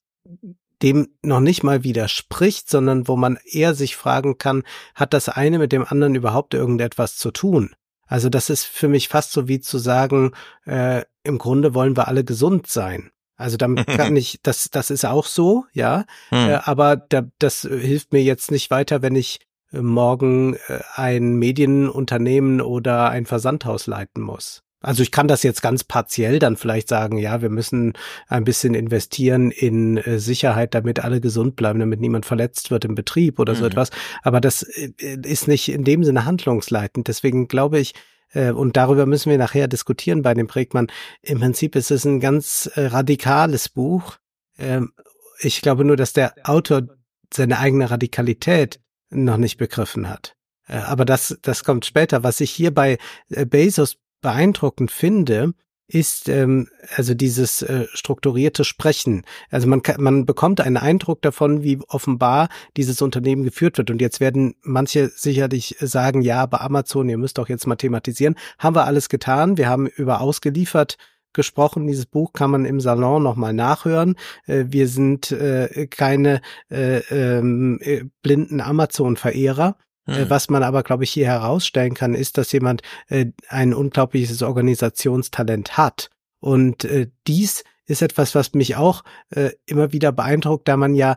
dem 0.83 1.09
noch 1.23 1.41
nicht 1.41 1.63
mal 1.63 1.85
widerspricht, 1.85 2.69
sondern 2.69 3.09
wo 3.09 3.17
man 3.17 3.39
eher 3.45 3.75
sich 3.75 3.97
fragen 3.97 4.39
kann, 4.39 4.63
hat 4.95 5.13
das 5.13 5.29
eine 5.29 5.59
mit 5.59 5.73
dem 5.73 5.85
anderen 5.85 6.15
überhaupt 6.15 6.55
irgendetwas 6.55 7.17
zu 7.17 7.31
tun? 7.31 7.75
Also 8.07 8.29
das 8.29 8.51
ist 8.51 8.65
für 8.65 8.89
mich 8.89 9.09
fast 9.09 9.33
so 9.33 9.49
wie 9.49 9.61
zu 9.61 9.79
sagen, 9.79 10.33
äh, 10.65 11.03
im 11.25 11.39
Grunde 11.39 11.75
wollen 11.75 11.97
wir 11.97 12.09
alle 12.09 12.25
gesund 12.25 12.69
sein. 12.69 13.11
Also 13.37 13.57
damit 13.57 13.87
kann 13.87 14.17
ich, 14.17 14.41
das, 14.43 14.71
das 14.71 14.91
ist 14.91 15.05
auch 15.05 15.27
so, 15.27 15.65
ja, 15.73 16.05
Hm. 16.31 16.49
äh, 16.49 16.55
aber 16.65 16.97
da, 16.97 17.23
das 17.39 17.63
hilft 17.63 18.13
mir 18.13 18.23
jetzt 18.23 18.51
nicht 18.51 18.71
weiter, 18.71 19.03
wenn 19.03 19.15
ich 19.17 19.41
äh, 19.73 19.81
morgen 19.81 20.55
äh, 20.69 20.81
ein 20.95 21.35
Medienunternehmen 21.37 22.61
oder 22.61 23.11
ein 23.11 23.27
Versandhaus 23.27 23.87
leiten 23.87 24.23
muss. 24.23 24.63
Also 24.83 25.03
ich 25.03 25.11
kann 25.11 25.27
das 25.27 25.43
jetzt 25.43 25.63
ganz 25.63 25.83
partiell 25.85 26.39
dann 26.39 26.57
vielleicht 26.57 26.89
sagen, 26.89 27.17
ja, 27.19 27.43
wir 27.43 27.49
müssen 27.49 27.95
ein 28.29 28.45
bisschen 28.45 28.75
investieren 28.75 29.51
in 29.51 29.97
äh, 29.97 30.19
Sicherheit, 30.19 30.75
damit 30.75 31.03
alle 31.03 31.21
gesund 31.21 31.57
bleiben, 31.57 31.81
damit 31.81 32.01
niemand 32.01 32.25
verletzt 32.27 32.71
wird 32.71 32.85
im 32.85 32.95
Betrieb 32.95 33.39
oder 33.41 33.55
so 33.55 33.63
Mhm. 33.63 33.71
etwas. 33.71 33.91
Aber 34.23 34.41
das 34.41 34.63
ist 34.63 35.49
nicht 35.49 35.71
in 35.71 35.83
dem 35.83 36.05
Sinne 36.05 36.25
handlungsleitend. 36.25 37.09
Deswegen 37.09 37.49
glaube 37.49 37.81
ich, 37.81 37.95
äh, 38.37 38.51
und 38.51 38.77
darüber 38.77 39.07
müssen 39.07 39.31
wir 39.31 39.39
nachher 39.39 39.67
diskutieren 39.67 40.23
bei 40.23 40.35
dem 40.35 40.47
Prägmann. 40.47 40.89
Im 41.23 41.41
Prinzip 41.41 41.75
ist 41.75 41.91
es 41.91 42.05
ein 42.05 42.21
ganz 42.21 42.71
äh, 42.75 42.87
radikales 42.87 43.69
Buch. 43.69 44.19
Ähm, 44.59 44.93
ich 45.39 45.63
glaube 45.63 45.85
nur, 45.85 45.97
dass 45.97 46.13
der 46.13 46.35
Autor 46.45 46.83
seine 47.33 47.59
eigene 47.59 47.91
Radikalität 47.91 48.81
noch 49.11 49.39
nicht 49.39 49.57
begriffen 49.57 50.09
hat. 50.09 50.37
Äh, 50.69 50.77
aber 50.77 51.05
das, 51.05 51.39
das 51.43 51.65
kommt 51.65 51.87
später. 51.87 52.23
Was 52.23 52.41
ich 52.41 52.51
hier 52.51 52.75
bei 52.75 52.99
äh, 53.31 53.47
Bezos 53.47 53.97
beeindruckend 54.21 54.91
finde, 54.91 55.55
ist 55.89 56.29
ähm, 56.29 56.69
also 56.97 57.15
dieses 57.15 57.63
äh, 57.63 57.87
strukturierte 57.93 58.65
Sprechen. 58.65 59.23
Also 59.51 59.69
man 59.69 59.83
kann, 59.83 60.03
man 60.03 60.27
bekommt 60.27 60.61
einen 60.61 60.77
Eindruck 60.77 61.23
davon, 61.23 61.63
wie 61.63 61.79
offenbar 61.89 62.49
dieses 62.77 63.03
Unternehmen 63.03 63.45
geführt 63.45 63.79
wird. 63.79 63.91
Und 63.91 64.01
jetzt 64.01 64.21
werden 64.21 64.57
manche 64.63 65.09
sicherlich 65.09 65.77
sagen, 65.81 66.23
ja, 66.23 66.43
aber 66.43 66.63
Amazon, 66.63 67.09
ihr 67.09 67.19
müsst 67.19 67.39
doch 67.39 67.49
jetzt 67.49 67.67
mal 67.67 67.77
thematisieren. 67.77 68.37
Haben 68.59 68.77
wir 68.77 68.85
alles 68.85 69.09
getan. 69.09 69.57
Wir 69.59 69.69
haben 69.69 69.87
über 69.87 70.21
ausgeliefert 70.21 70.97
gesprochen. 71.37 71.87
Dieses 71.87 72.07
Buch 72.07 72.33
kann 72.33 72.51
man 72.51 72.65
im 72.65 72.81
Salon 72.81 73.23
nochmal 73.23 73.53
nachhören. 73.53 74.17
Äh, 74.47 74.65
wir 74.69 74.89
sind 74.89 75.31
äh, 75.31 75.87
keine 75.87 76.41
äh, 76.69 76.99
ähm, 77.11 77.79
äh, 77.81 78.05
blinden 78.23 78.61
Amazon-Verehrer. 78.61 79.77
Äh, 80.07 80.23
Hm. 80.23 80.31
Was 80.31 80.49
man 80.49 80.63
aber, 80.63 80.83
glaube 80.83 81.05
ich, 81.05 81.11
hier 81.11 81.27
herausstellen 81.27 81.95
kann, 81.95 82.15
ist, 82.15 82.39
dass 82.39 82.53
jemand 82.53 82.83
äh, 83.09 83.27
ein 83.49 83.75
unglaubliches 83.75 84.43
Organisationstalent 84.43 85.77
hat. 85.77 86.11
Und 86.41 86.85
äh, 86.85 87.09
dies 87.27 87.65
ist 87.87 88.03
etwas, 88.03 88.35
was 88.35 88.55
mich 88.55 88.77
auch 88.77 89.03
äh, 89.31 89.51
immer 89.65 89.93
wieder 89.93 90.13
beeindruckt, 90.13 90.69
da 90.69 90.77
man 90.77 90.95
ja 90.95 91.17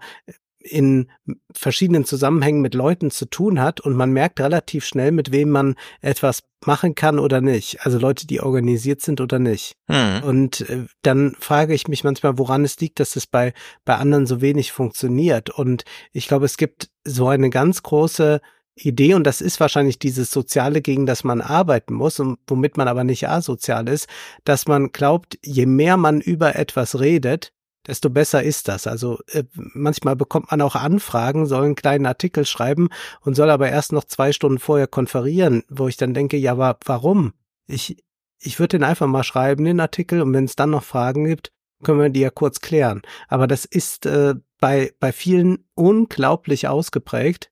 in 0.59 1.09
verschiedenen 1.53 2.03
Zusammenhängen 2.03 2.61
mit 2.61 2.73
Leuten 2.73 3.11
zu 3.11 3.25
tun 3.25 3.61
hat 3.61 3.79
und 3.79 3.95
man 3.95 4.11
merkt 4.11 4.41
relativ 4.41 4.85
schnell, 4.85 5.11
mit 5.11 5.31
wem 5.31 5.49
man 5.49 5.75
etwas 6.01 6.43
machen 6.65 6.95
kann 6.95 7.17
oder 7.17 7.39
nicht. 7.39 7.85
Also 7.85 7.97
Leute, 7.97 8.27
die 8.27 8.41
organisiert 8.41 9.01
sind 9.01 9.21
oder 9.21 9.39
nicht. 9.39 9.77
Hm. 9.87 10.21
Und 10.23 10.69
äh, 10.69 10.85
dann 11.01 11.35
frage 11.39 11.73
ich 11.73 11.87
mich 11.87 12.03
manchmal, 12.03 12.37
woran 12.37 12.65
es 12.65 12.77
liegt, 12.79 12.99
dass 12.99 13.15
es 13.15 13.25
bei, 13.25 13.53
bei 13.85 13.95
anderen 13.95 14.25
so 14.27 14.41
wenig 14.41 14.73
funktioniert. 14.73 15.49
Und 15.49 15.85
ich 16.11 16.27
glaube, 16.27 16.45
es 16.45 16.57
gibt 16.57 16.89
so 17.05 17.29
eine 17.29 17.49
ganz 17.49 17.81
große 17.81 18.41
Idee, 18.79 19.13
und 19.13 19.23
das 19.25 19.41
ist 19.41 19.59
wahrscheinlich 19.59 19.99
dieses 19.99 20.31
Soziale, 20.31 20.81
gegen 20.81 21.05
das 21.05 21.23
man 21.23 21.41
arbeiten 21.41 21.93
muss 21.93 22.19
und 22.19 22.39
womit 22.47 22.77
man 22.77 22.87
aber 22.87 23.03
nicht 23.03 23.27
asozial 23.27 23.87
ist, 23.87 24.07
dass 24.43 24.67
man 24.67 24.91
glaubt, 24.91 25.37
je 25.43 25.65
mehr 25.65 25.97
man 25.97 26.21
über 26.21 26.55
etwas 26.55 26.99
redet, 26.99 27.53
desto 27.87 28.09
besser 28.09 28.43
ist 28.43 28.67
das. 28.67 28.87
Also 28.87 29.19
äh, 29.31 29.43
manchmal 29.53 30.15
bekommt 30.15 30.51
man 30.51 30.61
auch 30.61 30.75
Anfragen, 30.75 31.45
soll 31.45 31.65
einen 31.65 31.75
kleinen 31.75 32.05
Artikel 32.05 32.45
schreiben 32.45 32.89
und 33.21 33.35
soll 33.35 33.49
aber 33.49 33.69
erst 33.69 33.91
noch 33.91 34.03
zwei 34.03 34.31
Stunden 34.31 34.59
vorher 34.59 34.87
konferieren, 34.87 35.63
wo 35.69 35.87
ich 35.87 35.97
dann 35.97 36.13
denke, 36.13 36.37
ja, 36.37 36.51
aber 36.51 36.77
warum? 36.85 37.33
Ich, 37.67 38.03
ich 38.39 38.59
würde 38.59 38.77
den 38.77 38.83
einfach 38.83 39.07
mal 39.07 39.23
schreiben, 39.23 39.65
den 39.65 39.79
Artikel, 39.79 40.21
und 40.21 40.33
wenn 40.33 40.45
es 40.45 40.55
dann 40.55 40.69
noch 40.69 40.83
Fragen 40.83 41.25
gibt, 41.25 41.51
können 41.83 41.99
wir 41.99 42.09
die 42.09 42.19
ja 42.19 42.29
kurz 42.29 42.61
klären. 42.61 43.01
Aber 43.27 43.47
das 43.47 43.65
ist 43.65 44.05
äh, 44.05 44.35
bei, 44.59 44.93
bei 44.99 45.11
vielen 45.11 45.65
unglaublich 45.75 46.67
ausgeprägt, 46.67 47.49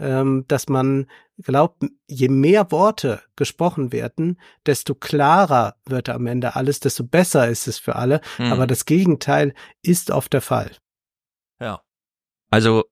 ähm, 0.00 0.44
dass 0.48 0.68
man 0.68 1.06
glaubt, 1.38 1.84
je 2.06 2.28
mehr 2.28 2.70
Worte 2.70 3.22
gesprochen 3.36 3.92
werden, 3.92 4.40
desto 4.66 4.94
klarer 4.94 5.76
wird 5.86 6.08
am 6.08 6.26
Ende 6.26 6.56
alles, 6.56 6.80
desto 6.80 7.04
besser 7.04 7.48
ist 7.48 7.68
es 7.68 7.78
für 7.78 7.96
alle. 7.96 8.20
Mhm. 8.38 8.52
Aber 8.52 8.66
das 8.66 8.84
Gegenteil 8.84 9.54
ist 9.82 10.10
oft 10.10 10.32
der 10.32 10.40
Fall. 10.40 10.72
Ja. 11.60 11.82
Also 12.50 12.84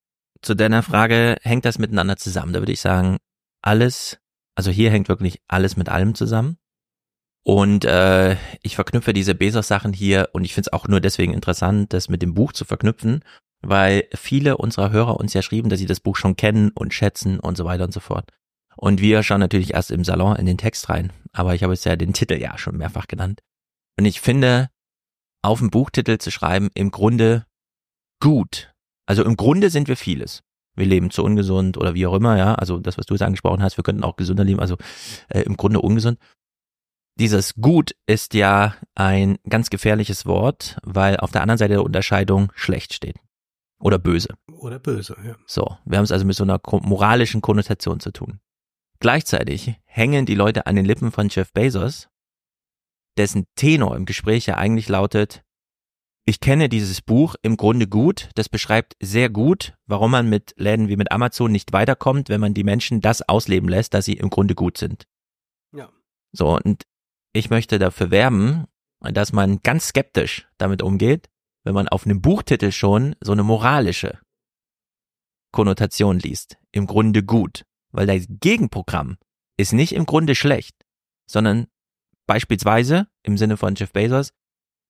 zu 0.42 0.54
deiner 0.54 0.82
Frage, 0.82 1.36
hängt 1.42 1.64
das 1.64 1.78
miteinander 1.78 2.16
zusammen? 2.16 2.52
Da 2.52 2.60
würde 2.60 2.72
ich 2.72 2.80
sagen, 2.80 3.16
alles, 3.62 4.18
also 4.54 4.70
hier 4.70 4.90
hängt 4.90 5.08
wirklich 5.08 5.40
alles 5.48 5.76
mit 5.76 5.88
allem 5.88 6.14
zusammen. 6.14 6.58
Und 7.44 7.84
äh, 7.86 8.36
ich 8.62 8.76
verknüpfe 8.76 9.12
diese 9.12 9.34
Bezos-Sachen 9.34 9.92
hier 9.92 10.28
und 10.32 10.44
ich 10.44 10.54
finde 10.54 10.68
es 10.68 10.72
auch 10.72 10.86
nur 10.86 11.00
deswegen 11.00 11.32
interessant, 11.32 11.92
das 11.92 12.08
mit 12.08 12.20
dem 12.20 12.34
Buch 12.34 12.52
zu 12.52 12.64
verknüpfen, 12.64 13.24
weil 13.68 14.08
viele 14.14 14.56
unserer 14.56 14.90
Hörer 14.90 15.18
uns 15.18 15.34
ja 15.34 15.42
schrieben, 15.42 15.68
dass 15.68 15.78
sie 15.78 15.86
das 15.86 16.00
Buch 16.00 16.16
schon 16.16 16.36
kennen 16.36 16.70
und 16.74 16.94
schätzen 16.94 17.40
und 17.40 17.56
so 17.56 17.64
weiter 17.64 17.84
und 17.84 17.92
so 17.92 18.00
fort. 18.00 18.30
Und 18.76 19.00
wir 19.00 19.22
schauen 19.22 19.40
natürlich 19.40 19.74
erst 19.74 19.90
im 19.90 20.04
Salon 20.04 20.36
in 20.36 20.46
den 20.46 20.58
Text 20.58 20.88
rein, 20.88 21.12
aber 21.32 21.54
ich 21.54 21.62
habe 21.62 21.72
jetzt 21.72 21.84
ja 21.84 21.96
den 21.96 22.12
Titel 22.12 22.34
ja 22.34 22.56
schon 22.58 22.76
mehrfach 22.76 23.08
genannt. 23.08 23.40
Und 23.98 24.04
ich 24.04 24.20
finde, 24.20 24.70
auf 25.42 25.58
dem 25.58 25.70
Buchtitel 25.70 26.18
zu 26.18 26.30
schreiben, 26.30 26.70
im 26.74 26.90
Grunde 26.90 27.46
gut. 28.20 28.72
Also 29.06 29.24
im 29.24 29.36
Grunde 29.36 29.70
sind 29.70 29.88
wir 29.88 29.96
vieles. 29.96 30.42
Wir 30.76 30.86
leben 30.86 31.10
zu 31.10 31.24
ungesund 31.24 31.76
oder 31.76 31.94
wie 31.94 32.06
auch 32.06 32.14
immer, 32.14 32.38
ja. 32.38 32.54
Also 32.54 32.78
das, 32.78 32.98
was 32.98 33.06
du 33.06 33.14
jetzt 33.14 33.22
angesprochen 33.22 33.62
hast, 33.62 33.76
wir 33.76 33.84
könnten 33.84 34.04
auch 34.04 34.16
gesünder 34.16 34.44
leben, 34.44 34.60
also 34.60 34.76
äh, 35.28 35.40
im 35.42 35.56
Grunde 35.56 35.80
ungesund 35.80 36.18
dieses 37.18 37.54
Gut 37.56 37.94
ist 38.06 38.34
ja 38.34 38.76
ein 38.94 39.38
ganz 39.48 39.70
gefährliches 39.70 40.24
Wort, 40.24 40.78
weil 40.82 41.16
auf 41.16 41.32
der 41.32 41.42
anderen 41.42 41.58
Seite 41.58 41.74
der 41.74 41.82
Unterscheidung 41.82 42.52
schlecht 42.54 42.94
steht. 42.94 43.16
Oder 43.80 43.98
böse. 43.98 44.34
Oder 44.52 44.78
böse, 44.78 45.16
ja. 45.24 45.36
So, 45.46 45.76
wir 45.84 45.98
haben 45.98 46.04
es 46.04 46.12
also 46.12 46.24
mit 46.24 46.36
so 46.36 46.44
einer 46.44 46.60
moralischen 46.70 47.40
Konnotation 47.40 48.00
zu 48.00 48.10
tun. 48.10 48.40
Gleichzeitig 49.00 49.74
hängen 49.84 50.26
die 50.26 50.34
Leute 50.34 50.66
an 50.66 50.74
den 50.74 50.84
Lippen 50.84 51.12
von 51.12 51.28
Jeff 51.28 51.52
Bezos, 51.52 52.08
dessen 53.16 53.46
Tenor 53.54 53.96
im 53.96 54.06
Gespräch 54.06 54.46
ja 54.46 54.56
eigentlich 54.56 54.88
lautet, 54.88 55.44
ich 56.28 56.40
kenne 56.40 56.68
dieses 56.68 57.00
Buch 57.00 57.36
im 57.40 57.56
Grunde 57.56 57.86
gut. 57.86 58.28
Das 58.34 58.50
beschreibt 58.50 58.96
sehr 59.00 59.30
gut, 59.30 59.72
warum 59.86 60.10
man 60.10 60.28
mit 60.28 60.52
Läden 60.58 60.88
wie 60.88 60.98
mit 60.98 61.10
Amazon 61.10 61.50
nicht 61.50 61.72
weiterkommt, 61.72 62.28
wenn 62.28 62.38
man 62.38 62.52
die 62.52 62.64
Menschen 62.64 63.00
das 63.00 63.26
ausleben 63.26 63.66
lässt, 63.66 63.94
dass 63.94 64.04
sie 64.04 64.12
im 64.12 64.28
Grunde 64.28 64.54
gut 64.54 64.76
sind. 64.76 65.06
Ja. 65.74 65.88
So, 66.32 66.58
und 66.62 66.82
ich 67.32 67.48
möchte 67.48 67.78
dafür 67.78 68.10
werben, 68.10 68.66
dass 69.00 69.32
man 69.32 69.60
ganz 69.62 69.88
skeptisch 69.88 70.46
damit 70.58 70.82
umgeht, 70.82 71.30
wenn 71.68 71.74
man 71.74 71.88
auf 71.88 72.06
einem 72.06 72.22
Buchtitel 72.22 72.72
schon 72.72 73.14
so 73.20 73.32
eine 73.32 73.42
moralische 73.42 74.18
Konnotation 75.52 76.18
liest. 76.18 76.56
Im 76.72 76.86
Grunde 76.86 77.22
gut. 77.22 77.66
Weil 77.92 78.06
das 78.06 78.24
Gegenprogramm 78.26 79.18
ist 79.58 79.74
nicht 79.74 79.92
im 79.92 80.06
Grunde 80.06 80.34
schlecht, 80.34 80.74
sondern 81.30 81.66
beispielsweise 82.26 83.08
im 83.22 83.36
Sinne 83.36 83.58
von 83.58 83.74
Jeff 83.74 83.92
Bezos, 83.92 84.32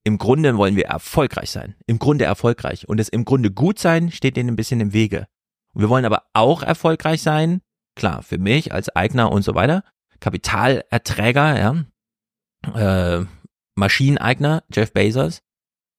im 0.04 0.18
Grunde 0.18 0.56
wollen 0.56 0.76
wir 0.76 0.86
erfolgreich 0.86 1.50
sein. 1.50 1.74
Im 1.88 1.98
Grunde 1.98 2.26
erfolgreich. 2.26 2.88
Und 2.88 2.98
das 3.00 3.08
im 3.08 3.24
Grunde 3.24 3.50
gut 3.50 3.80
sein 3.80 4.12
steht 4.12 4.38
ihnen 4.38 4.50
ein 4.50 4.56
bisschen 4.56 4.80
im 4.80 4.92
Wege. 4.92 5.26
wir 5.74 5.88
wollen 5.88 6.04
aber 6.04 6.28
auch 6.32 6.62
erfolgreich 6.62 7.22
sein. 7.22 7.60
Klar, 7.96 8.22
für 8.22 8.38
mich 8.38 8.72
als 8.72 8.88
Eigner 8.94 9.32
und 9.32 9.42
so 9.42 9.56
weiter. 9.56 9.82
Kapitalerträger, 10.20 11.58
ja, 11.58 13.18
äh, 13.20 13.26
Maschineneigner, 13.74 14.62
Jeff 14.72 14.92
Bezos. 14.92 15.42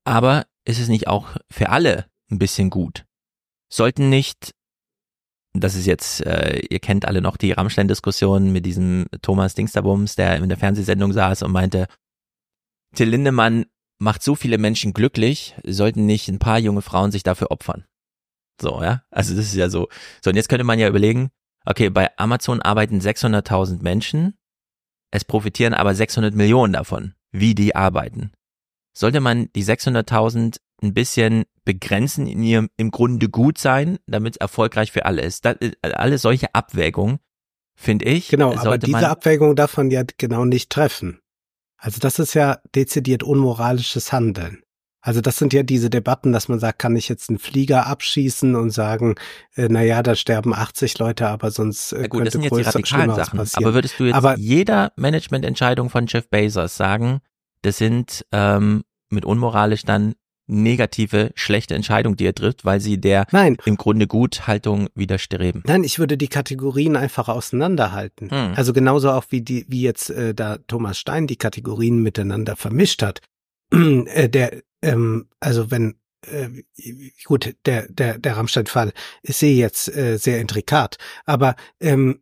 Aber 0.05 0.45
ist 0.69 0.79
es 0.79 0.87
nicht 0.87 1.07
auch 1.07 1.35
für 1.49 1.69
alle 1.69 2.05
ein 2.31 2.39
bisschen 2.39 2.69
gut? 2.69 3.05
Sollten 3.71 4.09
nicht, 4.09 4.51
das 5.53 5.75
ist 5.75 5.85
jetzt, 5.85 6.25
äh, 6.25 6.59
ihr 6.69 6.79
kennt 6.79 7.05
alle 7.05 7.21
noch 7.21 7.37
die 7.37 7.51
Rammstein-Diskussion 7.51 8.51
mit 8.51 8.65
diesem 8.65 9.07
Thomas 9.21 9.55
Dingsterbums, 9.55 10.15
der 10.15 10.37
in 10.37 10.49
der 10.49 10.57
Fernsehsendung 10.57 11.13
saß 11.13 11.43
und 11.43 11.51
meinte, 11.51 11.87
Till 12.95 13.09
Lindemann 13.09 13.65
macht 13.99 14.23
so 14.23 14.35
viele 14.35 14.57
Menschen 14.57 14.93
glücklich, 14.93 15.55
sollten 15.65 16.05
nicht 16.05 16.27
ein 16.29 16.39
paar 16.39 16.59
junge 16.59 16.81
Frauen 16.81 17.11
sich 17.11 17.23
dafür 17.23 17.51
opfern. 17.51 17.85
So, 18.61 18.81
ja. 18.81 19.03
Also 19.11 19.35
das 19.35 19.45
ist 19.45 19.55
ja 19.55 19.69
so. 19.69 19.89
So, 20.23 20.29
und 20.29 20.35
jetzt 20.35 20.49
könnte 20.49 20.63
man 20.63 20.79
ja 20.79 20.87
überlegen, 20.87 21.29
okay, 21.65 21.89
bei 21.89 22.09
Amazon 22.17 22.61
arbeiten 22.61 22.99
600.000 22.99 23.81
Menschen 23.83 24.39
es 25.11 25.25
profitieren 25.25 25.73
aber 25.73 25.95
600 25.95 26.35
Millionen 26.35 26.73
davon, 26.73 27.13
wie 27.31 27.55
die 27.55 27.75
arbeiten. 27.75 28.31
Sollte 28.93 29.19
man 29.19 29.49
die 29.55 29.63
600.000 29.63 30.57
ein 30.81 30.93
bisschen 30.93 31.45
begrenzen 31.65 32.25
in 32.27 32.41
ihrem 32.41 32.69
im 32.77 32.91
Grunde 32.91 33.29
gut 33.29 33.57
sein, 33.57 33.99
damit 34.07 34.35
es 34.35 34.41
erfolgreich 34.41 34.91
für 34.91 35.05
alle 35.05 35.21
ist. 35.21 35.45
Das, 35.45 35.57
äh, 35.59 35.73
alle 35.81 36.17
solche 36.17 36.53
Abwägungen, 36.55 37.19
finde 37.75 38.05
ich. 38.05 38.29
Genau, 38.29 38.55
aber 38.55 38.77
diese 38.77 39.09
Abwägung 39.09 39.55
darf 39.55 39.77
man 39.77 39.91
ja 39.91 40.03
genau 40.17 40.45
nicht 40.45 40.69
treffen. 40.69 41.19
Also 41.77 41.99
das 41.99 42.19
ist 42.19 42.33
ja 42.33 42.59
dezidiert 42.75 43.23
unmoralisches 43.23 44.11
Handeln. 44.11 44.63
Also 45.01 45.21
das 45.21 45.37
sind 45.37 45.53
ja 45.53 45.63
diese 45.63 45.89
Debatten, 45.89 46.33
dass 46.33 46.49
man 46.49 46.59
sagt, 46.59 46.79
kann 46.79 46.95
ich 46.97 47.07
jetzt 47.07 47.29
einen 47.29 47.39
Flieger 47.39 47.87
abschießen 47.87 48.55
und 48.55 48.71
sagen, 48.71 49.15
äh, 49.55 49.67
na 49.69 49.81
ja, 49.81 50.03
da 50.03 50.13
sterben 50.15 50.53
80 50.53 50.99
Leute, 50.99 51.29
aber 51.29 51.51
sonst 51.51 51.93
äh, 51.93 52.01
ja 52.01 52.07
gut, 52.07 52.19
könnte 52.19 52.25
das 52.25 52.33
sind 52.33 52.43
jetzt 52.43 52.57
die 52.57 52.61
radikalen 52.63 53.15
Sachen. 53.15 53.39
Passieren. 53.39 53.63
Aber 53.63 53.73
würdest 53.75 53.97
du 53.97 54.05
jetzt 54.05 54.15
aber, 54.15 54.37
jeder 54.37 54.91
Managemententscheidung 54.97 55.89
von 55.89 56.05
Jeff 56.07 56.29
Bezos 56.29 56.75
sagen, 56.75 57.21
das 57.61 57.77
sind 57.77 58.25
ähm, 58.31 58.83
mit 59.09 59.25
unmoralisch 59.25 59.83
dann 59.83 60.15
negative, 60.47 61.31
schlechte 61.35 61.75
Entscheidungen, 61.75 62.17
die 62.17 62.25
er 62.25 62.33
trifft, 62.33 62.65
weil 62.65 62.79
sie 62.79 62.99
der 62.99 63.27
Nein. 63.31 63.55
im 63.65 63.77
Grunde 63.77 64.07
Guthaltung 64.07 64.89
widerstreben. 64.95 65.61
Nein, 65.67 65.83
ich 65.83 65.99
würde 65.99 66.17
die 66.17 66.27
Kategorien 66.27 66.95
einfach 66.95 67.29
auseinanderhalten. 67.29 68.31
Hm. 68.31 68.53
Also 68.55 68.73
genauso 68.73 69.11
auch 69.11 69.25
wie 69.29 69.41
die, 69.41 69.65
wie 69.67 69.83
jetzt 69.83 70.09
äh, 70.09 70.33
da 70.33 70.57
Thomas 70.57 70.97
Stein 70.97 71.27
die 71.27 71.35
Kategorien 71.35 72.01
miteinander 72.01 72.55
vermischt 72.55 73.03
hat. 73.03 73.21
äh, 73.71 74.27
der 74.27 74.63
ähm, 74.81 75.27
also 75.39 75.71
wenn 75.71 75.95
äh, 76.27 76.49
gut, 77.25 77.55
der, 77.65 77.87
der, 77.89 78.17
der 78.17 78.37
Rammstein-Fall 78.37 78.91
ist 79.21 79.43
eh 79.43 79.53
jetzt 79.53 79.95
äh, 79.95 80.17
sehr 80.17 80.41
intrikat, 80.41 80.97
aber 81.25 81.55
ähm, 81.79 82.21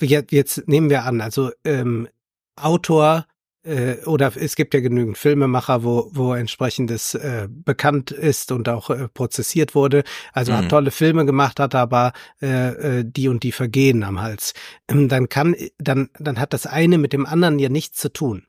jetzt, 0.00 0.32
jetzt 0.32 0.68
nehmen 0.68 0.90
wir 0.90 1.04
an, 1.04 1.20
also 1.20 1.50
ähm, 1.64 2.08
Autor 2.56 3.26
äh, 3.64 3.96
oder 4.06 4.32
es 4.36 4.56
gibt 4.56 4.74
ja 4.74 4.80
genügend 4.80 5.18
Filmemacher, 5.18 5.84
wo, 5.84 6.10
wo 6.12 6.34
entsprechendes 6.34 7.14
äh, 7.14 7.48
bekannt 7.48 8.10
ist 8.10 8.52
und 8.52 8.68
auch 8.68 8.90
äh, 8.90 9.08
prozessiert 9.08 9.74
wurde. 9.74 10.04
Also 10.32 10.52
mhm. 10.52 10.56
hat 10.56 10.68
tolle 10.68 10.90
Filme 10.90 11.26
gemacht, 11.26 11.60
hat 11.60 11.74
aber 11.74 12.12
äh, 12.40 13.00
äh, 13.00 13.04
die 13.06 13.28
und 13.28 13.42
die 13.42 13.52
Vergehen 13.52 14.02
am 14.02 14.20
Hals. 14.20 14.54
Ähm, 14.88 15.08
dann 15.08 15.28
kann, 15.28 15.54
dann, 15.78 16.10
dann 16.18 16.38
hat 16.38 16.52
das 16.52 16.66
eine 16.66 16.98
mit 16.98 17.12
dem 17.12 17.26
anderen 17.26 17.58
ja 17.58 17.68
nichts 17.68 17.98
zu 17.98 18.12
tun. 18.12 18.46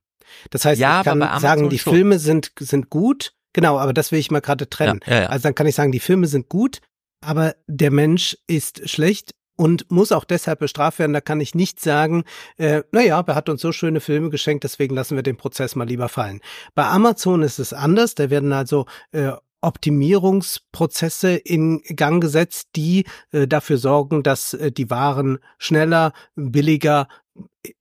Das 0.50 0.66
heißt, 0.66 0.82
ja, 0.82 1.00
ich 1.00 1.06
kann 1.06 1.20
sagen, 1.40 1.70
die 1.70 1.80
schon. 1.80 1.94
Filme 1.94 2.20
sind, 2.20 2.52
sind 2.60 2.90
gut, 2.90 3.34
Genau, 3.54 3.78
aber 3.78 3.94
das 3.94 4.12
will 4.12 4.20
ich 4.20 4.32
mal 4.32 4.42
gerade 4.42 4.68
trennen. 4.68 5.00
Ja, 5.06 5.22
ja. 5.22 5.26
Also 5.28 5.44
dann 5.44 5.56
kann 5.56 5.68
ich 5.68 5.76
sagen, 5.76 5.92
die 5.92 6.00
Filme 6.00 6.26
sind 6.26 6.50
gut, 6.50 6.82
aber 7.22 7.56
der 7.68 7.92
Mensch 7.92 8.36
ist 8.48 8.90
schlecht 8.90 9.36
und 9.56 9.90
muss 9.92 10.12
auch 10.12 10.24
deshalb 10.24 10.60
bestraft 10.60 11.00
werden. 11.00 11.14
Da 11.14 11.22
kann 11.22 11.42
ich 11.42 11.56
nicht 11.56 11.80
sagen, 11.80 12.24
äh, 12.58 12.84
naja, 12.92 13.24
er 13.26 13.36
hat 13.36 13.50
uns 13.50 13.62
so 13.62 13.72
schöne 13.72 14.00
Filme 14.00 14.30
geschenkt, 14.30 14.64
deswegen 14.64 14.96
lassen 14.96 15.16
wir 15.16 15.24
den 15.24 15.38
Prozess 15.38 15.76
mal 15.76 15.88
lieber 15.88 16.10
fallen. 16.10 16.42
Bei 16.76 16.86
Amazon 16.86 17.42
ist 17.42 17.60
es 17.60 17.74
anders. 17.74 18.16
Da 18.16 18.30
werden 18.30 18.54
also 18.54 18.86
äh, 19.12 19.32
Optimierungsprozesse 19.62 21.36
in 21.36 21.82
Gang 21.96 22.22
gesetzt, 22.22 22.70
die 22.76 23.06
äh, 23.32 23.48
dafür 23.48 23.78
sorgen, 23.78 24.22
dass 24.22 24.54
äh, 24.54 24.72
die 24.72 24.90
Waren 24.90 25.40
schneller, 25.58 26.12
billiger, 26.36 27.08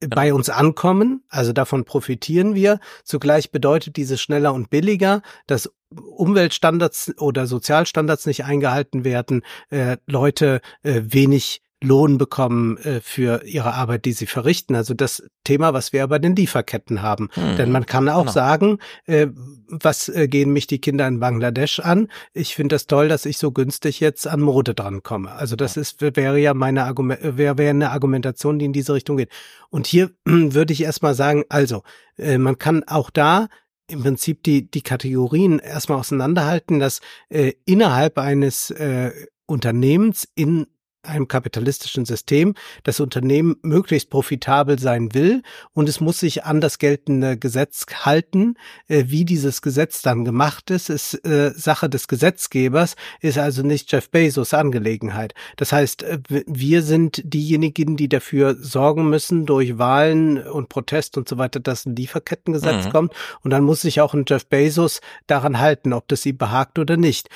bei 0.00 0.32
uns 0.32 0.48
ankommen, 0.48 1.24
also 1.28 1.52
davon 1.52 1.84
profitieren 1.84 2.54
wir. 2.54 2.78
Zugleich 3.04 3.50
bedeutet 3.50 3.96
dieses 3.96 4.20
schneller 4.20 4.54
und 4.54 4.70
billiger, 4.70 5.22
dass 5.46 5.72
Umweltstandards 5.90 7.12
oder 7.18 7.46
Sozialstandards 7.46 8.26
nicht 8.26 8.44
eingehalten 8.44 9.04
werden, 9.04 9.42
äh, 9.70 9.96
Leute 10.06 10.60
äh, 10.82 11.02
wenig 11.04 11.61
Lohn 11.82 12.18
bekommen 12.18 12.76
äh, 12.78 13.00
für 13.00 13.44
ihre 13.44 13.74
Arbeit, 13.74 14.04
die 14.04 14.12
sie 14.12 14.26
verrichten. 14.26 14.74
Also 14.74 14.94
das 14.94 15.22
Thema, 15.44 15.74
was 15.74 15.92
wir 15.92 16.06
bei 16.06 16.18
den 16.18 16.36
Lieferketten 16.36 17.02
haben. 17.02 17.28
Hm. 17.32 17.56
Denn 17.56 17.72
man 17.72 17.86
kann 17.86 18.08
auch 18.08 18.22
genau. 18.22 18.32
sagen, 18.32 18.78
äh, 19.06 19.28
was 19.68 20.08
äh, 20.08 20.28
gehen 20.28 20.52
mich 20.52 20.66
die 20.66 20.80
Kinder 20.80 21.06
in 21.06 21.20
Bangladesch 21.20 21.80
an? 21.80 22.08
Ich 22.32 22.54
finde 22.54 22.74
das 22.74 22.86
toll, 22.86 23.08
dass 23.08 23.26
ich 23.26 23.38
so 23.38 23.52
günstig 23.52 24.00
jetzt 24.00 24.26
an 24.26 24.40
Mode 24.40 24.74
drankomme. 24.74 25.32
Also 25.32 25.56
das 25.56 25.76
ist 25.76 26.00
wäre 26.00 26.38
ja 26.38 26.54
meine 26.54 26.84
Argument, 26.84 27.20
wäre 27.22 27.58
wär 27.58 27.70
eine 27.70 27.90
Argumentation, 27.90 28.58
die 28.58 28.66
in 28.66 28.72
diese 28.72 28.94
Richtung 28.94 29.16
geht. 29.16 29.30
Und 29.70 29.86
hier 29.86 30.10
würde 30.24 30.72
ich 30.72 30.82
erstmal 30.82 31.14
sagen, 31.14 31.44
also 31.48 31.82
äh, 32.16 32.38
man 32.38 32.58
kann 32.58 32.84
auch 32.84 33.10
da 33.10 33.48
im 33.88 34.02
Prinzip 34.02 34.42
die, 34.42 34.70
die 34.70 34.82
Kategorien 34.82 35.58
erstmal 35.58 35.98
auseinanderhalten, 35.98 36.78
dass 36.78 37.00
äh, 37.28 37.52
innerhalb 37.64 38.18
eines 38.18 38.70
äh, 38.70 39.10
Unternehmens 39.46 40.28
in 40.34 40.66
einem 41.02 41.28
kapitalistischen 41.28 42.04
System 42.04 42.54
das 42.84 43.00
Unternehmen 43.00 43.56
möglichst 43.62 44.10
profitabel 44.10 44.78
sein 44.78 45.14
will 45.14 45.42
und 45.72 45.88
es 45.88 46.00
muss 46.00 46.20
sich 46.20 46.44
an 46.44 46.60
das 46.60 46.78
geltende 46.78 47.36
Gesetz 47.36 47.86
halten. 48.04 48.54
Äh, 48.88 49.04
wie 49.08 49.24
dieses 49.24 49.62
Gesetz 49.62 50.02
dann 50.02 50.24
gemacht 50.24 50.70
ist, 50.70 50.90
ist 50.90 51.14
äh, 51.26 51.52
Sache 51.54 51.88
des 51.88 52.08
Gesetzgebers, 52.08 52.94
ist 53.20 53.38
also 53.38 53.62
nicht 53.62 53.90
Jeff 53.90 54.10
Bezos 54.10 54.54
Angelegenheit. 54.54 55.34
Das 55.56 55.72
heißt, 55.72 56.04
äh, 56.04 56.18
wir 56.28 56.82
sind 56.82 57.22
diejenigen, 57.24 57.96
die 57.96 58.08
dafür 58.08 58.54
sorgen 58.54 59.08
müssen 59.08 59.46
durch 59.46 59.78
Wahlen 59.78 60.38
und 60.46 60.68
Protest 60.68 61.18
und 61.18 61.28
so 61.28 61.38
weiter, 61.38 61.60
dass 61.60 61.86
ein 61.86 61.96
Lieferkettengesetz 61.96 62.86
mhm. 62.86 62.90
kommt 62.90 63.14
und 63.42 63.50
dann 63.50 63.64
muss 63.64 63.82
sich 63.82 64.00
auch 64.00 64.14
ein 64.14 64.24
Jeff 64.28 64.46
Bezos 64.46 65.00
daran 65.26 65.58
halten, 65.58 65.92
ob 65.92 66.08
das 66.08 66.24
ihm 66.26 66.36
behagt 66.36 66.78
oder 66.78 66.96
nicht. 66.96 67.28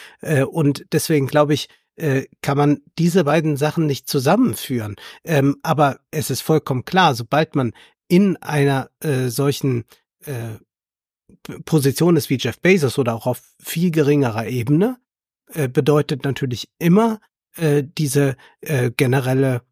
Und 0.51 0.87
deswegen 0.93 1.27
glaube 1.27 1.55
ich, 1.55 1.69
äh, 1.97 2.27
kann 2.43 2.57
man 2.57 2.81
diese 2.99 3.25
beiden 3.25 3.57
Sachen 3.57 3.87
nicht 3.87 4.09
zusammenführen. 4.09 4.97
Ähm, 5.25 5.57
aber 5.63 6.01
es 6.11 6.31
ist 6.31 6.43
vollkommen 6.43 6.85
klar, 6.85 7.15
sobald 7.15 7.55
man 7.55 7.73
in 8.09 8.37
einer 8.37 8.91
äh, 9.01 9.29
solchen 9.29 9.85
äh, 10.25 10.57
Position 11.65 12.17
ist 12.17 12.31
wie 12.31 12.39
Jeff 12.39 12.61
Bezos 12.61 12.99
oder 12.99 13.15
auch 13.15 13.27
auf 13.27 13.43
viel 13.63 13.91
geringerer 13.91 14.47
Ebene, 14.47 14.99
äh, 15.53 15.69
bedeutet 15.69 16.25
natürlich 16.25 16.69
immer 16.79 17.21
äh, 17.57 17.83
diese 17.85 18.37
äh, 18.61 18.91
generelle 18.91 19.63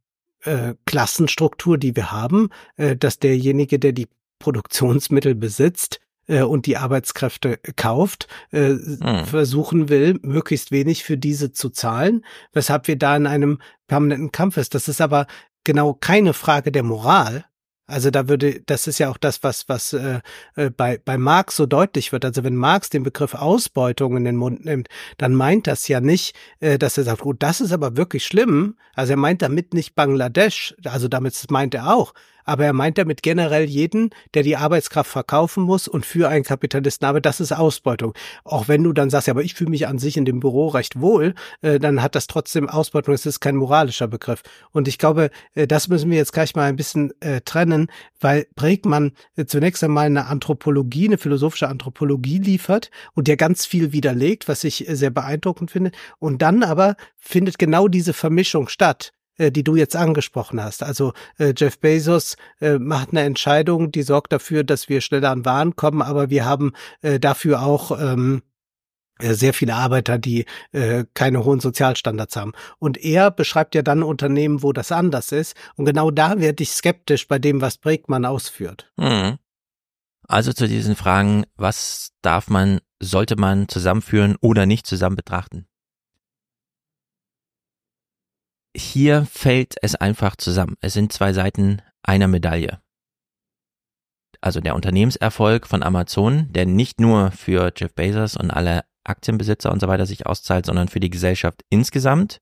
äh, 0.42 0.74
Klassenstruktur, 0.84 1.78
die 1.78 1.96
wir 1.96 2.12
haben, 2.12 2.50
äh, 2.76 2.96
dass 2.96 3.18
derjenige, 3.18 3.78
der 3.78 3.92
die 3.92 4.08
Produktionsmittel 4.38 5.34
besitzt, 5.34 6.00
äh, 6.26 6.42
und 6.42 6.66
die 6.66 6.76
Arbeitskräfte 6.76 7.58
kauft, 7.76 8.28
äh, 8.50 8.70
hm. 8.70 9.24
versuchen 9.26 9.88
will, 9.88 10.18
möglichst 10.22 10.70
wenig 10.70 11.04
für 11.04 11.16
diese 11.18 11.52
zu 11.52 11.70
zahlen, 11.70 12.24
weshalb 12.52 12.88
wir 12.88 12.96
da 12.96 13.16
in 13.16 13.26
einem 13.26 13.58
permanenten 13.86 14.32
Kampf 14.32 14.56
ist. 14.56 14.74
Das 14.74 14.88
ist 14.88 15.00
aber 15.00 15.26
genau 15.64 15.94
keine 15.94 16.32
Frage 16.32 16.72
der 16.72 16.82
Moral, 16.82 17.44
also 17.86 18.10
da 18.10 18.28
würde, 18.28 18.62
das 18.64 18.86
ist 18.86 18.98
ja 18.98 19.10
auch 19.10 19.18
das, 19.18 19.42
was, 19.42 19.68
was 19.68 19.92
äh, 19.92 20.20
äh, 20.56 20.70
bei, 20.70 20.98
bei 21.04 21.18
Marx 21.18 21.56
so 21.56 21.66
deutlich 21.66 22.12
wird. 22.12 22.24
Also 22.24 22.42
wenn 22.42 22.56
Marx 22.56 22.88
den 22.88 23.02
Begriff 23.02 23.34
Ausbeutung 23.34 24.16
in 24.16 24.24
den 24.24 24.36
Mund 24.36 24.64
nimmt, 24.64 24.88
dann 25.18 25.34
meint 25.34 25.66
das 25.66 25.86
ja 25.88 26.00
nicht, 26.00 26.34
äh, 26.60 26.78
dass 26.78 26.96
er 26.96 27.04
sagt, 27.04 27.20
gut, 27.20 27.42
das 27.42 27.60
ist 27.60 27.72
aber 27.72 27.96
wirklich 27.96 28.24
schlimm. 28.24 28.76
Also 28.94 29.12
er 29.12 29.18
meint 29.18 29.42
damit 29.42 29.74
nicht 29.74 29.94
Bangladesch, 29.94 30.74
also 30.84 31.08
damit 31.08 31.34
meint 31.50 31.74
er 31.74 31.94
auch, 31.94 32.14
aber 32.44 32.64
er 32.64 32.72
meint 32.72 32.98
damit 32.98 33.22
generell 33.22 33.64
jeden, 33.64 34.10
der 34.34 34.42
die 34.42 34.56
Arbeitskraft 34.56 35.10
verkaufen 35.10 35.64
muss 35.64 35.88
und 35.88 36.06
für 36.06 36.28
einen 36.28 36.44
Kapitalisten 36.44 37.06
arbeitet, 37.06 37.26
das 37.26 37.40
ist 37.40 37.52
Ausbeutung. 37.52 38.14
Auch 38.44 38.68
wenn 38.68 38.82
du 38.82 38.92
dann 38.92 39.10
sagst, 39.10 39.28
ja, 39.28 39.32
aber 39.32 39.42
ich 39.42 39.54
fühle 39.54 39.70
mich 39.70 39.86
an 39.86 39.98
sich 39.98 40.16
in 40.16 40.24
dem 40.24 40.40
Büro 40.40 40.68
recht 40.68 41.00
wohl, 41.00 41.34
äh, 41.62 41.78
dann 41.78 42.02
hat 42.02 42.14
das 42.14 42.26
trotzdem 42.26 42.68
Ausbeutung, 42.68 43.14
es 43.14 43.26
ist 43.26 43.40
kein 43.40 43.56
moralischer 43.56 44.08
Begriff. 44.08 44.42
Und 44.72 44.88
ich 44.88 44.98
glaube, 44.98 45.30
äh, 45.54 45.66
das 45.66 45.88
müssen 45.88 46.10
wir 46.10 46.18
jetzt 46.18 46.32
gleich 46.32 46.54
mal 46.54 46.64
ein 46.64 46.76
bisschen 46.76 47.12
äh, 47.20 47.40
trennen, 47.40 47.88
weil 48.20 48.46
Bregmann 48.54 49.12
äh, 49.36 49.44
zunächst 49.46 49.82
einmal 49.84 50.06
eine 50.06 50.26
Anthropologie, 50.26 51.06
eine 51.06 51.18
philosophische 51.18 51.68
Anthropologie 51.68 52.38
liefert 52.38 52.90
und 53.14 53.28
der 53.28 53.36
ganz 53.36 53.66
viel 53.66 53.92
widerlegt, 53.92 54.48
was 54.48 54.64
ich 54.64 54.88
äh, 54.88 54.94
sehr 54.96 55.10
beeindruckend 55.10 55.70
finde. 55.70 55.90
Und 56.18 56.42
dann 56.42 56.62
aber 56.62 56.96
findet 57.16 57.58
genau 57.58 57.88
diese 57.88 58.12
Vermischung 58.12 58.68
statt 58.68 59.12
die 59.38 59.64
du 59.64 59.76
jetzt 59.76 59.96
angesprochen 59.96 60.62
hast. 60.62 60.82
Also 60.82 61.12
äh, 61.38 61.52
Jeff 61.56 61.78
Bezos 61.78 62.36
äh, 62.60 62.78
macht 62.78 63.10
eine 63.10 63.22
Entscheidung, 63.22 63.90
die 63.90 64.02
sorgt 64.02 64.32
dafür, 64.32 64.64
dass 64.64 64.88
wir 64.88 65.00
schneller 65.00 65.30
an 65.30 65.44
Waren 65.44 65.76
kommen, 65.76 66.02
aber 66.02 66.30
wir 66.30 66.44
haben 66.44 66.72
äh, 67.02 67.18
dafür 67.18 67.62
auch 67.62 67.98
ähm, 68.00 68.42
äh, 69.18 69.34
sehr 69.34 69.54
viele 69.54 69.74
Arbeiter, 69.74 70.18
die 70.18 70.44
äh, 70.72 71.04
keine 71.14 71.44
hohen 71.44 71.60
Sozialstandards 71.60 72.36
haben. 72.36 72.52
Und 72.78 72.98
er 72.98 73.30
beschreibt 73.30 73.74
ja 73.74 73.82
dann 73.82 74.02
Unternehmen, 74.02 74.62
wo 74.62 74.72
das 74.72 74.90
anders 74.90 75.30
ist. 75.30 75.56
Und 75.76 75.84
genau 75.84 76.10
da 76.10 76.40
werde 76.40 76.62
ich 76.62 76.72
skeptisch 76.72 77.28
bei 77.28 77.38
dem, 77.38 77.60
was 77.60 77.78
Bregmann 77.78 78.24
ausführt. 78.24 78.90
Mhm. 78.96 79.38
Also 80.26 80.52
zu 80.52 80.66
diesen 80.66 80.96
Fragen, 80.96 81.44
was 81.56 82.10
darf 82.22 82.48
man, 82.48 82.80
sollte 82.98 83.36
man 83.36 83.68
zusammenführen 83.68 84.36
oder 84.40 84.66
nicht 84.66 84.86
zusammen 84.86 85.16
betrachten? 85.16 85.66
Hier 88.76 89.26
fällt 89.26 89.76
es 89.82 89.94
einfach 89.94 90.36
zusammen. 90.36 90.76
Es 90.80 90.92
sind 90.92 91.12
zwei 91.12 91.32
Seiten 91.32 91.80
einer 92.02 92.28
Medaille. 92.28 92.80
Also 94.40 94.60
der 94.60 94.74
Unternehmenserfolg 94.74 95.66
von 95.66 95.82
Amazon, 95.82 96.52
der 96.52 96.66
nicht 96.66 97.00
nur 97.00 97.30
für 97.30 97.72
Jeff 97.76 97.94
Bezos 97.94 98.36
und 98.36 98.50
alle 98.50 98.84
Aktienbesitzer 99.04 99.70
und 99.72 99.80
so 99.80 99.88
weiter 99.88 100.06
sich 100.06 100.26
auszahlt, 100.26 100.66
sondern 100.66 100.88
für 100.88 101.00
die 101.00 101.10
Gesellschaft 101.10 101.62
insgesamt. 101.70 102.40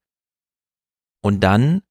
Und 1.21 1.45
dann 1.45 1.83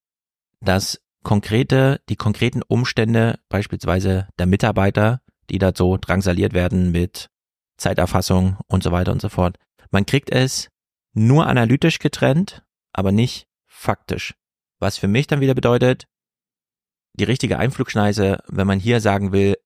das 0.59 1.01
konkrete, 1.23 2.01
die 2.09 2.15
konkreten 2.15 2.61
Umstände 2.63 3.39
beispielsweise 3.47 4.27
der 4.37 4.47
Mitarbeiter, 4.47 5.21
die 5.49 5.59
da 5.59 5.71
so 5.75 5.97
drangsaliert 5.97 6.53
werden 6.53 6.91
mit 6.91 7.29
Zeiterfassung 7.77 8.57
und 8.67 8.83
so 8.83 8.91
weiter 8.91 9.11
und 9.11 9.21
so 9.21 9.29
fort. 9.29 9.57
Man 9.91 10.05
kriegt 10.05 10.29
es 10.29 10.69
nur 11.13 11.47
analytisch 11.47 11.99
getrennt, 11.99 12.63
aber 12.93 13.11
nicht 13.11 13.47
faktisch. 13.81 14.35
Was 14.79 14.97
für 14.97 15.07
mich 15.07 15.27
dann 15.27 15.41
wieder 15.41 15.55
bedeutet, 15.55 16.07
die 17.13 17.23
richtige 17.25 17.59
Einflugschneise, 17.59 18.39
wenn 18.47 18.67
man 18.67 18.79
hier 18.79 19.01
sagen 19.01 19.31
will, 19.31 19.57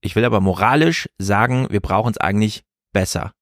ich 0.00 0.16
will 0.16 0.24
aber 0.24 0.40
moralisch 0.40 1.08
sagen, 1.18 1.68
wir 1.70 1.80
brauchen 1.80 2.12
es 2.12 2.18
eigentlich 2.18 2.64
besser, 2.92 3.32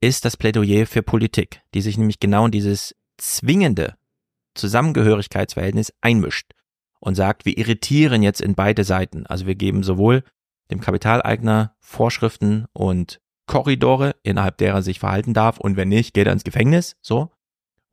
ist 0.00 0.24
das 0.24 0.36
Plädoyer 0.36 0.86
für 0.86 1.02
Politik, 1.02 1.62
die 1.74 1.80
sich 1.80 1.96
nämlich 1.96 2.20
genau 2.20 2.46
in 2.46 2.50
dieses 2.50 2.94
zwingende 3.18 3.96
Zusammengehörigkeitsverhältnis 4.54 5.92
einmischt 6.00 6.52
und 7.00 7.14
sagt, 7.14 7.44
wir 7.44 7.56
irritieren 7.56 8.22
jetzt 8.22 8.40
in 8.40 8.54
beide 8.54 8.84
Seiten. 8.84 9.26
Also 9.26 9.46
wir 9.46 9.54
geben 9.54 9.82
sowohl 9.82 10.24
dem 10.70 10.80
Kapitaleigner 10.80 11.76
Vorschriften 11.78 12.66
und 12.72 13.20
Korridore, 13.46 14.16
innerhalb 14.22 14.58
derer 14.58 14.78
er 14.78 14.82
sich 14.82 14.98
verhalten 14.98 15.32
darf 15.32 15.58
und 15.58 15.76
wenn 15.76 15.88
nicht, 15.88 16.14
geht 16.14 16.26
er 16.26 16.32
ins 16.32 16.44
Gefängnis, 16.44 16.96
so 17.00 17.30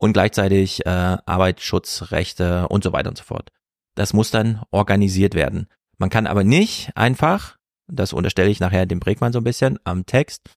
und 0.03 0.11
gleichzeitig 0.11 0.85
äh, 0.85 0.89
Arbeitsschutzrechte 0.89 2.67
und 2.67 2.83
so 2.83 2.91
weiter 2.91 3.07
und 3.07 3.17
so 3.17 3.23
fort. 3.23 3.53
Das 3.95 4.11
muss 4.11 4.31
dann 4.31 4.61
organisiert 4.69 5.33
werden. 5.33 5.67
Man 5.97 6.09
kann 6.09 6.27
aber 6.27 6.43
nicht 6.43 6.91
einfach, 6.97 7.57
das 7.87 8.11
unterstelle 8.11 8.49
ich 8.49 8.59
nachher 8.59 8.85
dem 8.85 8.99
Bregmann 8.99 9.31
so 9.31 9.39
ein 9.39 9.45
bisschen 9.45 9.79
am 9.85 10.05
Text, 10.05 10.49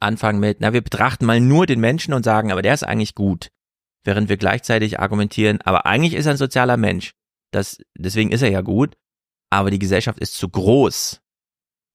anfangen 0.00 0.38
mit, 0.38 0.60
na, 0.60 0.74
wir 0.74 0.82
betrachten 0.82 1.24
mal 1.24 1.40
nur 1.40 1.64
den 1.64 1.80
Menschen 1.80 2.12
und 2.12 2.26
sagen, 2.26 2.52
aber 2.52 2.60
der 2.60 2.74
ist 2.74 2.82
eigentlich 2.82 3.14
gut. 3.14 3.48
Während 4.04 4.28
wir 4.28 4.36
gleichzeitig 4.36 5.00
argumentieren, 5.00 5.62
aber 5.62 5.86
eigentlich 5.86 6.12
ist 6.12 6.26
er 6.26 6.32
ein 6.32 6.36
sozialer 6.36 6.76
Mensch. 6.76 7.14
Das, 7.52 7.78
deswegen 7.96 8.32
ist 8.32 8.42
er 8.42 8.50
ja 8.50 8.60
gut. 8.60 8.98
Aber 9.48 9.70
die 9.70 9.78
Gesellschaft 9.78 10.18
ist 10.18 10.34
zu 10.34 10.50
groß, 10.50 11.22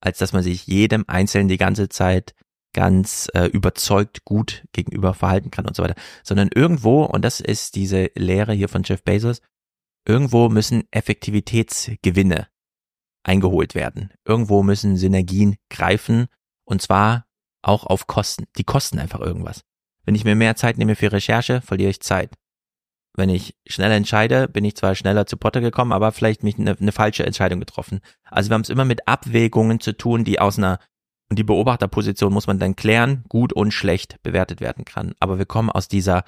als 0.01 0.17
dass 0.17 0.33
man 0.33 0.41
sich 0.41 0.65
jedem 0.65 1.05
Einzelnen 1.07 1.49
die 1.49 1.57
ganze 1.57 1.87
Zeit 1.87 2.33
ganz 2.77 3.27
äh, 3.33 3.45
überzeugt 3.45 4.23
gut 4.23 4.63
gegenüber 4.71 5.15
verhalten 5.15 5.49
kann 5.49 5.65
und 5.65 5.75
so 5.75 5.81
weiter, 5.81 5.95
sondern 6.23 6.49
irgendwo, 6.53 7.05
und 7.05 7.25
das 7.25 7.39
ist 7.39 7.73
diese 7.73 8.11
Lehre 8.13 8.53
hier 8.53 8.69
von 8.69 8.83
Jeff 8.85 9.03
Bezos, 9.03 9.41
irgendwo 10.07 10.47
müssen 10.47 10.83
Effektivitätsgewinne 10.91 12.47
eingeholt 13.23 13.73
werden. 13.73 14.13
Irgendwo 14.25 14.61
müssen 14.61 14.95
Synergien 14.95 15.55
greifen 15.71 16.27
und 16.65 16.83
zwar 16.83 17.25
auch 17.63 17.83
auf 17.83 18.05
Kosten. 18.05 18.45
Die 18.57 18.63
kosten 18.63 18.99
einfach 18.99 19.21
irgendwas. 19.21 19.63
Wenn 20.05 20.13
ich 20.13 20.23
mir 20.23 20.35
mehr 20.35 20.55
Zeit 20.55 20.77
nehme 20.77 20.95
für 20.95 21.11
Recherche, 21.11 21.61
verliere 21.61 21.89
ich 21.89 22.01
Zeit. 22.01 22.35
Wenn 23.15 23.29
ich 23.29 23.55
schneller 23.65 23.95
entscheide, 23.95 24.47
bin 24.47 24.63
ich 24.65 24.75
zwar 24.75 24.93
schneller 24.93 25.25
zu 25.25 25.35
Potter 25.35 25.61
gekommen, 25.61 25.93
aber 25.93 26.11
vielleicht 26.11 26.43
mich 26.43 26.59
eine, 26.59 26.77
eine 26.79 26.91
falsche 26.91 27.25
Entscheidung 27.25 27.59
getroffen. 27.59 28.01
Also 28.23 28.51
wir 28.51 28.53
haben 28.53 28.61
es 28.61 28.69
immer 28.69 28.85
mit 28.85 29.07
Abwägungen 29.07 29.79
zu 29.79 29.97
tun, 29.97 30.23
die 30.23 30.39
aus 30.39 30.59
einer 30.59 30.77
und 31.29 31.37
die 31.37 31.43
Beobachterposition 31.43 32.33
muss 32.33 32.47
man 32.47 32.59
dann 32.59 32.75
klären, 32.75 33.23
gut 33.27 33.53
und 33.53 33.71
schlecht 33.71 34.21
bewertet 34.23 34.61
werden 34.61 34.85
kann. 34.85 35.13
Aber 35.19 35.37
wir 35.37 35.45
kommen 35.45 35.69
aus 35.69 35.87
dieser, 35.87 36.23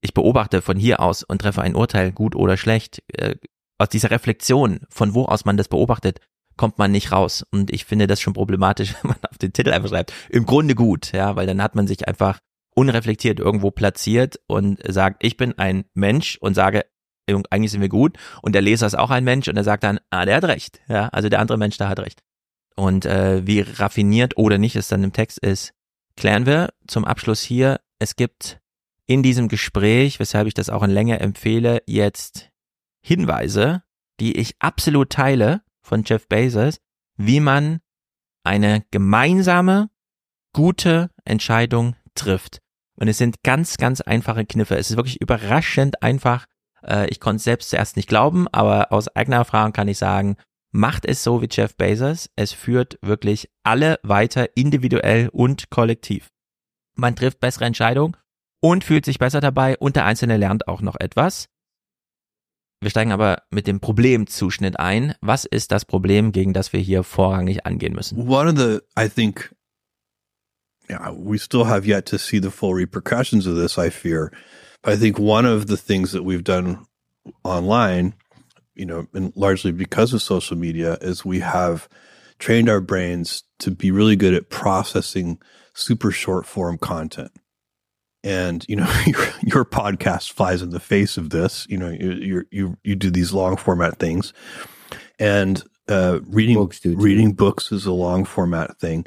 ich 0.00 0.14
beobachte 0.14 0.60
von 0.60 0.76
hier 0.76 1.00
aus 1.00 1.22
und 1.22 1.40
treffe 1.40 1.62
ein 1.62 1.74
Urteil, 1.74 2.12
gut 2.12 2.36
oder 2.36 2.56
schlecht, 2.56 3.02
äh, 3.12 3.36
aus 3.78 3.88
dieser 3.88 4.10
Reflexion, 4.10 4.80
von 4.90 5.14
wo 5.14 5.24
aus 5.24 5.44
man 5.44 5.56
das 5.56 5.68
beobachtet, 5.68 6.20
kommt 6.56 6.78
man 6.78 6.92
nicht 6.92 7.10
raus. 7.10 7.44
Und 7.50 7.72
ich 7.72 7.84
finde 7.84 8.06
das 8.06 8.20
schon 8.20 8.34
problematisch, 8.34 8.94
wenn 9.02 9.10
man 9.10 9.18
auf 9.30 9.38
den 9.38 9.52
Titel 9.52 9.72
einfach 9.72 9.88
schreibt, 9.88 10.12
im 10.28 10.46
Grunde 10.46 10.74
gut, 10.74 11.12
ja, 11.12 11.36
weil 11.36 11.46
dann 11.46 11.62
hat 11.62 11.74
man 11.74 11.86
sich 11.86 12.06
einfach 12.06 12.38
unreflektiert 12.74 13.38
irgendwo 13.38 13.70
platziert 13.70 14.40
und 14.46 14.80
sagt, 14.86 15.24
ich 15.24 15.36
bin 15.36 15.56
ein 15.58 15.84
Mensch 15.94 16.36
und 16.40 16.54
sage, 16.54 16.84
eigentlich 17.26 17.70
sind 17.70 17.80
wir 17.80 17.88
gut 17.88 18.18
und 18.42 18.54
der 18.54 18.62
Leser 18.62 18.86
ist 18.86 18.98
auch 18.98 19.10
ein 19.10 19.24
Mensch 19.24 19.48
und 19.48 19.56
er 19.56 19.64
sagt 19.64 19.84
dann, 19.84 20.00
ah, 20.10 20.24
der 20.24 20.36
hat 20.36 20.44
recht. 20.44 20.80
Ja, 20.88 21.08
also 21.08 21.28
der 21.28 21.40
andere 21.40 21.56
Mensch, 21.56 21.78
der 21.78 21.88
hat 21.88 22.00
recht. 22.00 22.23
Und 22.76 23.06
äh, 23.06 23.46
wie 23.46 23.60
raffiniert 23.60 24.36
oder 24.36 24.58
nicht 24.58 24.76
es 24.76 24.88
dann 24.88 25.04
im 25.04 25.12
Text 25.12 25.38
ist, 25.38 25.72
klären 26.16 26.46
wir 26.46 26.70
zum 26.86 27.04
Abschluss 27.04 27.40
hier. 27.42 27.80
Es 27.98 28.16
gibt 28.16 28.60
in 29.06 29.22
diesem 29.22 29.48
Gespräch, 29.48 30.18
weshalb 30.18 30.46
ich 30.46 30.54
das 30.54 30.70
auch 30.70 30.82
in 30.82 30.90
Länge 30.90 31.20
empfehle, 31.20 31.82
jetzt 31.86 32.50
Hinweise, 33.00 33.82
die 34.20 34.36
ich 34.36 34.56
absolut 34.60 35.10
teile 35.10 35.62
von 35.82 36.04
Jeff 36.04 36.28
Bezos, 36.28 36.80
wie 37.16 37.40
man 37.40 37.80
eine 38.42 38.84
gemeinsame, 38.90 39.90
gute 40.52 41.10
Entscheidung 41.24 41.96
trifft. 42.14 42.60
Und 42.96 43.08
es 43.08 43.18
sind 43.18 43.42
ganz, 43.42 43.76
ganz 43.76 44.00
einfache 44.00 44.46
Kniffe. 44.46 44.76
Es 44.76 44.90
ist 44.90 44.96
wirklich 44.96 45.20
überraschend 45.20 46.02
einfach. 46.02 46.46
Äh, 46.82 47.08
ich 47.08 47.20
konnte 47.20 47.36
es 47.36 47.44
selbst 47.44 47.70
zuerst 47.70 47.96
nicht 47.96 48.08
glauben, 48.08 48.46
aber 48.48 48.92
aus 48.92 49.08
eigener 49.08 49.36
Erfahrung 49.36 49.72
kann 49.72 49.88
ich 49.88 49.98
sagen, 49.98 50.36
macht 50.74 51.06
es 51.06 51.22
so 51.22 51.40
wie 51.40 51.48
Jeff 51.50 51.76
Bezos. 51.76 52.28
Es 52.34 52.52
führt 52.52 52.98
wirklich 53.00 53.48
alle 53.62 54.00
weiter 54.02 54.56
individuell 54.56 55.28
und 55.28 55.70
kollektiv. 55.70 56.30
Man 56.96 57.14
trifft 57.14 57.38
bessere 57.38 57.64
Entscheidungen 57.64 58.16
und 58.60 58.82
fühlt 58.82 59.04
sich 59.04 59.18
besser 59.18 59.40
dabei 59.40 59.78
und 59.78 59.94
der 59.94 60.04
Einzelne 60.04 60.36
lernt 60.36 60.66
auch 60.66 60.82
noch 60.82 60.96
etwas. 60.98 61.48
Wir 62.80 62.90
steigen 62.90 63.12
aber 63.12 63.42
mit 63.50 63.68
dem 63.68 63.78
Problemzuschnitt 63.78 64.78
ein. 64.78 65.14
Was 65.20 65.44
ist 65.44 65.70
das 65.70 65.84
Problem, 65.84 66.32
gegen 66.32 66.52
das 66.52 66.72
wir 66.72 66.80
hier 66.80 67.04
vorrangig 67.04 67.64
angehen 67.64 67.94
müssen? 67.94 68.28
One 68.28 68.50
of 68.50 68.58
the, 68.58 68.80
I 69.00 69.08
think, 69.08 69.54
yeah, 70.90 71.14
we 71.16 71.38
still 71.38 71.66
have 71.66 71.86
yet 71.86 72.06
to 72.06 72.18
see 72.18 72.40
the 72.42 72.50
full 72.50 72.74
repercussions 72.74 73.46
of 73.46 73.54
this, 73.54 73.78
I 73.78 73.90
fear. 73.90 74.32
I 74.84 74.98
think 74.98 75.20
one 75.20 75.48
of 75.48 75.66
the 75.68 75.76
things 75.76 76.10
that 76.10 76.24
we've 76.24 76.42
done 76.42 76.78
online, 77.44 78.14
you 78.74 78.86
know, 78.86 79.06
and 79.12 79.32
largely 79.36 79.72
because 79.72 80.12
of 80.12 80.22
social 80.22 80.56
media, 80.56 80.98
is 81.00 81.24
we 81.24 81.40
have 81.40 81.88
trained 82.38 82.68
our 82.68 82.80
brains 82.80 83.44
to 83.60 83.70
be 83.70 83.90
really 83.90 84.16
good 84.16 84.34
at 84.34 84.50
processing 84.50 85.38
super 85.74 86.10
short 86.10 86.46
form 86.46 86.78
content. 86.78 87.30
And 88.22 88.64
you 88.68 88.76
know 88.76 88.90
your, 89.06 89.26
your 89.42 89.64
podcast 89.64 90.32
flies 90.32 90.62
in 90.62 90.70
the 90.70 90.80
face 90.80 91.16
of 91.16 91.30
this. 91.30 91.66
You 91.68 91.78
know 91.78 91.90
you 91.90 92.44
you 92.50 92.76
you 92.82 92.94
do 92.94 93.10
these 93.10 93.32
long 93.32 93.56
format 93.56 93.98
things, 93.98 94.32
and 95.18 95.62
uh, 95.88 96.20
reading 96.26 96.56
Books 96.56 96.80
do, 96.80 96.96
reading 96.96 97.32
books 97.32 97.70
is 97.70 97.84
a 97.86 97.92
long 97.92 98.24
format 98.24 98.78
thing, 98.78 99.04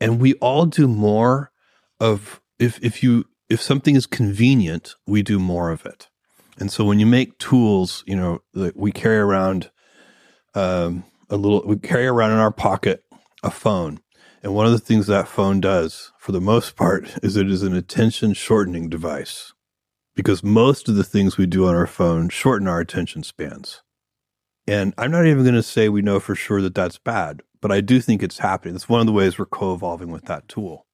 and 0.00 0.20
we 0.20 0.34
all 0.34 0.66
do 0.66 0.86
more 0.86 1.50
of 1.98 2.40
if 2.58 2.82
if 2.82 3.02
you 3.02 3.24
if 3.48 3.60
something 3.60 3.96
is 3.96 4.06
convenient, 4.06 4.94
we 5.06 5.22
do 5.22 5.38
more 5.38 5.70
of 5.70 5.84
it. 5.86 6.08
And 6.58 6.72
so 6.72 6.84
when 6.84 6.98
you 6.98 7.06
make 7.06 7.38
tools, 7.38 8.02
you 8.06 8.16
know 8.16 8.42
that 8.54 8.76
we 8.76 8.92
carry 8.92 9.18
around 9.18 9.70
um, 10.54 11.04
a 11.28 11.36
little, 11.36 11.62
we 11.66 11.76
carry 11.76 12.06
around 12.06 12.32
in 12.32 12.38
our 12.38 12.52
pocket 12.52 13.04
a 13.42 13.50
phone, 13.50 14.00
and 14.42 14.54
one 14.54 14.66
of 14.66 14.72
the 14.72 14.78
things 14.78 15.06
that 15.06 15.28
phone 15.28 15.60
does, 15.60 16.12
for 16.18 16.32
the 16.32 16.40
most 16.40 16.76
part, 16.76 17.18
is 17.22 17.36
it 17.36 17.50
is 17.50 17.62
an 17.62 17.74
attention 17.74 18.32
shortening 18.32 18.88
device. 18.88 19.52
Because 20.14 20.42
most 20.42 20.88
of 20.88 20.94
the 20.94 21.04
things 21.04 21.36
we 21.36 21.46
do 21.46 21.66
on 21.66 21.74
our 21.74 21.86
phone 21.86 22.30
shorten 22.30 22.68
our 22.68 22.80
attention 22.80 23.22
spans. 23.22 23.82
And 24.66 24.94
I'm 24.96 25.10
not 25.10 25.26
even 25.26 25.42
going 25.42 25.54
to 25.56 25.62
say 25.62 25.88
we 25.88 26.00
know 26.00 26.20
for 26.20 26.34
sure 26.34 26.62
that 26.62 26.74
that's 26.74 26.96
bad, 26.96 27.42
but 27.60 27.70
I 27.70 27.80
do 27.80 28.00
think 28.00 28.22
it's 28.22 28.38
happening. 28.38 28.74
It's 28.74 28.88
one 28.88 29.00
of 29.00 29.06
the 29.06 29.12
ways 29.12 29.38
we're 29.38 29.46
co-evolving 29.46 30.10
with 30.10 30.24
that 30.24 30.48
tool. 30.48 30.86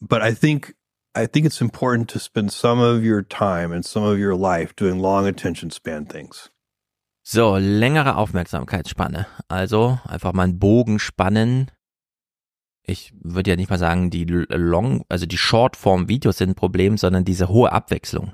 But 0.00 0.22
I 0.22 0.32
think 0.32 0.74
I 1.18 1.26
think 1.26 1.46
it's 1.46 1.60
important 1.60 2.08
to 2.10 2.20
spend 2.20 2.52
some 2.52 2.80
of 2.80 3.02
your 3.02 3.26
time 3.26 3.74
and 3.74 3.84
some 3.84 4.06
of 4.06 4.18
your 4.18 4.36
life 4.36 4.76
doing 4.76 5.00
long 5.00 5.26
attention 5.26 5.70
span 5.70 6.06
things. 6.06 6.50
So, 7.24 7.56
längere 7.56 8.16
Aufmerksamkeitsspanne. 8.16 9.26
Also 9.48 9.98
einfach 10.04 10.32
mal 10.32 10.44
einen 10.44 10.60
Bogen 10.60 11.00
spannen. 11.00 11.72
Ich 12.82 13.12
würde 13.20 13.50
ja 13.50 13.56
nicht 13.56 13.68
mal 13.68 13.78
sagen, 13.78 14.10
die 14.10 14.24
Long, 14.24 15.04
also 15.08 15.26
die 15.26 15.36
Shortform-Videos 15.36 16.38
sind 16.38 16.50
ein 16.50 16.54
Problem, 16.54 16.96
sondern 16.96 17.24
diese 17.24 17.48
hohe 17.48 17.72
Abwechslung. 17.72 18.32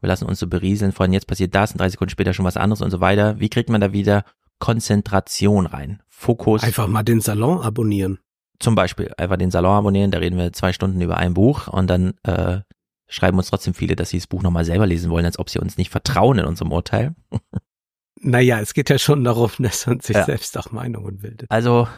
Wir 0.00 0.08
lassen 0.08 0.26
uns 0.26 0.38
so 0.38 0.46
berieseln 0.46 0.92
von 0.92 1.12
jetzt 1.12 1.26
passiert 1.26 1.54
das 1.54 1.72
und 1.72 1.80
drei 1.80 1.88
Sekunden 1.88 2.10
später 2.10 2.34
schon 2.34 2.44
was 2.44 2.58
anderes 2.58 2.82
und 2.82 2.90
so 2.90 3.00
weiter. 3.00 3.40
Wie 3.40 3.48
kriegt 3.48 3.70
man 3.70 3.80
da 3.80 3.94
wieder 3.94 4.24
Konzentration 4.58 5.66
rein? 5.66 6.02
Fokus. 6.08 6.62
Einfach 6.62 6.86
mal 6.86 7.02
den 7.02 7.22
Salon 7.22 7.62
abonnieren. 7.62 8.18
Zum 8.60 8.74
Beispiel 8.74 9.12
einfach 9.18 9.36
den 9.36 9.50
Salon 9.50 9.76
abonnieren, 9.76 10.10
da 10.10 10.18
reden 10.18 10.38
wir 10.38 10.52
zwei 10.52 10.72
Stunden 10.72 11.00
über 11.00 11.16
ein 11.16 11.34
Buch 11.34 11.68
und 11.68 11.88
dann 11.88 12.14
äh, 12.22 12.60
schreiben 13.08 13.36
uns 13.38 13.50
trotzdem 13.50 13.74
viele, 13.74 13.96
dass 13.96 14.10
sie 14.10 14.18
das 14.18 14.26
Buch 14.26 14.42
nochmal 14.42 14.64
selber 14.64 14.86
lesen 14.86 15.10
wollen, 15.10 15.24
als 15.26 15.38
ob 15.38 15.50
sie 15.50 15.58
uns 15.58 15.76
nicht 15.76 15.90
vertrauen 15.90 16.38
in 16.38 16.44
unserem 16.46 16.72
Urteil. 16.72 17.14
Naja, 18.26 18.58
es 18.58 18.72
geht 18.72 18.88
ja 18.88 18.98
schon 18.98 19.22
darum, 19.22 19.50
dass 19.58 19.86
man 19.86 20.00
sich 20.00 20.16
Ja. 20.16 20.24
selbst 20.24 20.56
auch 20.56 20.70
Meinungen 20.72 21.18
bildet. 21.18 21.50
Also, 21.50 21.88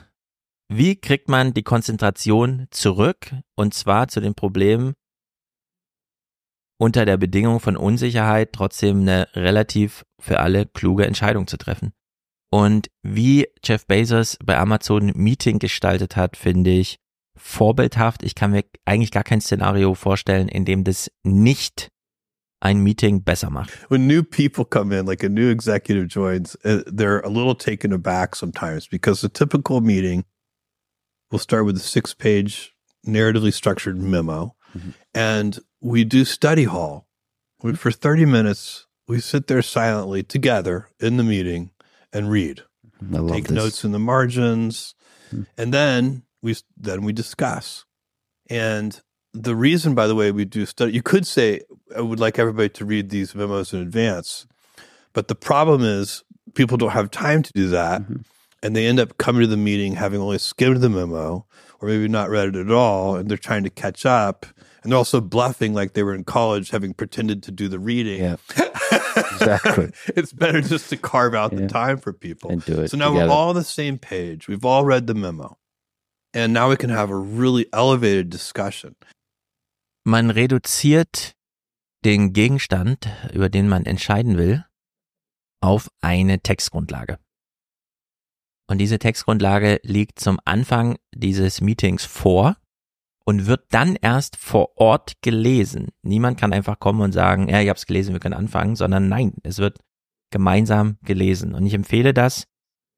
wie 0.69 0.97
kriegt 0.97 1.29
man 1.29 1.55
die 1.55 1.63
Konzentration 1.63 2.67
zurück? 2.71 3.33
Und 3.55 3.75
zwar 3.75 4.09
zu 4.09 4.21
dem 4.21 4.35
Problem, 4.35 4.95
unter 6.79 7.05
der 7.05 7.17
Bedingung 7.17 7.61
von 7.61 7.77
Unsicherheit 7.77 8.53
trotzdem 8.53 9.03
eine 9.03 9.29
relativ 9.35 10.05
für 10.21 10.41
alle 10.41 10.67
kluge 10.67 11.07
Entscheidung 11.07 11.47
zu 11.47 11.59
treffen. 11.59 11.93
Und 12.51 12.89
wie 13.03 13.49
Jeff 13.65 13.87
Bezos 13.87 14.37
bei 14.45 14.57
Amazon 14.57 15.13
Meeting 15.15 15.59
gestaltet 15.59 16.17
hat, 16.17 16.37
finde 16.37 16.71
ich 16.71 16.99
vorbildhaft. 17.37 18.23
Ich 18.23 18.35
kann 18.35 18.53
mir 18.53 18.65
eigentlich 18.85 19.11
gar 19.11 19.25
kein 19.25 19.41
Szenario 19.41 19.95
vorstellen, 19.95 20.49
in 20.49 20.65
dem 20.65 20.85
das 20.85 21.11
nicht 21.23 21.91
ein 22.61 22.79
Meeting 22.79 23.23
besser 23.23 23.51
macht. 23.51 23.71
when 23.91 24.07
new 24.07 24.23
people 24.23 24.65
come 24.65 24.93
in, 24.93 25.07
like 25.07 25.23
a 25.23 25.29
new 25.29 25.51
executive 25.51 26.09
joins, 26.09 26.57
uh, 26.65 26.83
they're 26.87 27.21
a 27.25 27.29
little 27.29 27.55
taken 27.55 27.93
aback 27.93 28.35
sometimes 28.35 28.89
because 28.89 29.21
the 29.21 29.29
typical 29.29 29.81
meeting 29.81 30.25
will 31.31 31.39
start 31.39 31.67
with 31.67 31.77
a 31.77 31.81
six 31.81 32.15
page 32.15 32.75
narratively 33.07 33.53
structured 33.53 33.97
memo. 33.99 34.55
Mhm. 34.75 34.95
And 35.15 35.59
we 35.81 36.05
do 36.05 36.25
study 36.25 36.65
hall. 36.65 37.07
We, 37.63 37.75
for 37.75 37.91
30 37.91 38.27
minutes, 38.27 38.87
we 39.07 39.21
sit 39.21 39.47
there 39.47 39.63
silently 39.63 40.23
together 40.23 40.89
in 40.99 41.17
the 41.17 41.23
meeting 41.23 41.71
and 42.17 42.31
read, 42.31 42.63
I 43.13 43.19
love 43.19 43.31
take 43.33 43.45
this. 43.49 43.55
notes 43.57 43.85
in 43.85 43.93
the 43.93 43.99
margins, 43.99 44.95
Hmm. 45.31 45.43
and 45.59 45.75
then 45.75 46.23
we 46.43 46.55
then 46.77 47.03
we 47.03 47.13
discuss. 47.13 47.85
And 48.49 49.01
the 49.35 49.57
reason, 49.57 49.95
by 49.95 50.07
the 50.07 50.15
way, 50.15 50.31
we 50.33 50.45
do 50.45 50.65
study, 50.67 50.93
you 50.93 51.03
could 51.03 51.27
say, 51.27 51.61
I 51.97 52.01
would 52.01 52.21
like 52.21 52.39
everybody 52.39 52.69
to 52.71 52.85
read 52.85 53.11
these 53.11 53.35
memos 53.35 53.73
in 53.73 53.81
advance. 53.81 54.47
But 55.13 55.29
the 55.29 55.35
problem 55.35 55.83
is 55.83 56.23
people 56.55 56.77
don't 56.79 56.91
have 56.93 57.11
time 57.11 57.43
to 57.43 57.53
do 57.55 57.69
that. 57.69 58.03
Mhm. 58.03 58.25
And 58.63 58.75
they 58.75 58.87
end 58.87 58.99
up 59.01 59.19
coming 59.19 59.43
to 59.43 59.47
the 59.47 59.57
meeting 59.57 59.95
having 59.97 60.21
only 60.21 60.39
skimmed 60.39 60.81
the 60.81 60.89
memo 60.89 61.45
or 61.81 61.89
maybe 61.89 62.09
not 62.09 62.31
read 62.31 62.49
it 62.49 62.57
at 62.57 62.71
all. 62.71 63.17
And 63.17 63.29
they're 63.29 63.37
trying 63.37 63.65
to 63.65 63.71
catch 63.71 64.07
up. 64.07 64.47
And 64.83 64.91
they're 64.93 64.97
also 64.99 65.21
bluffing 65.21 65.75
like 65.75 65.93
they 65.93 66.03
were 66.03 66.15
in 66.15 66.25
college, 66.25 66.71
having 66.71 66.95
pretended 66.95 67.43
to 67.45 67.51
do 67.53 67.69
the 67.69 67.79
reading. 67.81 68.23
Yeah. 68.23 68.37
Exactly. 69.17 69.91
it's 70.17 70.33
better 70.33 70.61
just 70.61 70.89
to 70.91 70.97
carve 70.97 71.35
out 71.35 71.53
Yeah. 71.53 71.61
the 71.61 71.69
time 71.69 71.99
for 71.99 72.13
people. 72.13 72.51
and 72.51 72.65
do 72.65 72.81
it. 72.83 72.91
So 72.91 72.97
now 72.97 73.09
together. 73.11 73.27
we're 73.29 73.33
all 73.35 73.49
on 73.51 73.55
the 73.57 73.65
same 73.65 73.99
page. 73.99 74.49
We've 74.49 74.65
all 74.65 74.85
read 74.85 75.07
the 75.07 75.15
memo. 75.15 75.57
And 76.35 76.53
now 76.53 76.69
we 76.69 76.77
can 76.77 76.91
have 76.91 77.11
a 77.11 77.17
really 77.17 77.67
elevated 77.73 78.29
discussion. 78.31 78.95
Man 80.05 80.31
reduziert 80.31 81.33
den 82.05 82.33
Gegenstand, 82.33 83.09
über 83.33 83.49
den 83.49 83.69
man 83.69 83.87
entscheiden 83.87 84.37
will, 84.37 84.65
auf 85.63 85.89
eine 86.03 86.41
Textgrundlage. 86.41 87.19
Und 88.69 88.79
diese 88.79 88.99
Textgrundlage 88.99 89.81
liegt 89.83 90.19
zum 90.21 90.39
Anfang 90.45 90.99
dieses 91.15 91.61
Meetings 91.61 92.05
vor 92.05 92.57
und 93.27 93.47
wird 93.47 93.65
dann 93.71 93.97
erst 93.97 94.37
vor 94.37 94.77
Ort 94.77 95.21
gelesen. 95.21 95.89
Niemand 96.03 96.39
kann 96.39 96.53
einfach 96.53 96.79
kommen 96.79 97.01
und 97.01 97.13
sagen, 97.13 97.49
ja, 97.49 97.61
ich 97.61 97.69
habe 97.69 97.77
es 97.77 97.87
gelesen, 97.87 98.13
wir 98.13 98.21
können 98.21 98.35
anfangen, 98.35 98.77
sondern 98.77 99.09
nein, 99.09 99.35
es 99.43 99.59
wird 99.59 99.81
gemeinsam 100.31 100.99
gelesen. 101.03 101.55
Und 101.55 101.67
ich 101.67 101.75
empfehle 101.75 102.15
das 102.15 102.47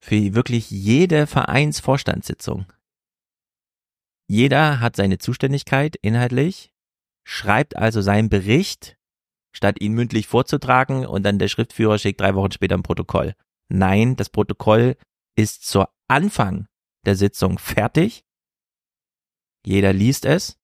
für 0.01 0.35
wirklich 0.35 0.71
jede 0.71 1.27
Vereinsvorstandssitzung. 1.27 2.67
Jeder 4.29 4.81
hat 4.81 4.97
seine 4.97 5.19
Zuständigkeit 5.19 5.97
inhaltlich, 5.97 6.73
schreibt 7.25 7.77
also 7.77 8.03
seinen 8.03 8.29
Bericht, 8.29 8.99
statt 9.53 9.81
ihn 9.81 9.95
mündlich 9.95 10.27
vorzutragen 10.27 11.07
und 11.07 11.23
dann 11.23 11.39
der 11.39 11.49
Schriftführer 11.49 11.99
schickt 11.99 12.21
drei 12.21 12.35
Wochen 12.35 12.53
später 12.53 12.77
ein 12.77 12.83
Protokoll. 12.83 13.35
Nein, 13.71 14.17
das 14.17 14.29
Protokoll 14.29 14.97
ist 15.37 15.67
zur 15.67 15.89
Anfang 16.07 16.67
der 17.07 17.17
Sitzung 17.17 17.59
fertig. 17.59 18.25
Jeder 19.65 19.93
liest 19.93 20.25
es, 20.25 20.59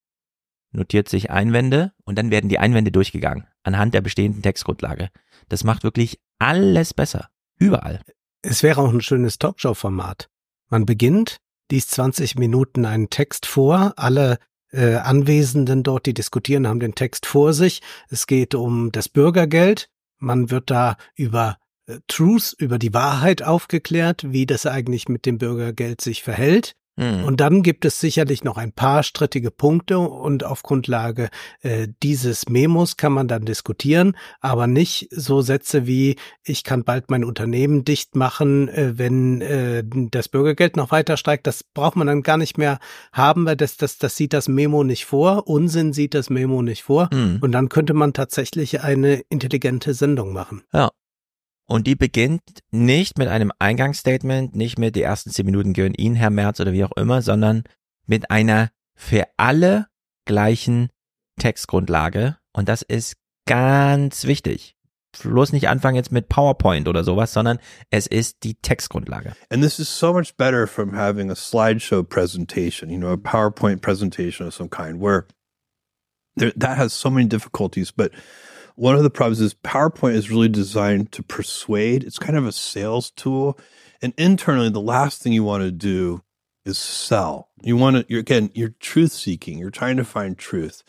notiert 0.73 1.09
sich 1.09 1.31
Einwände 1.31 1.93
und 2.05 2.17
dann 2.17 2.31
werden 2.31 2.49
die 2.49 2.59
Einwände 2.59 2.93
durchgegangen 2.93 3.47
anhand 3.65 3.95
der 3.95 4.03
bestehenden 4.03 4.43
Textgrundlage. 4.43 5.11
Das 5.49 5.65
macht 5.65 5.83
wirklich 5.83 6.21
alles 6.39 6.95
besser. 6.95 7.29
Überall. 7.59 8.03
Es 8.43 8.63
wäre 8.63 8.81
auch 8.81 8.93
ein 8.93 9.01
schönes 9.01 9.39
Talkshow-Format. 9.39 10.29
Man 10.69 10.87
beginnt, 10.87 11.39
liest 11.71 11.93
20 11.93 12.37
Minuten 12.37 12.85
einen 12.85 13.11
Text 13.11 13.47
vor, 13.47 13.95
alle 13.97 14.39
äh, 14.71 14.97
Anwesenden 14.97 15.83
dort, 15.83 16.07
die 16.07 16.15
diskutieren, 16.15 16.67
haben 16.69 16.81
den 16.81 16.95
Text 16.95 17.27
vor 17.27 17.53
sich. 17.53 17.81
Es 18.09 18.27
geht 18.27 18.55
um 18.55 18.93
das 18.93 19.09
Bürgergeld. 19.09 19.89
man 20.19 20.51
wird 20.51 20.71
da 20.71 20.97
über 21.17 21.59
äh, 21.87 21.99
Truth, 22.07 22.55
über 22.59 22.79
die 22.79 22.95
Wahrheit 22.95 23.43
aufgeklärt, 23.43 24.33
wie 24.33 24.47
das 24.47 24.67
eigentlich 24.67 25.09
mit 25.09 25.27
dem 25.27 25.39
Bürgergeld 25.39 26.01
sich 26.01 26.23
verhält. 26.23 26.75
Hm. 26.97 27.25
Und 27.25 27.41
dann 27.41 27.63
gibt 27.63 27.85
es 27.85 27.99
sicherlich 27.99 28.45
noch 28.45 28.57
ein 28.57 28.73
paar 28.73 29.03
strittige 29.03 29.51
Punkte 29.51 29.99
und 29.99 30.45
auf 30.45 30.63
Grundlage 30.63 31.29
äh, 31.63 31.89
dieses 32.03 32.49
Memos 32.49 32.97
kann 32.97 33.13
man 33.13 33.27
dann 33.27 33.45
diskutieren, 33.45 34.17
aber 34.41 34.67
nicht 34.67 35.09
so 35.11 35.41
Sätze 35.41 35.87
wie 35.87 36.17
ich 36.45 36.63
kann 36.63 36.85
bald 36.85 37.11
mein 37.11 37.25
Unternehmen 37.25 37.85
dicht 37.85 38.15
machen, 38.15 38.69
äh, 38.69 38.97
wenn 38.97 39.41
äh, 39.41 39.83
das 40.11 40.29
Bürgergeld 40.29 40.77
noch 40.77 40.91
weiter 40.93 41.17
steigt. 41.17 41.47
Das 41.47 41.65
braucht 41.65 41.97
man 41.97 42.07
dann 42.07 42.23
gar 42.23 42.37
nicht 42.37 42.59
mehr 42.59 42.79
haben, 43.13 43.45
weil 43.47 43.57
das, 43.57 43.77
das, 43.77 43.99
das 43.99 44.17
sieht 44.17 44.33
das 44.33 44.49
Memo 44.49 44.85
nicht 44.85 45.05
vor. 45.05 45.49
Unsinn 45.49 45.93
sieht 45.93 46.15
das 46.15 46.31
Memo 46.31 46.63
nicht 46.63 46.85
vor. 46.85 47.09
Hm. 47.13 47.39
Und 47.41 47.53
dann 47.53 47.69
könnte 47.69 47.95
man 47.95 48.13
tatsächlich 48.13 48.83
eine 48.83 49.15
intelligente 49.29 49.95
Sendung 49.95 50.33
machen. 50.33 50.63
Ja. 50.73 50.91
Und 51.67 51.87
die 51.87 51.95
beginnt 51.95 52.43
nicht 52.71 53.19
mit 53.19 53.29
einem 53.29 53.51
Eingangsstatement, 53.59 54.55
nicht 54.55 54.79
mit 54.79 54.97
die 54.97 55.03
ersten 55.03 55.31
zehn 55.31 55.47
Minuten 55.47 55.73
gehören 55.73 55.95
Ihnen, 55.95 56.15
Herr 56.15 56.31
Merz 56.31 56.61
oder 56.61 56.73
wie 56.73 56.85
auch 56.85 56.93
immer, 56.97 57.23
sondern 57.23 57.65
mit 58.07 58.31
einer 58.31 58.71
für 58.95 59.25
alle 59.37 59.87
gleichen 60.27 60.91
Textgrundlage. 61.39 62.37
Und 62.53 62.69
das 62.69 62.83
ist 62.83 63.17
ganz 63.47 64.25
wichtig. 64.25 64.77
Bloß 65.23 65.53
nicht 65.53 65.69
anfangen 65.69 65.97
jetzt 65.97 66.11
mit 66.11 66.29
PowerPoint 66.29 66.89
oder 66.89 67.05
sowas, 67.05 67.33
sondern 67.33 67.59
es 67.91 68.07
ist 68.07 68.43
die 68.43 68.57
Textgrundlage. 68.57 69.35
And 69.49 69.63
this 69.63 69.79
is 69.79 69.89
so 69.89 70.13
much 70.13 70.37
better 70.37 70.67
from 70.67 70.95
having 70.95 71.31
a 71.31 71.37
slideshow 71.37 72.03
presentation, 72.03 72.91
you 72.91 72.99
know, 72.99 73.13
a 73.13 73.17
PowerPoint 73.17 73.81
presentation 73.81 74.47
of 74.47 74.55
some 74.55 74.69
kind, 74.69 75.01
where 75.01 75.27
there, 76.37 76.53
that 76.57 76.77
has 76.79 76.93
so 76.93 77.11
many 77.11 77.29
difficulties. 77.29 77.93
But 77.93 78.11
one 78.75 78.97
of 78.97 79.03
the 79.03 79.11
problems 79.11 79.41
is 79.41 79.55
PowerPoint 79.55 80.15
is 80.15 80.31
really 80.31 80.49
designed 80.49 81.13
to 81.13 81.23
persuade. 81.23 82.05
It's 82.05 82.19
kind 82.19 82.37
of 82.37 82.47
a 82.47 82.53
sales 82.53 83.11
tool. 83.11 83.59
And 84.03 84.13
internally, 84.19 84.69
the 84.71 84.81
last 84.81 85.23
thing 85.23 85.33
you 85.33 85.45
want 85.45 85.63
to 85.63 85.71
do 85.71 86.23
is 86.65 86.79
sell. 86.79 87.49
You 87.63 87.77
want 87.77 87.97
to, 87.97 88.07
you're, 88.09 88.21
again, 88.21 88.51
you're 88.55 88.75
truth 88.81 89.13
seeking. 89.13 89.59
You're 89.59 89.71
trying 89.71 89.97
to 89.97 90.05
find 90.05 90.37
truth. 90.37 90.83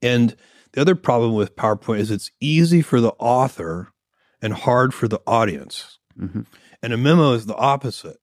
And 0.00 0.36
the 0.72 0.80
other 0.80 0.94
problem 0.94 1.34
with 1.34 1.56
PowerPoint 1.56 2.00
is 2.00 2.10
it's 2.10 2.30
easy 2.40 2.82
for 2.82 3.00
the 3.00 3.12
author 3.18 3.92
and 4.40 4.52
hard 4.52 4.92
for 4.92 5.08
the 5.08 5.20
audience. 5.26 5.98
Mhm. 6.18 6.46
And 6.82 6.92
a 6.92 6.96
memo 6.96 7.32
is 7.32 7.46
the 7.46 7.56
opposite. 7.56 8.16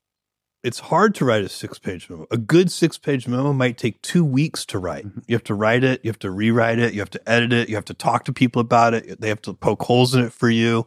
It's 0.62 0.80
hard 0.80 1.16
to 1.16 1.26
write 1.26 1.44
a 1.44 1.50
six 1.50 1.80
page 1.80 2.10
memo. 2.10 2.28
A 2.32 2.38
good 2.38 2.70
six 2.70 2.98
page 2.98 3.28
memo 3.28 3.54
might 3.54 3.78
take 3.78 4.02
two 4.02 4.26
weeks 4.26 4.66
to 4.66 4.80
write. 4.80 5.06
Mm-hmm. 5.06 5.20
You 5.28 5.36
have 5.36 5.44
to 5.46 5.54
write 5.54 5.86
it, 5.86 6.02
you 6.04 6.10
have 6.10 6.20
to 6.20 6.32
rewrite 6.32 6.80
it, 6.80 6.94
you 6.94 7.00
have 7.00 7.10
to 7.12 7.30
edit 7.30 7.54
it, 7.54 7.70
you 7.70 7.76
have 7.76 7.86
to 7.86 7.94
talk 7.94 8.26
to 8.26 8.34
people 8.34 8.60
about 8.60 8.94
it. 8.94 9.22
They 9.22 9.30
have 9.30 9.42
to 9.44 9.54
poke 9.54 9.84
holes 9.84 10.14
in 10.14 10.26
it 10.26 10.34
for 10.34 10.50
you. 10.50 10.86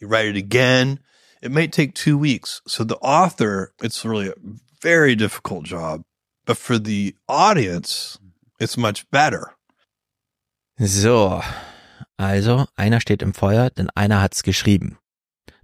You 0.00 0.08
write 0.08 0.26
it 0.26 0.36
again. 0.36 0.98
It 1.40 1.52
might 1.52 1.72
take 1.72 1.94
two 1.94 2.18
weeks. 2.18 2.62
So 2.66 2.82
the 2.82 2.96
author, 2.96 3.72
it's 3.80 4.04
really 4.04 4.28
a 4.28 4.34
very 4.82 5.14
difficult 5.14 5.64
job. 5.64 6.02
But 6.44 6.56
for 6.56 6.76
the 6.76 7.14
audience, 7.28 8.18
mm-hmm. 8.18 8.64
it's 8.64 8.76
much 8.76 9.08
better. 9.10 9.52
So, 10.78 11.42
also 12.18 12.66
einer 12.76 13.00
steht 13.00 13.22
im 13.22 13.32
Feuer, 13.32 13.70
denn 13.70 13.88
einer 13.94 14.20
hat's 14.20 14.42
geschrieben. 14.42 14.98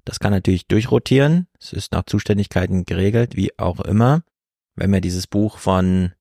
Das 0.04 0.18
kann 0.18 0.32
natürlich 0.32 0.66
durchrotieren. 0.66 1.46
Es 1.60 1.72
ist 1.72 1.92
nach 1.92 2.04
Zuständigkeiten 2.04 2.84
geregelt, 2.84 3.36
wie 3.36 3.58
auch 3.58 3.80
immer. 3.80 4.22
Wir 4.74 4.84
haben 4.84 4.94
ja 4.94 5.00
dieses 5.00 5.26
Buch 5.26 5.58
von 5.58 6.12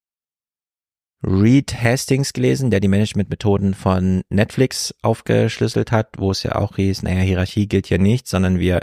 Reed 1.23 1.81
Hastings 1.81 2.33
gelesen, 2.33 2.71
der 2.71 2.79
die 2.79 2.87
Managementmethoden 2.87 3.73
von 3.73 4.23
Netflix 4.29 4.93
aufgeschlüsselt 5.01 5.91
hat, 5.91 6.17
wo 6.17 6.31
es 6.31 6.43
ja 6.43 6.55
auch 6.55 6.75
hieß, 6.75 7.03
naja, 7.03 7.21
Hierarchie 7.21 7.67
gilt 7.67 7.87
hier 7.87 7.99
nicht, 7.99 8.27
sondern 8.27 8.59
wir 8.59 8.81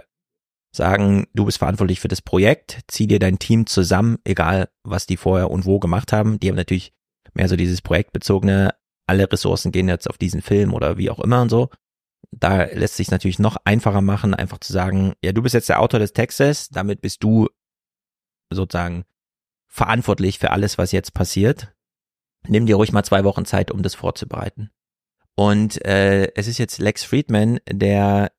sagen, 0.72 1.26
du 1.34 1.46
bist 1.46 1.59
verantwortlich 1.59 1.99
für 1.99 2.09
das 2.09 2.22
Projekt, 2.22 2.80
zieh 2.86 3.07
dir 3.07 3.18
dein 3.18 3.38
Team 3.38 3.66
zusammen, 3.66 4.18
egal 4.24 4.68
was 4.84 5.07
die 5.07 5.16
vorher 5.16 5.51
und 5.51 5.64
wo 5.64 5.80
gemacht 5.80 6.12
haben. 6.12 6.38
Die 6.38 6.49
haben 6.49 6.57
natürlich 6.57 6.92
mehr 7.34 7.49
so 7.49 7.57
dieses 7.57 7.82
projektbezogene, 7.82 8.74
alle 9.07 9.30
Ressourcen 9.30 9.72
gehen 9.72 9.88
jetzt 9.88 10.09
auf 10.09 10.18
diesen 10.18 10.42
Film 10.42 10.74
oder 10.74 10.96
wie 10.96 11.11
auch 11.11 11.18
immer 11.18 11.42
und 11.42 11.49
so. 11.49 11.70
Da 12.31 12.64
lässt 12.64 12.97
sich 12.97 13.11
natürlich 13.11 13.39
noch 13.39 13.57
einfacher 13.64 14.03
machen, 14.03 14.35
einfach 14.35 14.59
zu 14.59 14.72
sagen, 14.72 15.14
ja, 15.22 15.33
du 15.33 15.43
bist 15.43 15.55
jetzt 15.55 15.68
der 15.68 15.81
Autor 15.81 16.01
des 16.01 16.12
Textes, 16.12 16.68
damit 16.68 17.01
bist 17.01 17.22
du 17.22 17.49
sozusagen 18.51 19.05
verantwortlich 19.66 20.39
für 20.39 20.51
alles, 20.51 20.79
was 20.79 20.93
jetzt 20.93 21.14
passiert. 21.14 21.74
Nimm 22.47 22.66
dir 22.66 22.76
ruhig 22.76 22.93
mal 22.93 23.05
zwei 23.05 23.24
Wochen 23.24 23.45
Zeit, 23.45 23.70
um 23.70 23.83
das 23.83 23.95
vorzubereiten. 23.95 24.70
Und 25.35 25.85
äh, 25.85 26.33
es 26.35 26.49
ist 26.49 26.59
jetzt 26.59 26.79
Lex 26.79 27.05
Friedman, 27.05 27.61
der 27.70 28.33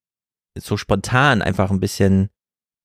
so 0.57 0.77
spontan 0.77 1.41
einfach 1.41 1.71
ein 1.71 1.79
bisschen 1.79 2.29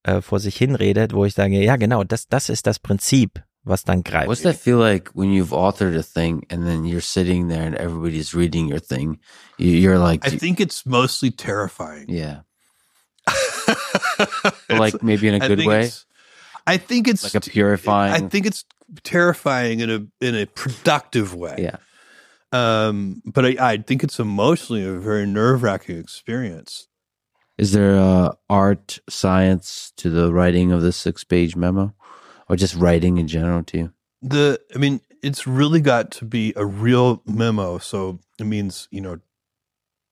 äh, 0.03 0.21
vor 0.21 0.39
sich 0.39 0.55
hinredet, 0.55 1.13
wo 1.13 1.25
ich 1.25 1.33
sage, 1.33 1.61
ja 1.61 1.75
genau, 1.75 2.03
das, 2.03 2.27
das 2.27 2.49
ist 2.49 2.67
das 2.67 2.79
Prinzip, 2.79 3.43
was 3.65 3.83
dann 3.83 4.03
greift. 4.03 4.27
What's 4.27 4.41
that 4.43 4.55
feel 4.57 4.77
like 4.77 5.09
when 5.09 5.31
you've 5.31 5.49
authored 5.49 5.95
a 5.97 6.03
thing 6.03 6.45
and 6.49 6.65
then 6.65 6.85
you're 6.85 7.01
sitting 7.01 7.47
there 7.47 7.63
and 7.63 7.75
everybody's 7.75 8.33
reading 8.33 8.67
your 8.67 8.79
thing? 8.79 9.19
You- 9.57 9.71
You're 9.71 9.99
like, 9.99 10.25
I 10.25 10.29
think 10.37 10.59
it's 10.59 10.85
mostly 10.85 11.31
terrifying. 11.31 12.05
yeah, 12.09 12.41
like 14.69 15.01
maybe 15.03 15.27
in 15.27 15.33
a 15.35 15.39
good 15.47 15.57
think 15.59 15.69
way, 15.69 15.89
I 16.67 16.77
think 16.77 17.07
it's 17.07 17.23
like 17.23 17.35
a 17.35 17.41
purifying. 17.49 18.13
I 18.13 18.27
think 18.29 18.45
it's 18.45 18.63
terrifying 19.03 19.79
in 19.79 19.89
a 19.89 20.05
in 20.25 20.35
a 20.35 20.45
productive 20.45 21.33
way. 21.33 21.55
yeah. 21.59 21.77
Um, 22.51 23.21
but 23.25 23.45
I, 23.45 23.55
I 23.59 23.77
think 23.77 24.03
it's 24.03 24.19
emotionally 24.19 24.85
a 24.85 24.93
very 24.93 25.25
nerve 25.25 25.61
wracking 25.63 25.97
experience. 25.97 26.87
Is 27.57 27.71
there 27.73 27.95
uh, 27.97 28.31
art, 28.49 28.99
science 29.09 29.91
to 29.97 30.09
the 30.09 30.31
writing 30.31 30.71
of 30.71 30.81
this 30.81 30.95
six 30.95 31.23
page 31.23 31.55
memo, 31.55 31.93
or 32.49 32.55
just 32.55 32.75
writing 32.75 33.17
in 33.17 33.27
general 33.27 33.63
to 33.63 33.77
you? 33.77 33.93
The 34.21 34.59
I 34.73 34.77
mean, 34.77 35.01
it's 35.21 35.45
really 35.47 35.81
got 35.81 36.11
to 36.11 36.25
be 36.25 36.53
a 36.55 36.65
real 36.65 37.21
memo. 37.25 37.77
So 37.77 38.19
it 38.39 38.45
means 38.45 38.87
you 38.91 39.01
know, 39.01 39.19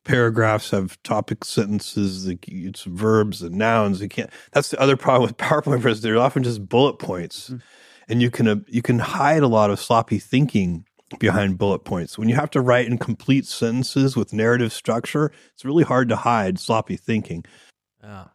paragraphs 0.06 0.72
have 0.72 1.02
topic 1.04 1.46
sentences. 1.46 2.28
Like 2.28 2.46
it's 2.48 2.84
verbs 2.84 3.42
and 3.42 3.56
nouns. 3.56 4.02
You 4.02 4.10
can't. 4.10 4.30
That's 4.52 4.70
the 4.70 4.80
other 4.80 4.98
problem 4.98 5.24
with 5.28 5.38
PowerPoint 5.38 5.82
presentations. 5.82 6.02
They're 6.02 6.18
often 6.20 6.44
just 6.44 6.68
bullet 6.68 7.00
points, 7.00 7.50
Mhm. 7.50 7.62
and 8.10 8.22
you 8.22 8.30
can 8.32 8.48
uh, 8.48 8.56
you 8.68 8.82
can 8.82 9.00
hide 9.00 9.44
a 9.44 9.48
lot 9.48 9.70
of 9.70 9.80
sloppy 9.80 10.20
thinking 10.20 10.86
behind 11.20 11.58
bullet 11.60 11.84
points. 11.86 12.18
When 12.18 12.28
you 12.28 12.36
have 12.36 12.50
to 12.52 12.62
write 12.62 12.88
in 12.88 12.98
complete 12.98 13.46
sentences 13.46 14.16
with 14.16 14.34
narrative 14.34 14.74
structure, 14.74 15.32
it's 15.54 15.64
really 15.64 15.84
hard 15.84 16.10
to 16.10 16.16
hide 16.16 16.60
sloppy 16.60 16.98
thinking. 16.98 17.46
Ja. 18.04 18.26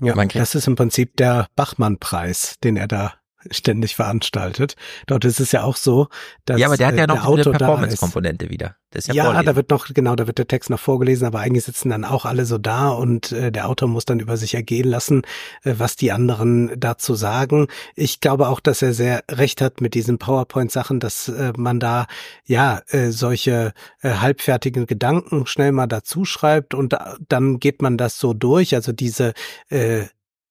Ja, 0.00 0.14
kriegt- 0.28 0.36
das 0.36 0.54
ist 0.54 0.66
im 0.66 0.76
Prinzip 0.76 1.16
der 1.16 1.48
Bachmann-Preis, 1.56 2.56
den 2.62 2.76
er 2.76 2.86
da 2.88 3.14
ständig 3.50 3.94
veranstaltet. 3.96 4.76
Dort 5.06 5.24
ist 5.24 5.40
es 5.40 5.52
ja 5.52 5.62
auch 5.62 5.76
so, 5.76 6.08
dass 6.44 6.58
ja, 6.58 6.66
aber 6.66 6.76
der 6.76 6.88
hat 6.88 6.94
äh, 6.94 6.98
ja 6.98 7.06
noch 7.06 7.34
der 7.34 7.44
so 7.44 7.50
eine. 7.50 7.58
Performance-Komponente 7.58 8.50
wieder. 8.50 8.76
Das 8.90 9.06
ist 9.06 9.14
ja, 9.14 9.32
Ja, 9.32 9.42
da 9.42 9.54
wird 9.54 9.70
noch, 9.70 9.86
genau, 9.88 10.16
da 10.16 10.26
wird 10.26 10.38
der 10.38 10.48
Text 10.48 10.70
noch 10.70 10.80
vorgelesen, 10.80 11.26
aber 11.26 11.40
eigentlich 11.40 11.64
sitzen 11.64 11.90
dann 11.90 12.04
auch 12.04 12.24
alle 12.24 12.46
so 12.46 12.58
da 12.58 12.88
und 12.88 13.32
äh, 13.32 13.52
der 13.52 13.68
Autor 13.68 13.88
muss 13.88 14.06
dann 14.06 14.18
über 14.18 14.36
sich 14.36 14.54
ergehen 14.54 14.88
lassen, 14.88 15.22
äh, 15.62 15.74
was 15.78 15.96
die 15.96 16.10
anderen 16.10 16.72
dazu 16.78 17.14
sagen. 17.14 17.68
Ich 17.94 18.20
glaube 18.20 18.48
auch, 18.48 18.60
dass 18.60 18.82
er 18.82 18.94
sehr 18.94 19.22
recht 19.30 19.60
hat 19.60 19.80
mit 19.80 19.94
diesen 19.94 20.18
PowerPoint-Sachen, 20.18 21.00
dass 21.00 21.28
äh, 21.28 21.52
man 21.56 21.80
da 21.80 22.06
ja 22.44 22.80
äh, 22.88 23.10
solche 23.10 23.72
äh, 24.00 24.10
halbfertigen 24.10 24.86
Gedanken 24.86 25.46
schnell 25.46 25.72
mal 25.72 25.86
dazu 25.86 26.24
schreibt 26.24 26.74
und 26.74 26.92
da, 26.92 27.16
dann 27.28 27.60
geht 27.60 27.82
man 27.82 27.98
das 27.98 28.18
so 28.18 28.32
durch. 28.32 28.74
Also 28.74 28.92
diese 28.92 29.34
äh, 29.68 30.06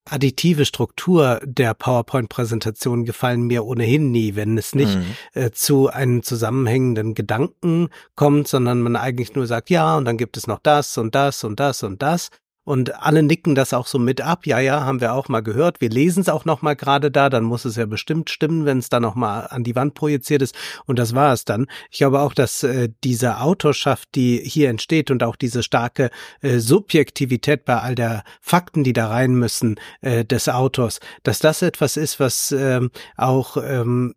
additive 0.10 0.66
Struktur 0.66 1.39
der 1.43 1.74
PowerPoint-Präsentation 1.74 3.05
gefallen 3.05 3.43
mir 3.43 3.66
ohnehin 3.66 4.12
nie, 4.12 4.36
wenn 4.36 4.58
es 4.58 4.76
nicht 4.76 4.95
Mhm. 4.95 5.05
äh, 5.34 5.51
zu 5.51 5.89
einem 5.89 6.24
zusammenhängenden 6.24 7.14
Gedanken 7.14 7.89
kommt, 8.16 8.47
sondern 8.47 8.82
man 8.82 8.95
eigentlich 8.95 9.36
nur 9.36 9.47
sagt, 9.47 9.70
ja, 9.70 9.97
und 9.97 10.05
dann 10.05 10.18
gibt 10.18 10.38
es 10.38 10.47
noch 10.47 10.60
das 10.60 10.97
und 10.97 11.16
das 11.16 11.43
und 11.43 11.60
das 11.60 11.84
und 11.84 12.01
das. 12.01 12.30
Und 12.68 13.01
alle 13.01 13.24
nicken 13.24 13.55
das 13.55 13.72
auch 13.72 13.88
so 13.88 13.97
mit 13.97 14.20
ab. 14.20 14.45
Ja, 14.45 14.59
ja, 14.59 14.84
haben 14.84 14.99
wir 14.99 15.13
auch 15.13 15.30
mal 15.30 15.39
gehört. 15.39 15.80
Wir 15.80 15.89
lesen 15.89 16.20
es 16.20 16.28
auch 16.28 16.43
noch 16.43 16.61
mal 16.61 16.76
gerade 16.76 17.09
da. 17.09 17.30
Dann 17.30 17.45
muss 17.45 17.63
es 17.63 17.78
ja 17.78 17.86
bestimmt 17.86 18.30
stimmen, 18.30 18.65
wenn 18.65 18.80
es 18.80 18.89
dann 18.89 19.03
noch 19.03 19.15
mal 19.15 19.45
an 19.45 19.63
die 19.63 19.74
Wand 19.74 19.93
projiziert 19.93 20.41
ist. 20.41 20.53
Und 20.86 20.99
das 20.99 21.15
war 21.15 21.32
es 21.32 21.45
dann. 21.45 21.68
Ich 21.91 21.99
glaube 21.99 22.20
auch, 22.20 22.34
dass 22.34 22.63
äh, 22.63 22.89
diese 23.05 23.39
Autorschaft, 23.39 24.09
die 24.15 24.41
hier 24.43 24.70
entsteht 24.70 25.11
und 25.11 25.24
auch 25.24 25.38
diese 25.38 25.63
starke 25.63 26.09
äh, 26.41 26.57
Subjektivität 26.57 27.63
bei 27.63 27.80
all 27.80 27.95
der 27.95 28.26
Fakten, 28.41 28.84
die 28.84 28.91
da 28.91 29.07
rein 29.07 29.36
müssen 29.36 29.80
äh, 30.01 30.26
des 30.26 30.49
Autors, 30.49 30.99
dass 31.24 31.39
das 31.39 31.61
etwas 31.61 31.95
ist, 31.95 32.20
was 32.20 32.51
ähm, 32.51 32.91
auch 33.15 33.55
ähm, 33.63 34.13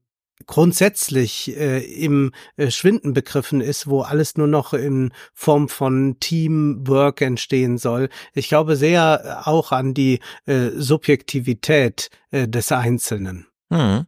grundsätzlich 0.47 1.57
äh, 1.57 1.78
im 1.78 2.32
äh, 2.57 2.70
Schwinden 2.70 3.12
begriffen 3.12 3.61
ist, 3.61 3.88
wo 3.88 4.03
alles 4.03 4.36
nur 4.36 4.47
noch 4.47 4.72
in 4.72 5.12
Form 5.32 5.68
von 5.68 6.18
Teamwork 6.20 7.20
entstehen 7.20 7.78
soll. 7.78 8.09
Ich 8.34 8.49
glaube 8.49 8.76
sehr 8.76 9.43
äh, 9.45 9.49
auch 9.49 9.72
an 9.72 9.95
die 9.95 10.20
äh, 10.47 10.70
Subjektivität 10.74 12.11
äh, 12.30 12.49
des 12.49 12.72
Einzelnen. 12.72 13.47
Mhm. 13.70 14.07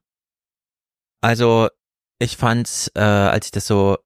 Also, 1.20 1.68
ich 2.18 2.36
fand's, 2.36 2.90
äh, 2.94 3.00
als 3.00 3.46
ich 3.46 3.52
das 3.52 3.66
so 3.66 3.96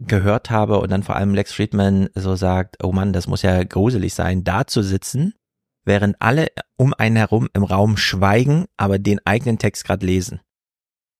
gehört 0.00 0.50
habe 0.50 0.78
und 0.80 0.90
dann 0.90 1.02
vor 1.02 1.16
allem 1.16 1.34
Lex 1.34 1.52
Friedman 1.52 2.08
so 2.14 2.36
sagt, 2.36 2.82
oh 2.82 2.92
Mann, 2.92 3.12
das 3.12 3.26
muss 3.26 3.42
ja 3.42 3.62
gruselig 3.64 4.14
sein, 4.14 4.44
da 4.44 4.66
zu 4.66 4.82
sitzen, 4.82 5.34
während 5.84 6.16
alle 6.20 6.48
um 6.76 6.94
einen 6.94 7.16
herum 7.16 7.48
im 7.54 7.64
Raum 7.64 7.96
schweigen, 7.96 8.66
aber 8.76 8.98
den 8.98 9.24
eigenen 9.24 9.58
Text 9.58 9.84
gerade 9.84 10.06
lesen. 10.06 10.40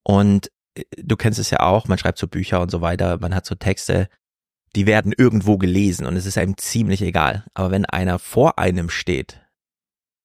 Und 0.04 0.50
äh, 0.74 0.84
du 0.96 1.16
kennst 1.16 1.38
es 1.38 1.50
ja 1.50 1.60
auch, 1.60 1.88
man 1.88 1.98
schreibt 1.98 2.18
so 2.18 2.26
Bücher 2.26 2.60
und 2.60 2.70
so 2.70 2.80
weiter, 2.80 3.18
man 3.18 3.34
hat 3.34 3.46
so 3.46 3.54
Texte, 3.54 4.08
die 4.76 4.86
werden 4.86 5.12
irgendwo 5.16 5.56
gelesen 5.56 6.06
und 6.06 6.16
es 6.16 6.26
ist 6.26 6.38
einem 6.38 6.56
ziemlich 6.56 7.02
egal. 7.02 7.46
Aber 7.54 7.70
wenn 7.70 7.86
einer 7.86 8.18
vor 8.18 8.58
einem 8.58 8.90
steht 8.90 9.40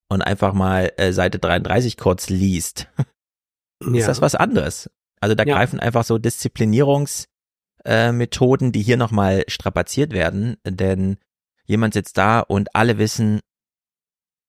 und 0.10 0.22
einfach 0.22 0.54
mal 0.54 0.92
äh, 0.98 1.14
Seite 1.14 1.40
33 1.40 1.98
kurz 1.98 2.30
liest, 2.30 2.88
ja. 3.82 3.94
ist 3.94 4.08
das 4.08 4.22
was 4.22 4.36
anderes. 4.36 4.90
Also 5.22 5.36
da 5.36 5.44
ja. 5.44 5.56
greifen 5.56 5.80
einfach 5.80 6.04
so 6.04 6.16
Disziplinierungs- 6.16 7.28
äh, 7.86 8.12
die 8.72 8.82
hier 8.82 8.98
nochmal 8.98 9.44
strapaziert 9.48 10.14
werden, 10.14 10.58
denn 10.66 11.18
jemand 11.66 11.94
sitzt 11.94 12.18
da 12.18 12.40
und 12.40 12.76
alle 12.76 12.98
wissen, 12.98 13.40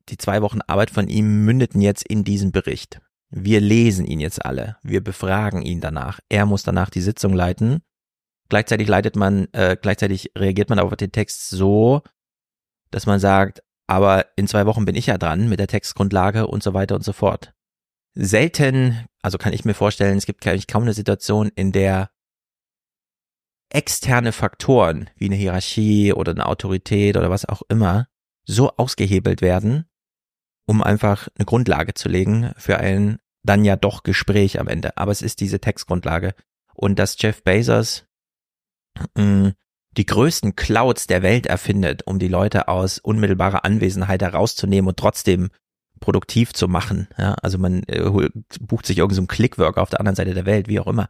die 0.09 0.19
zwei 0.19 0.43
Wochen 0.43 0.61
Arbeit 0.67 0.91
von 0.91 1.09
ihm 1.09 1.45
mündeten 1.45 1.81
jetzt 1.81 2.07
in 2.07 2.25
diesen 2.25 2.53
Bericht. 2.53 3.01
Wir 3.37 3.61
lesen 3.61 4.07
ihn 4.07 4.21
jetzt 4.21 4.45
alle, 4.45 4.77
wir 4.85 5.03
befragen 5.03 5.63
ihn 5.63 5.81
danach. 5.81 6.21
Er 6.29 6.47
muss 6.47 6.63
danach 6.63 6.89
die 6.89 7.01
Sitzung 7.01 7.33
leiten. 7.33 7.83
Gleichzeitig 8.49 8.87
leitet 8.87 9.17
man, 9.17 9.49
äh, 9.53 9.77
gleichzeitig 9.81 10.31
reagiert 10.39 10.71
man 10.71 10.79
auf 10.79 10.95
den 10.95 11.11
Text 11.11 11.51
so, 11.51 12.03
dass 12.93 13.07
man 13.07 13.19
sagt, 13.19 13.65
aber 13.89 14.27
in 14.37 14.47
zwei 14.47 14.67
Wochen 14.67 14.85
bin 14.85 14.95
ich 14.95 15.07
ja 15.07 15.19
dran 15.19 15.49
mit 15.49 15.59
der 15.59 15.67
Textgrundlage 15.67 16.47
und 16.47 16.63
so 16.63 16.75
weiter 16.75 16.95
und 16.95 17.03
so 17.03 17.13
fort. 17.13 17.53
Selten, 18.15 19.05
also 19.21 19.37
kann 19.37 19.53
ich 19.53 19.65
mir 19.65 19.75
vorstellen, 19.75 20.17
es 20.17 20.27
gibt 20.27 20.47
eigentlich 20.47 20.69
kaum 20.69 20.85
eine 20.85 20.95
Situation, 20.95 21.51
in 21.57 21.73
der 21.73 22.11
externe 23.69 24.31
Faktoren 24.31 25.11
wie 25.17 25.27
eine 25.27 25.35
Hierarchie 25.35 26.13
oder 26.13 26.31
eine 26.31 26.47
Autorität 26.47 27.17
oder 27.17 27.31
was 27.31 27.45
auch 27.47 27.63
immer 27.69 28.07
so 28.45 28.71
ausgehebelt 28.77 29.43
werden, 29.43 29.87
um 30.67 30.85
einfach 30.85 31.27
eine 31.37 31.47
Grundlage 31.47 31.95
zu 31.95 32.09
legen 32.09 32.53
für 32.57 32.79
ein 32.79 33.19
dann 33.45 33.65
ja 33.65 33.77
doch 33.77 34.03
Gespräch 34.03 34.59
am 34.59 34.69
Ende. 34.69 34.97
Aber 34.97 35.13
es 35.13 35.23
ist 35.23 35.41
diese 35.41 35.61
Textgrundlage. 35.61 36.35
Und 36.75 36.99
dass 36.99 37.17
Jeff 37.21 37.43
Bezos 37.45 38.05
mh, 39.17 39.25
mm, 39.25 39.53
die 39.97 40.07
größten 40.07 40.57
Clouds 40.57 41.07
der 41.07 41.23
Welt 41.23 41.47
erfindet, 41.47 42.05
um 42.07 42.19
die 42.19 42.29
Leute 42.29 42.67
aus 42.67 42.99
unmittelbarer 42.99 43.65
Anwesenheit 43.65 44.23
herauszunehmen 44.23 44.89
und 44.89 44.97
trotzdem 44.97 45.51
produktiv 46.01 46.53
zu 46.53 46.67
machen. 46.67 47.07
Ja, 47.17 47.35
also 47.35 47.59
man 47.59 47.85
äh, 47.85 48.29
bucht 48.61 48.87
sich 48.87 48.99
irgendeinen 48.99 49.29
so 49.29 49.35
Clickworker 49.35 49.81
auf 49.81 49.91
der 49.91 50.01
anderen 50.01 50.17
Seite 50.17 50.35
der 50.35 50.47
Welt, 50.47 50.67
wie 50.67 50.81
auch 50.81 50.89
immer 50.89 51.09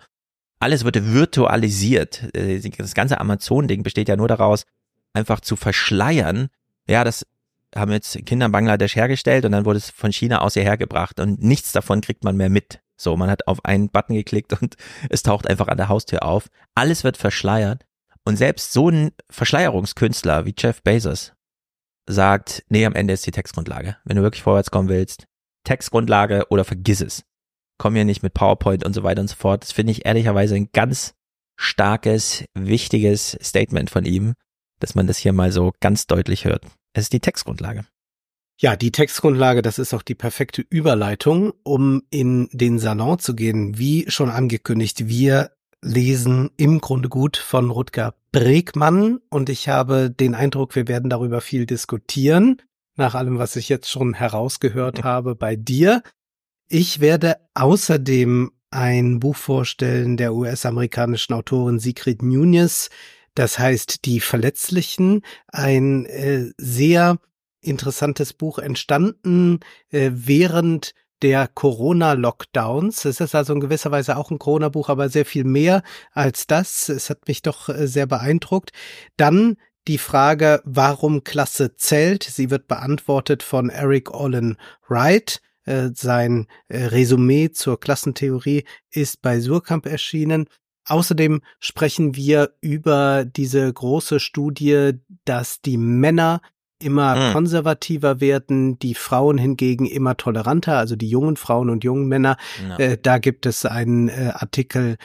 alles 0.64 0.84
wird 0.84 1.12
virtualisiert. 1.12 2.34
Äh, 2.34 2.58
das 2.70 2.94
ganze 2.94 3.20
Amazon-Ding 3.20 3.82
besteht 3.82 4.08
ja 4.08 4.16
nur 4.16 4.28
daraus, 4.28 4.64
einfach 5.12 5.40
zu 5.40 5.56
verschleiern. 5.56 6.48
Ja, 6.88 7.04
das 7.04 7.26
haben 7.74 7.92
jetzt 7.92 8.24
Kinder 8.26 8.46
in 8.46 8.52
Bangladesch 8.52 8.96
hergestellt 8.96 9.44
und 9.44 9.52
dann 9.52 9.64
wurde 9.64 9.78
es 9.78 9.90
von 9.90 10.12
China 10.12 10.40
aus 10.40 10.54
hierher 10.54 10.76
gebracht 10.76 11.20
und 11.20 11.42
nichts 11.42 11.72
davon 11.72 12.00
kriegt 12.00 12.24
man 12.24 12.36
mehr 12.36 12.48
mit. 12.48 12.80
So, 12.96 13.16
man 13.16 13.30
hat 13.30 13.46
auf 13.48 13.64
einen 13.64 13.88
Button 13.88 14.14
geklickt 14.14 14.60
und 14.60 14.76
es 15.10 15.22
taucht 15.22 15.48
einfach 15.48 15.68
an 15.68 15.76
der 15.76 15.88
Haustür 15.88 16.22
auf. 16.22 16.48
Alles 16.74 17.04
wird 17.04 17.16
verschleiert 17.16 17.84
und 18.24 18.36
selbst 18.36 18.72
so 18.72 18.88
ein 18.88 19.10
Verschleierungskünstler 19.30 20.46
wie 20.46 20.54
Jeff 20.56 20.82
Bezos 20.82 21.32
sagt, 22.06 22.64
nee, 22.68 22.84
am 22.84 22.94
Ende 22.94 23.14
ist 23.14 23.26
die 23.26 23.30
Textgrundlage. 23.30 23.96
Wenn 24.04 24.16
du 24.16 24.22
wirklich 24.22 24.42
vorwärts 24.42 24.70
kommen 24.70 24.88
willst, 24.88 25.26
Textgrundlage 25.64 26.46
oder 26.50 26.64
vergiss 26.64 27.00
es 27.00 27.24
komm 27.78 27.94
hier 27.94 28.04
nicht 28.04 28.22
mit 28.22 28.34
PowerPoint 28.34 28.84
und 28.84 28.94
so 28.94 29.02
weiter 29.02 29.20
und 29.20 29.28
so 29.28 29.36
fort. 29.36 29.62
Das 29.62 29.72
finde 29.72 29.92
ich 29.92 30.06
ehrlicherweise 30.06 30.54
ein 30.54 30.70
ganz 30.72 31.14
starkes, 31.56 32.44
wichtiges 32.54 33.38
Statement 33.42 33.90
von 33.90 34.04
ihm, 34.04 34.34
dass 34.80 34.94
man 34.94 35.06
das 35.06 35.18
hier 35.18 35.32
mal 35.32 35.52
so 35.52 35.72
ganz 35.80 36.06
deutlich 36.06 36.44
hört. 36.44 36.64
Es 36.94 37.04
ist 37.04 37.12
die 37.12 37.20
Textgrundlage. 37.20 37.84
Ja, 38.56 38.76
die 38.76 38.92
Textgrundlage, 38.92 39.62
das 39.62 39.78
ist 39.80 39.92
auch 39.92 40.02
die 40.02 40.14
perfekte 40.14 40.64
Überleitung, 40.70 41.52
um 41.64 42.02
in 42.10 42.48
den 42.52 42.78
Salon 42.78 43.18
zu 43.18 43.34
gehen. 43.34 43.76
Wie 43.76 44.08
schon 44.08 44.30
angekündigt, 44.30 45.08
wir 45.08 45.50
lesen 45.82 46.50
im 46.56 46.80
Grunde 46.80 47.08
gut 47.08 47.36
von 47.36 47.70
Rutger 47.70 48.14
Bregmann 48.30 49.18
und 49.28 49.50
ich 49.50 49.68
habe 49.68 50.08
den 50.08 50.34
Eindruck, 50.34 50.76
wir 50.76 50.88
werden 50.88 51.10
darüber 51.10 51.40
viel 51.40 51.66
diskutieren, 51.66 52.62
nach 52.96 53.14
allem, 53.16 53.38
was 53.38 53.56
ich 53.56 53.68
jetzt 53.68 53.90
schon 53.90 54.14
herausgehört 54.14 55.02
habe 55.02 55.34
bei 55.34 55.56
dir. 55.56 56.02
Ich 56.68 57.00
werde 57.00 57.36
außerdem 57.54 58.52
ein 58.70 59.20
Buch 59.20 59.36
vorstellen 59.36 60.16
der 60.16 60.32
US-amerikanischen 60.32 61.34
Autorin 61.34 61.80
Sigrid 61.80 62.22
Nunez. 62.22 62.88
Das 63.34 63.58
heißt 63.58 64.04
Die 64.04 64.20
Verletzlichen. 64.20 65.22
Ein 65.48 66.06
äh, 66.06 66.52
sehr 66.56 67.18
interessantes 67.60 68.32
Buch 68.32 68.58
entstanden 68.58 69.60
äh, 69.90 70.10
während 70.12 70.94
der 71.22 71.48
Corona-Lockdowns. 71.48 73.04
Es 73.06 73.20
ist 73.20 73.34
also 73.34 73.54
in 73.54 73.60
gewisser 73.60 73.90
Weise 73.90 74.16
auch 74.16 74.30
ein 74.30 74.38
Corona-Buch, 74.38 74.88
aber 74.88 75.08
sehr 75.08 75.24
viel 75.24 75.44
mehr 75.44 75.82
als 76.12 76.46
das. 76.46 76.88
Es 76.88 77.08
hat 77.10 77.26
mich 77.28 77.42
doch 77.42 77.68
äh, 77.68 77.86
sehr 77.86 78.06
beeindruckt. 78.06 78.72
Dann 79.16 79.56
die 79.88 79.98
Frage, 79.98 80.62
warum 80.64 81.24
Klasse 81.24 81.76
zählt. 81.76 82.22
Sie 82.22 82.50
wird 82.50 82.68
beantwortet 82.68 83.42
von 83.42 83.68
Eric 83.68 84.12
Olin 84.12 84.56
Wright. 84.88 85.40
Äh, 85.64 85.90
sein 85.94 86.46
äh, 86.68 86.84
Resümee 86.84 87.50
zur 87.50 87.80
Klassentheorie 87.80 88.64
ist 88.90 89.22
bei 89.22 89.40
Surkamp 89.40 89.86
erschienen. 89.86 90.46
Außerdem 90.86 91.40
sprechen 91.60 92.14
wir 92.14 92.54
über 92.60 93.24
diese 93.24 93.72
große 93.72 94.20
Studie, 94.20 94.92
dass 95.24 95.60
die 95.60 95.78
Männer 95.78 96.40
immer 96.78 97.16
mhm. 97.16 97.32
konservativer 97.32 98.20
werden, 98.20 98.78
die 98.78 98.94
Frauen 98.94 99.38
hingegen 99.38 99.86
immer 99.86 100.16
toleranter, 100.16 100.76
also 100.76 100.96
die 100.96 101.08
jungen 101.08 101.36
Frauen 101.36 101.70
und 101.70 101.84
jungen 101.84 102.06
Männer. 102.06 102.36
Ja. 102.68 102.78
Äh, 102.78 102.98
da 103.00 103.18
gibt 103.18 103.46
es 103.46 103.64
einen 103.64 104.08
äh, 104.08 104.32
Artikel 104.34 104.96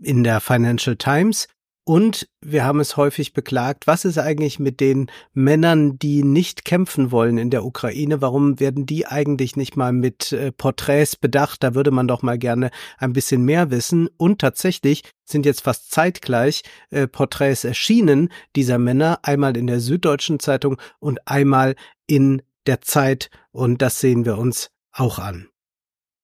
in 0.00 0.24
der 0.24 0.40
Financial 0.40 0.96
Times 0.96 1.48
und 1.88 2.28
wir 2.40 2.64
haben 2.64 2.80
es 2.80 2.96
häufig 2.96 3.32
beklagt, 3.32 3.86
was 3.86 4.04
ist 4.04 4.18
eigentlich 4.18 4.58
mit 4.58 4.80
den 4.80 5.08
Männern, 5.34 6.00
die 6.00 6.24
nicht 6.24 6.64
kämpfen 6.64 7.12
wollen 7.12 7.38
in 7.38 7.50
der 7.50 7.64
Ukraine? 7.64 8.20
Warum 8.20 8.58
werden 8.58 8.86
die 8.86 9.06
eigentlich 9.06 9.54
nicht 9.54 9.76
mal 9.76 9.92
mit 9.92 10.32
äh, 10.32 10.50
Porträts 10.50 11.14
bedacht? 11.14 11.62
Da 11.62 11.76
würde 11.76 11.92
man 11.92 12.08
doch 12.08 12.22
mal 12.22 12.38
gerne 12.38 12.72
ein 12.98 13.12
bisschen 13.12 13.44
mehr 13.44 13.70
wissen. 13.70 14.08
Und 14.16 14.40
tatsächlich 14.40 15.04
sind 15.24 15.46
jetzt 15.46 15.60
fast 15.60 15.92
zeitgleich 15.92 16.62
äh, 16.90 17.06
Porträts 17.06 17.62
erschienen 17.62 18.30
dieser 18.56 18.78
Männer, 18.78 19.20
einmal 19.22 19.56
in 19.56 19.68
der 19.68 19.78
Süddeutschen 19.78 20.40
Zeitung 20.40 20.78
und 20.98 21.28
einmal 21.28 21.76
in 22.08 22.42
der 22.66 22.80
Zeit. 22.80 23.30
Und 23.52 23.80
das 23.80 24.00
sehen 24.00 24.24
wir 24.24 24.38
uns 24.38 24.72
auch 24.90 25.20
an. 25.20 25.46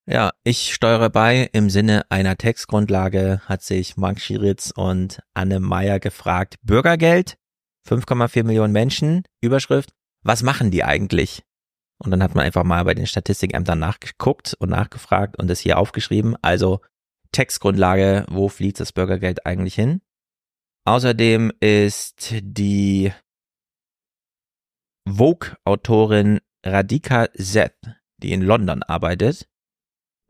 Ja, 0.05 0.33
ich 0.43 0.73
steuere 0.73 1.09
bei. 1.09 1.49
Im 1.53 1.69
Sinne 1.69 2.05
einer 2.09 2.35
Textgrundlage 2.35 3.41
hat 3.45 3.61
sich 3.61 3.95
Mark 3.95 4.19
Schiritz 4.19 4.71
und 4.75 5.21
Anne 5.33 5.61
Meyer 5.61 6.01
gefragt. 6.01 6.55
Bürgergeld, 6.61 7.37
5,4 7.87 8.43
Millionen 8.43 8.73
Menschen, 8.73 9.23
Überschrift, 9.39 9.93
was 10.21 10.43
machen 10.43 10.71
die 10.71 10.83
eigentlich? 10.83 11.43
Und 11.99 12.11
dann 12.11 12.21
hat 12.21 12.35
man 12.35 12.43
einfach 12.43 12.65
mal 12.65 12.83
bei 12.83 12.93
den 12.93 13.07
Statistikämtern 13.07 13.79
nachgeguckt 13.79 14.55
und 14.55 14.69
nachgefragt 14.69 15.39
und 15.39 15.49
es 15.49 15.61
hier 15.61 15.77
aufgeschrieben. 15.77 16.35
Also 16.41 16.81
Textgrundlage, 17.31 18.25
wo 18.29 18.49
fließt 18.49 18.81
das 18.81 18.91
Bürgergeld 18.91 19.45
eigentlich 19.45 19.75
hin? 19.75 20.01
Außerdem 20.85 21.53
ist 21.61 22.33
die 22.41 23.13
Vogue-Autorin 25.07 26.41
Radhika 26.65 27.29
Seth, 27.35 27.77
die 28.17 28.33
in 28.33 28.41
London 28.41 28.83
arbeitet, 28.83 29.47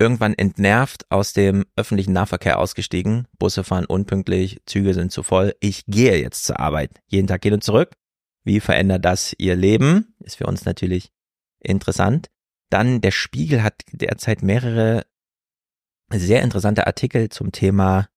irgendwann 0.04 0.34
entnervt 0.34 1.06
aus 1.10 1.32
dem 1.32 1.66
öffentlichen 1.78 2.12
Nahverkehr 2.12 2.60
ausgestiegen. 2.60 3.26
Busse 3.40 3.64
fahren 3.64 3.86
unpünktlich, 3.86 4.62
Züge 4.66 4.94
sind 4.94 5.14
zu 5.14 5.24
voll. 5.24 5.56
Ich 5.62 5.86
gehe 5.88 6.22
jetzt 6.22 6.44
zur 6.44 6.60
Arbeit. 6.60 7.00
Jeden 7.08 7.28
Tag 7.28 7.42
hin 7.42 7.54
und 7.54 7.64
zurück. 7.64 7.96
Wie 8.44 8.60
verändert 8.60 9.06
das 9.06 9.34
ihr 9.38 9.56
Leben? 9.56 10.14
Ist 10.20 10.36
für 10.36 10.46
uns 10.46 10.66
natürlich 10.66 11.12
interessant. 11.60 12.28
Dann 12.70 13.00
der 13.00 13.12
Spiegel 13.12 13.64
hat 13.64 13.76
derzeit 13.94 14.44
mehrere 14.44 15.06
sehr 16.12 16.42
interessante 16.42 16.86
Artikel 16.86 17.30
zum 17.30 17.54
Thema 17.54 18.10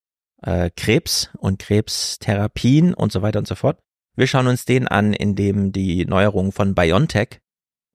äh, 0.43 0.71
Krebs 0.77 1.31
und 1.39 1.61
Krebstherapien 1.61 2.95
und 2.95 3.13
so 3.13 3.23
weiter 3.23 3.39
und 3.39 3.47
so 3.47 3.55
fort. 3.55 3.79
Wir 4.17 4.27
schauen 4.27 4.49
uns 4.49 4.65
den 4.65 4.89
an, 4.89 5.13
indem 5.13 5.71
die 5.71 6.05
Neuerungen 6.05 6.51
von 6.51 6.75
BioNTech 6.75 7.39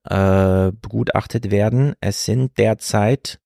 äh, 0.07 0.71
begutachtet 0.71 1.51
werden. 1.51 1.95
Es 1.99 2.23
sind 2.23 2.57
derzeit 2.57 3.41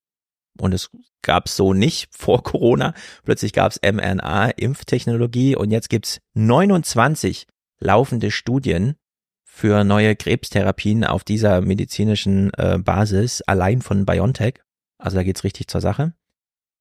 und 0.60 0.74
es 0.74 0.90
gab 1.22 1.50
so 1.50 1.74
nicht 1.74 2.10
vor 2.16 2.44
Corona. 2.44 2.94
Plötzlich 3.24 3.54
gab 3.54 3.72
es 3.72 3.82
mRNA-Impftechnologie 3.82 5.56
und 5.56 5.72
jetzt 5.72 5.90
gibt's 5.90 6.20
29 6.34 7.48
laufende 7.80 8.32
Studien 8.32 8.96
für 9.44 9.84
neue 9.84 10.16
Krebstherapien 10.16 11.06
auf 11.06 11.24
dieser 11.24 11.62
medizinischen 11.62 12.52
äh, 12.56 12.78
Basis, 12.78 13.42
allein 13.42 13.82
von 13.82 14.06
BioNTech. 14.06 14.56
Also 14.98 15.18
da 15.18 15.24
geht's 15.24 15.44
richtig 15.44 15.68
zur 15.68 15.82
Sache. 15.82 16.14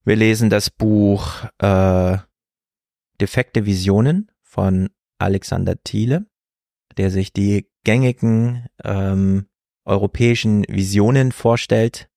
Wir 0.04 0.16
lesen 0.16 0.50
das 0.50 0.70
Buch 0.70 1.44
äh, 1.58 2.18
Defekte 3.20 3.64
Visionen 3.64 4.30
von 4.42 4.90
Alexander 5.18 5.80
Thiele, 5.82 6.26
der 6.96 7.10
sich 7.10 7.32
die 7.32 7.70
gängigen 7.84 8.66
ähm, 8.82 9.46
europäischen 9.84 10.64
Visionen 10.68 11.32
vorstellt 11.32 12.08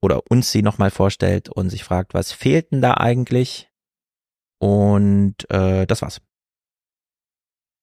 oder 0.00 0.22
uns 0.30 0.52
sie 0.52 0.62
nochmal 0.62 0.90
vorstellt 0.90 1.48
und 1.48 1.70
sich 1.70 1.84
fragt, 1.84 2.14
was 2.14 2.32
fehlt 2.32 2.72
denn 2.72 2.80
da 2.80 2.94
eigentlich? 2.94 3.68
Und 4.58 5.34
äh, 5.50 5.86
das 5.86 6.02
war's. 6.02 6.20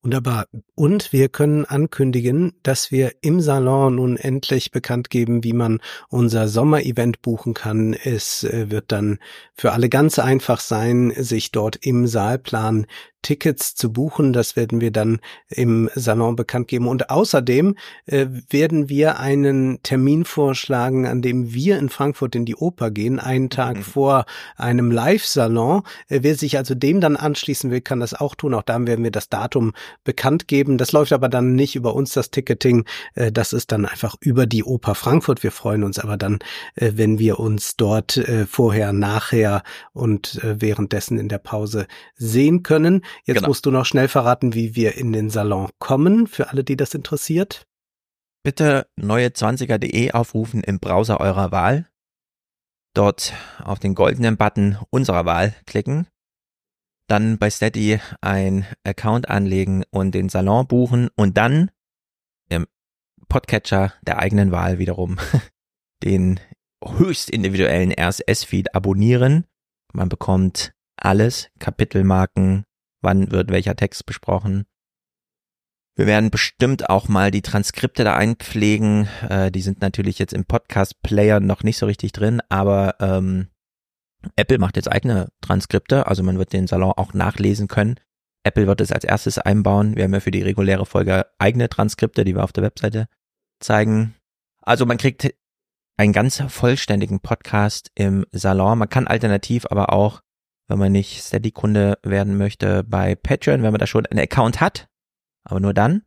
Wunderbar. 0.05 0.45
Und 0.75 1.13
wir 1.13 1.29
können 1.29 1.65
ankündigen, 1.65 2.53
dass 2.61 2.91
wir 2.91 3.13
im 3.21 3.41
Salon 3.41 3.95
nun 3.95 4.17
endlich 4.17 4.69
bekannt 4.69 5.09
geben, 5.09 5.43
wie 5.43 5.53
man 5.53 5.79
unser 6.09 6.47
Sommerevent 6.47 7.23
buchen 7.23 7.55
kann. 7.55 7.93
Es 7.93 8.43
äh, 8.43 8.69
wird 8.69 8.91
dann 8.91 9.17
für 9.55 9.71
alle 9.71 9.89
ganz 9.89 10.19
einfach 10.19 10.59
sein, 10.59 11.11
sich 11.17 11.51
dort 11.51 11.77
im 11.77 12.05
Saalplan 12.05 12.85
Tickets 13.25 13.73
zu 13.73 13.91
buchen. 13.91 14.33
Das 14.33 14.55
werden 14.55 14.81
wir 14.81 14.91
dann 14.91 15.19
im 15.49 15.89
Salon 15.95 16.35
bekannt 16.35 16.67
geben. 16.67 16.87
Und 16.87 17.09
außerdem 17.09 17.75
äh, 18.05 18.27
werden 18.49 18.87
wir 18.87 19.19
einen 19.19 19.81
Termin 19.81 20.25
vorschlagen, 20.25 21.07
an 21.07 21.23
dem 21.23 21.51
wir 21.51 21.79
in 21.79 21.89
Frankfurt 21.89 22.35
in 22.35 22.45
die 22.45 22.55
Oper 22.55 22.91
gehen, 22.91 23.19
einen 23.19 23.49
Tag 23.49 23.77
mhm. 23.77 23.81
vor 23.81 24.25
einem 24.57 24.91
Live-Salon. 24.91 25.81
Äh, 26.07 26.19
wer 26.21 26.35
sich 26.35 26.59
also 26.59 26.75
dem 26.75 27.01
dann 27.01 27.15
anschließen 27.15 27.71
will, 27.71 27.81
kann 27.81 27.99
das 27.99 28.13
auch 28.13 28.35
tun. 28.35 28.53
Auch 28.53 28.61
da 28.61 28.75
werden 28.85 29.03
wir 29.03 29.09
das 29.09 29.29
Datum 29.29 29.73
bekannt 30.03 30.47
geben. 30.47 30.77
Das 30.77 30.91
läuft 30.91 31.11
aber 31.11 31.27
dann 31.27 31.55
nicht 31.55 31.75
über 31.75 31.95
uns, 31.95 32.13
das 32.13 32.29
Ticketing. 32.29 32.85
Äh, 33.15 33.31
das 33.31 33.53
ist 33.53 33.71
dann 33.71 33.87
einfach 33.87 34.15
über 34.19 34.45
die 34.45 34.63
Oper 34.63 34.93
Frankfurt. 34.93 35.41
Wir 35.41 35.51
freuen 35.51 35.83
uns 35.83 35.97
aber 35.97 36.15
dann, 36.15 36.37
äh, 36.75 36.91
wenn 36.93 37.17
wir 37.17 37.39
uns 37.39 37.75
dort 37.75 38.17
äh, 38.17 38.45
vorher, 38.45 38.93
nachher 38.93 39.63
und 39.93 40.43
äh, 40.43 40.61
währenddessen 40.61 41.17
in 41.17 41.27
der 41.27 41.39
Pause 41.39 41.87
sehen 42.15 42.61
können. 42.61 43.01
Jetzt 43.23 43.37
genau. 43.37 43.47
musst 43.47 43.65
du 43.65 43.71
noch 43.71 43.85
schnell 43.85 44.07
verraten, 44.07 44.53
wie 44.53 44.75
wir 44.75 44.95
in 44.95 45.13
den 45.13 45.29
Salon 45.29 45.69
kommen, 45.79 46.27
für 46.27 46.49
alle, 46.49 46.63
die 46.63 46.75
das 46.75 46.93
interessiert. 46.93 47.65
Bitte 48.43 48.87
neue20er.de 48.99 50.11
aufrufen 50.11 50.63
im 50.63 50.79
Browser 50.79 51.19
eurer 51.19 51.51
Wahl. 51.51 51.89
Dort 52.93 53.33
auf 53.63 53.79
den 53.79 53.95
goldenen 53.95 54.37
Button 54.37 54.77
unserer 54.89 55.25
Wahl 55.25 55.55
klicken. 55.65 56.07
Dann 57.07 57.37
bei 57.37 57.49
Steady 57.49 57.99
ein 58.21 58.65
Account 58.83 59.29
anlegen 59.29 59.83
und 59.91 60.13
den 60.13 60.29
Salon 60.29 60.67
buchen 60.67 61.09
und 61.15 61.37
dann 61.37 61.71
im 62.49 62.67
Podcatcher 63.27 63.93
der 64.05 64.19
eigenen 64.19 64.51
Wahl 64.51 64.79
wiederum 64.79 65.17
den 66.03 66.39
höchst 66.83 67.29
individuellen 67.29 67.91
RSS-Feed 67.91 68.75
abonnieren. 68.75 69.45
Man 69.93 70.09
bekommt 70.09 70.73
alles, 70.97 71.49
Kapitelmarken, 71.59 72.65
wann 73.05 73.31
wird 73.31 73.49
welcher 73.49 73.77
Text 73.77 74.05
besprochen. 74.05 74.65
Wir 75.95 76.07
werden 76.07 76.29
bestimmt 76.29 76.89
auch 76.89 77.07
mal 77.07 77.31
die 77.31 77.41
Transkripte 77.41 78.03
da 78.03 78.15
einpflegen. 78.15 79.07
Äh, 79.29 79.49
die 79.49 79.61
sind 79.61 79.79
natürlich 79.79 80.19
jetzt 80.19 80.33
im 80.33 80.43
Podcast-Player 80.43 81.39
noch 81.39 81.63
nicht 81.63 81.77
so 81.77 81.85
richtig 81.85 82.11
drin, 82.11 82.41
aber 82.49 82.95
ähm, 82.99 83.47
Apple 84.35 84.57
macht 84.57 84.75
jetzt 84.75 84.91
eigene 84.91 85.29
Transkripte, 85.39 86.07
also 86.07 86.23
man 86.23 86.37
wird 86.37 86.51
den 86.51 86.67
Salon 86.67 86.93
auch 86.97 87.13
nachlesen 87.13 87.67
können. 87.69 87.95
Apple 88.43 88.67
wird 88.67 88.81
es 88.81 88.91
als 88.91 89.05
erstes 89.05 89.39
einbauen. 89.39 89.95
Wir 89.95 90.03
haben 90.03 90.13
ja 90.13 90.19
für 90.19 90.31
die 90.31 90.41
reguläre 90.41 90.85
Folge 90.85 91.25
eigene 91.39 91.69
Transkripte, 91.69 92.25
die 92.25 92.35
wir 92.35 92.43
auf 92.43 92.53
der 92.53 92.63
Webseite 92.63 93.07
zeigen. 93.59 94.15
Also 94.61 94.85
man 94.85 94.97
kriegt 94.97 95.33
einen 95.97 96.13
ganz 96.13 96.43
vollständigen 96.47 97.21
Podcast 97.21 97.91
im 97.95 98.25
Salon. 98.31 98.77
Man 98.77 98.89
kann 98.89 99.07
alternativ 99.07 99.65
aber 99.69 99.93
auch 99.93 100.21
wenn 100.67 100.79
man 100.79 100.91
nicht 100.91 101.21
Steady-Kunde 101.21 101.99
werden 102.03 102.37
möchte 102.37 102.83
bei 102.83 103.15
Patreon, 103.15 103.63
wenn 103.63 103.71
man 103.71 103.79
da 103.79 103.87
schon 103.87 104.05
einen 104.05 104.19
Account 104.19 104.61
hat, 104.61 104.89
aber 105.43 105.59
nur 105.59 105.73
dann. 105.73 106.03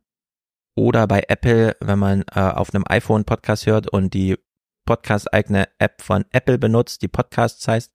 Oder 0.75 1.07
bei 1.07 1.23
Apple, 1.27 1.75
wenn 1.81 1.99
man 1.99 2.23
äh, 2.33 2.39
auf 2.39 2.73
einem 2.73 2.85
iPhone 2.87 3.25
Podcast 3.25 3.65
hört 3.65 3.87
und 3.89 4.13
die 4.13 4.37
Podcast-eigene 4.85 5.67
App 5.77 6.01
von 6.01 6.25
Apple 6.31 6.57
benutzt, 6.57 7.01
die 7.01 7.07
Podcasts 7.07 7.67
heißt, 7.67 7.91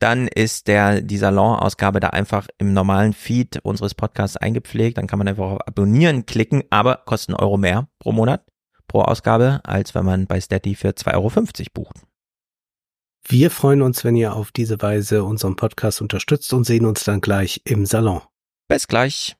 dann 0.00 0.28
ist 0.28 0.68
der, 0.68 1.00
die 1.00 1.16
Salon-Ausgabe 1.16 2.00
da 2.00 2.08
einfach 2.08 2.48
im 2.58 2.72
normalen 2.72 3.12
Feed 3.12 3.58
unseres 3.62 3.94
Podcasts 3.94 4.36
eingepflegt. 4.36 4.98
Dann 4.98 5.06
kann 5.06 5.18
man 5.18 5.28
einfach 5.28 5.44
auf 5.44 5.66
Abonnieren 5.68 6.26
klicken, 6.26 6.64
aber 6.70 7.02
kosten 7.06 7.34
Euro 7.34 7.56
mehr 7.56 7.88
pro 7.98 8.12
Monat, 8.12 8.44
pro 8.88 9.02
Ausgabe, 9.02 9.60
als 9.64 9.94
wenn 9.94 10.04
man 10.04 10.26
bei 10.26 10.40
Steady 10.40 10.74
für 10.74 10.90
2,50 10.90 11.14
Euro 11.14 11.70
bucht. 11.72 12.00
Wir 13.26 13.50
freuen 13.50 13.82
uns, 13.82 14.04
wenn 14.04 14.16
ihr 14.16 14.34
auf 14.34 14.52
diese 14.52 14.80
Weise 14.82 15.24
unseren 15.24 15.56
Podcast 15.56 16.02
unterstützt 16.02 16.52
und 16.52 16.64
sehen 16.64 16.84
uns 16.84 17.04
dann 17.04 17.20
gleich 17.20 17.62
im 17.64 17.86
Salon. 17.86 18.20
Bis 18.68 18.86
gleich. 18.86 19.36